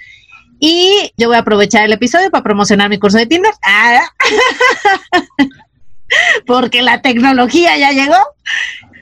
Y 0.59 1.13
yo 1.17 1.29
voy 1.29 1.37
a 1.37 1.41
aprovechar 1.41 1.85
el 1.85 1.93
episodio 1.93 2.31
para 2.31 2.45
promocionar 2.45 2.89
mi 2.91 2.99
curso 2.99 3.19
de 3.19 3.27
Tinder. 3.27 3.53
Ah. 3.63 4.01
porque 6.47 6.83
la 6.83 7.03
tecnología 7.03 7.77
ya 7.79 7.93
llegó. 7.93 8.19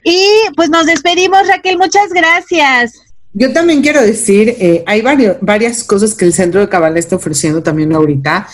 Y 0.03 0.25
pues 0.55 0.69
nos 0.69 0.85
despedimos, 0.85 1.47
Raquel, 1.47 1.77
muchas 1.77 2.09
gracias. 2.13 3.08
Yo 3.39 3.53
también 3.53 3.81
quiero 3.81 4.01
decir, 4.01 4.49
eh, 4.59 4.83
hay 4.85 5.01
varias 5.01 5.85
cosas 5.85 6.13
que 6.13 6.25
el 6.25 6.33
Centro 6.33 6.59
de 6.59 6.67
Cabal 6.67 6.97
está 6.97 7.15
ofreciendo 7.15 7.63
también 7.63 7.93
ahorita. 7.93 8.45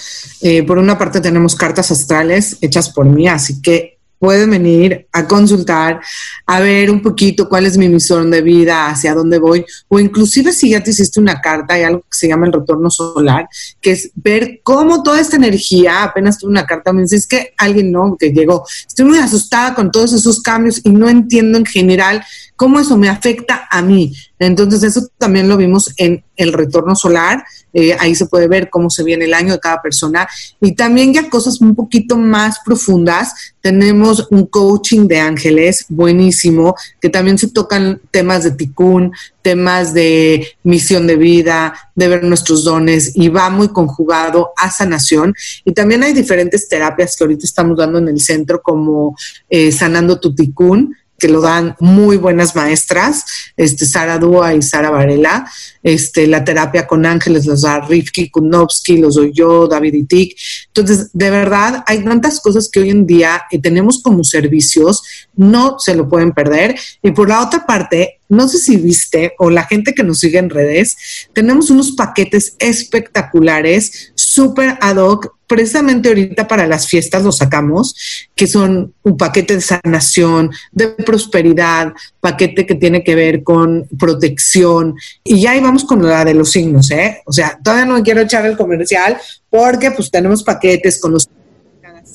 Eh, 0.41 0.61
por 0.61 0.77
una 0.77 0.95
parte 0.95 1.19
tenemos 1.21 1.55
cartas 1.55 1.89
astrales 1.89 2.59
hechas 2.61 2.91
por 2.91 3.07
mí, 3.07 3.27
así 3.27 3.63
que 3.63 3.97
pueden 4.19 4.51
venir 4.51 5.07
a 5.11 5.27
consultar, 5.27 6.01
a 6.45 6.59
ver 6.59 6.91
un 6.91 7.01
poquito 7.01 7.49
cuál 7.49 7.65
es 7.65 7.79
mi 7.79 7.89
misión 7.89 8.29
de 8.29 8.41
vida, 8.41 8.87
hacia 8.87 9.15
dónde 9.15 9.39
voy, 9.39 9.65
o 9.87 9.99
inclusive 9.99 10.53
si 10.53 10.69
ya 10.69 10.83
te 10.83 10.91
hiciste 10.91 11.19
una 11.19 11.41
carta, 11.41 11.73
hay 11.73 11.83
algo 11.83 12.01
que 12.01 12.17
se 12.17 12.27
llama 12.27 12.45
el 12.45 12.53
retorno 12.53 12.89
solar, 12.91 13.47
que 13.81 13.91
es 13.91 14.11
ver 14.15 14.61
cómo 14.63 15.01
toda 15.01 15.19
esta 15.19 15.35
energía, 15.35 16.03
apenas 16.03 16.37
tuve 16.37 16.51
una 16.51 16.65
carta, 16.65 16.93
me 16.93 17.01
dice, 17.01 17.19
que 17.27 17.53
alguien 17.57 17.91
no, 17.91 18.15
que 18.19 18.29
llegó, 18.31 18.63
estoy 18.87 19.05
muy 19.05 19.17
asustada 19.17 19.73
con 19.73 19.91
todos 19.91 20.13
esos 20.13 20.41
cambios 20.41 20.79
y 20.83 20.91
no 20.91 21.09
entiendo 21.09 21.57
en 21.57 21.65
general 21.65 22.23
cómo 22.55 22.79
eso 22.79 22.97
me 22.97 23.09
afecta 23.09 23.67
a 23.69 23.81
mí. 23.81 24.13
Entonces 24.39 24.83
eso 24.83 25.07
también 25.17 25.47
lo 25.47 25.57
vimos 25.57 25.93
en 25.97 26.23
el 26.35 26.51
retorno 26.51 26.95
solar, 26.95 27.45
eh, 27.73 27.95
ahí 27.99 28.15
se 28.15 28.25
puede 28.25 28.47
ver 28.47 28.69
cómo 28.69 28.89
se 28.89 29.03
viene 29.03 29.25
el 29.25 29.33
año 29.33 29.53
de 29.53 29.59
cada 29.59 29.81
persona 29.81 30.27
y 30.59 30.75
también 30.75 31.13
ya 31.13 31.29
cosas 31.29 31.61
un 31.61 31.75
poquito 31.75 32.17
más 32.17 32.59
profundas. 32.65 33.53
Tenemos 33.61 34.27
un 34.31 34.45
coaching 34.45 35.07
de 35.07 35.19
ángeles 35.19 35.85
buenísimo, 35.89 36.75
que 37.01 37.09
también 37.09 37.37
se 37.37 37.49
tocan 37.49 38.01
temas 38.11 38.43
de 38.43 38.51
ticún, 38.51 39.13
temas 39.41 39.93
de 39.93 40.47
misión 40.63 41.07
de 41.07 41.15
vida, 41.15 41.73
de 41.95 42.07
ver 42.07 42.23
nuestros 42.23 42.63
dones 42.63 43.11
y 43.15 43.29
va 43.29 43.49
muy 43.49 43.69
conjugado 43.69 44.51
a 44.57 44.69
sanación. 44.69 45.33
Y 45.63 45.73
también 45.73 46.03
hay 46.03 46.13
diferentes 46.13 46.67
terapias 46.67 47.15
que 47.15 47.23
ahorita 47.23 47.45
estamos 47.45 47.77
dando 47.77 47.99
en 47.99 48.09
el 48.09 48.19
centro 48.19 48.61
como 48.61 49.15
eh, 49.49 49.71
sanando 49.71 50.19
tu 50.19 50.35
ticún 50.35 50.95
que 51.17 51.27
lo 51.27 51.41
dan 51.41 51.75
muy 51.79 52.17
buenas 52.17 52.55
maestras, 52.55 53.25
este, 53.55 53.85
Sara 53.85 54.17
Dúa 54.17 54.53
y 54.53 54.61
Sara 54.61 54.89
Varela. 54.89 55.49
Este, 55.81 56.25
la 56.27 56.43
terapia 56.43 56.87
con 56.87 57.05
ángeles 57.05 57.45
los 57.45 57.61
da 57.61 57.79
Rifki 57.79 58.29
Kunowski, 58.29 58.97
los 58.97 59.15
doy 59.15 59.31
yo, 59.33 59.67
David 59.67 59.93
Itik. 59.93 60.35
Entonces, 60.67 61.09
de 61.13 61.29
verdad, 61.29 61.83
hay 61.85 62.03
tantas 62.03 62.41
cosas 62.41 62.69
que 62.69 62.79
hoy 62.79 62.89
en 62.89 63.05
día 63.05 63.43
eh, 63.51 63.61
tenemos 63.61 64.01
como 64.01 64.23
servicios, 64.23 65.03
no 65.35 65.77
se 65.79 65.95
lo 65.95 66.09
pueden 66.09 66.31
perder. 66.31 66.75
Y 67.03 67.11
por 67.11 67.29
la 67.29 67.41
otra 67.43 67.65
parte, 67.65 68.19
no 68.29 68.47
sé 68.47 68.57
si 68.57 68.77
viste 68.77 69.33
o 69.37 69.49
la 69.49 69.63
gente 69.63 69.93
que 69.93 70.03
nos 70.03 70.19
sigue 70.19 70.39
en 70.39 70.49
redes, 70.49 70.95
tenemos 71.33 71.69
unos 71.69 71.91
paquetes 71.93 72.55
espectaculares, 72.59 74.11
súper 74.15 74.77
ad 74.81 74.97
hoc, 74.97 75.35
precisamente 75.47 76.09
ahorita 76.09 76.47
para 76.47 76.65
las 76.67 76.87
fiestas 76.87 77.23
los 77.23 77.37
sacamos, 77.37 77.95
que 78.35 78.47
son 78.47 78.93
un 79.03 79.17
paquete 79.17 79.55
de 79.55 79.61
sanación, 79.61 80.51
de 80.71 80.87
prosperidad, 80.89 81.93
paquete 82.19 82.65
que 82.65 82.75
tiene 82.75 83.03
que 83.03 83.15
ver 83.15 83.43
con 83.43 83.87
protección. 83.97 84.95
Y 85.23 85.41
ya 85.41 85.55
íbamos 85.55 85.85
con 85.85 86.05
la 86.05 86.25
de 86.25 86.33
los 86.33 86.51
signos, 86.51 86.89
¿eh? 86.91 87.21
O 87.25 87.31
sea, 87.31 87.59
todavía 87.63 87.85
no 87.85 88.03
quiero 88.03 88.21
echar 88.21 88.45
el 88.45 88.57
comercial 88.57 89.17
porque 89.49 89.91
pues 89.91 90.09
tenemos 90.09 90.43
paquetes 90.43 90.99
con 90.99 91.11
los 91.11 91.29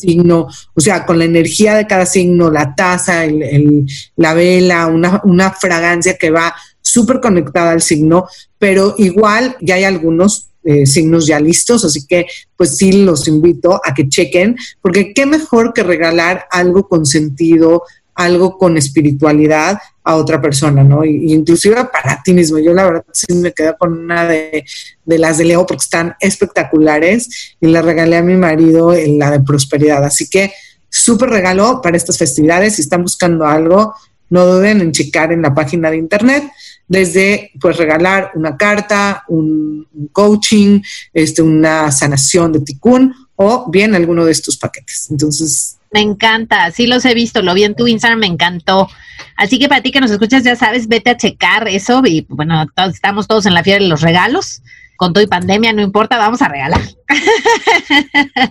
signo, 0.00 0.48
o 0.74 0.80
sea, 0.80 1.04
con 1.06 1.18
la 1.18 1.24
energía 1.24 1.74
de 1.74 1.86
cada 1.86 2.06
signo, 2.06 2.50
la 2.50 2.74
taza, 2.74 3.24
el, 3.24 3.86
la 4.16 4.34
vela, 4.34 4.86
una, 4.86 5.20
una 5.24 5.52
fragancia 5.52 6.16
que 6.16 6.30
va 6.30 6.54
súper 6.80 7.20
conectada 7.20 7.70
al 7.72 7.82
signo, 7.82 8.26
pero 8.58 8.94
igual 8.98 9.56
ya 9.60 9.76
hay 9.76 9.84
algunos 9.84 10.48
eh, 10.64 10.86
signos 10.86 11.26
ya 11.26 11.40
listos, 11.40 11.84
así 11.84 12.06
que 12.06 12.26
pues 12.56 12.76
sí 12.76 12.92
los 12.92 13.28
invito 13.28 13.80
a 13.84 13.94
que 13.94 14.08
chequen, 14.08 14.56
porque 14.82 15.14
qué 15.14 15.24
mejor 15.26 15.72
que 15.72 15.82
regalar 15.82 16.44
algo 16.50 16.88
con 16.88 17.06
sentido, 17.06 17.84
algo 18.14 18.58
con 18.58 18.76
espiritualidad 18.76 19.78
a 20.10 20.16
otra 20.16 20.40
persona, 20.40 20.82
¿no? 20.82 21.04
Y, 21.04 21.32
inclusive 21.32 21.84
para 21.92 22.22
ti 22.22 22.32
mismo. 22.32 22.58
Yo 22.58 22.72
la 22.72 22.84
verdad 22.84 23.04
sí 23.12 23.32
me 23.34 23.52
quedé 23.52 23.76
con 23.78 23.92
una 23.92 24.26
de, 24.26 24.64
de, 25.04 25.18
las 25.18 25.38
de 25.38 25.44
Leo 25.44 25.66
porque 25.66 25.82
están 25.82 26.14
espectaculares 26.20 27.56
y 27.60 27.68
la 27.68 27.82
regalé 27.82 28.16
a 28.16 28.22
mi 28.22 28.36
marido 28.36 28.92
en 28.92 29.18
la 29.18 29.30
de 29.30 29.40
prosperidad. 29.40 30.04
Así 30.04 30.28
que 30.28 30.52
súper 30.88 31.30
regalo 31.30 31.80
para 31.82 31.96
estas 31.96 32.18
festividades. 32.18 32.76
Si 32.76 32.82
están 32.82 33.02
buscando 33.02 33.46
algo, 33.46 33.94
no 34.30 34.46
duden 34.46 34.80
en 34.80 34.92
checar 34.92 35.32
en 35.32 35.42
la 35.42 35.54
página 35.54 35.90
de 35.90 35.96
internet 35.96 36.44
desde 36.90 37.52
pues 37.60 37.76
regalar 37.76 38.32
una 38.34 38.56
carta, 38.56 39.24
un, 39.28 39.86
coaching, 40.12 40.80
este, 41.12 41.40
una 41.40 41.92
sanación 41.92 42.52
de 42.52 42.60
ticún 42.60 43.14
o 43.36 43.70
bien 43.70 43.94
alguno 43.94 44.24
de 44.24 44.32
estos 44.32 44.56
paquetes. 44.56 45.08
Entonces, 45.08 45.76
me 45.92 46.00
encanta, 46.00 46.70
sí 46.70 46.86
los 46.86 47.04
he 47.04 47.14
visto, 47.14 47.42
lo 47.42 47.54
vi 47.54 47.64
en 47.64 47.74
tu 47.74 47.86
Instagram, 47.86 48.20
me 48.20 48.26
encantó. 48.26 48.88
Así 49.36 49.58
que 49.58 49.68
para 49.68 49.82
ti 49.82 49.90
que 49.90 50.00
nos 50.00 50.10
escuchas, 50.10 50.44
ya 50.44 50.56
sabes, 50.56 50.88
vete 50.88 51.10
a 51.10 51.16
checar 51.16 51.66
eso 51.68 52.02
y 52.04 52.26
bueno, 52.28 52.66
estamos 52.92 53.26
todos 53.26 53.46
en 53.46 53.54
la 53.54 53.64
fiesta 53.64 53.82
de 53.82 53.88
los 53.88 54.02
regalos. 54.02 54.62
Con 54.96 55.14
todo 55.14 55.24
y 55.24 55.26
pandemia, 55.26 55.72
no 55.72 55.80
importa, 55.80 56.18
vamos 56.18 56.42
a 56.42 56.48
regalar. 56.48 56.82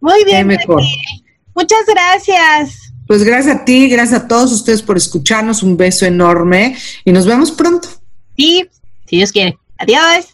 Muy 0.00 0.24
bien. 0.24 0.48
Mejor. 0.48 0.82
Muchas 1.54 1.86
gracias. 1.86 2.92
Pues 3.06 3.22
gracias 3.22 3.56
a 3.56 3.64
ti, 3.64 3.88
gracias 3.88 4.22
a 4.22 4.28
todos 4.28 4.50
ustedes 4.50 4.82
por 4.82 4.96
escucharnos, 4.96 5.62
un 5.62 5.76
beso 5.76 6.04
enorme 6.04 6.76
y 7.04 7.12
nos 7.12 7.26
vemos 7.26 7.52
pronto. 7.52 7.88
Sí, 8.36 8.68
si 9.06 9.16
Dios 9.16 9.30
quiere. 9.30 9.56
Adiós. 9.78 10.33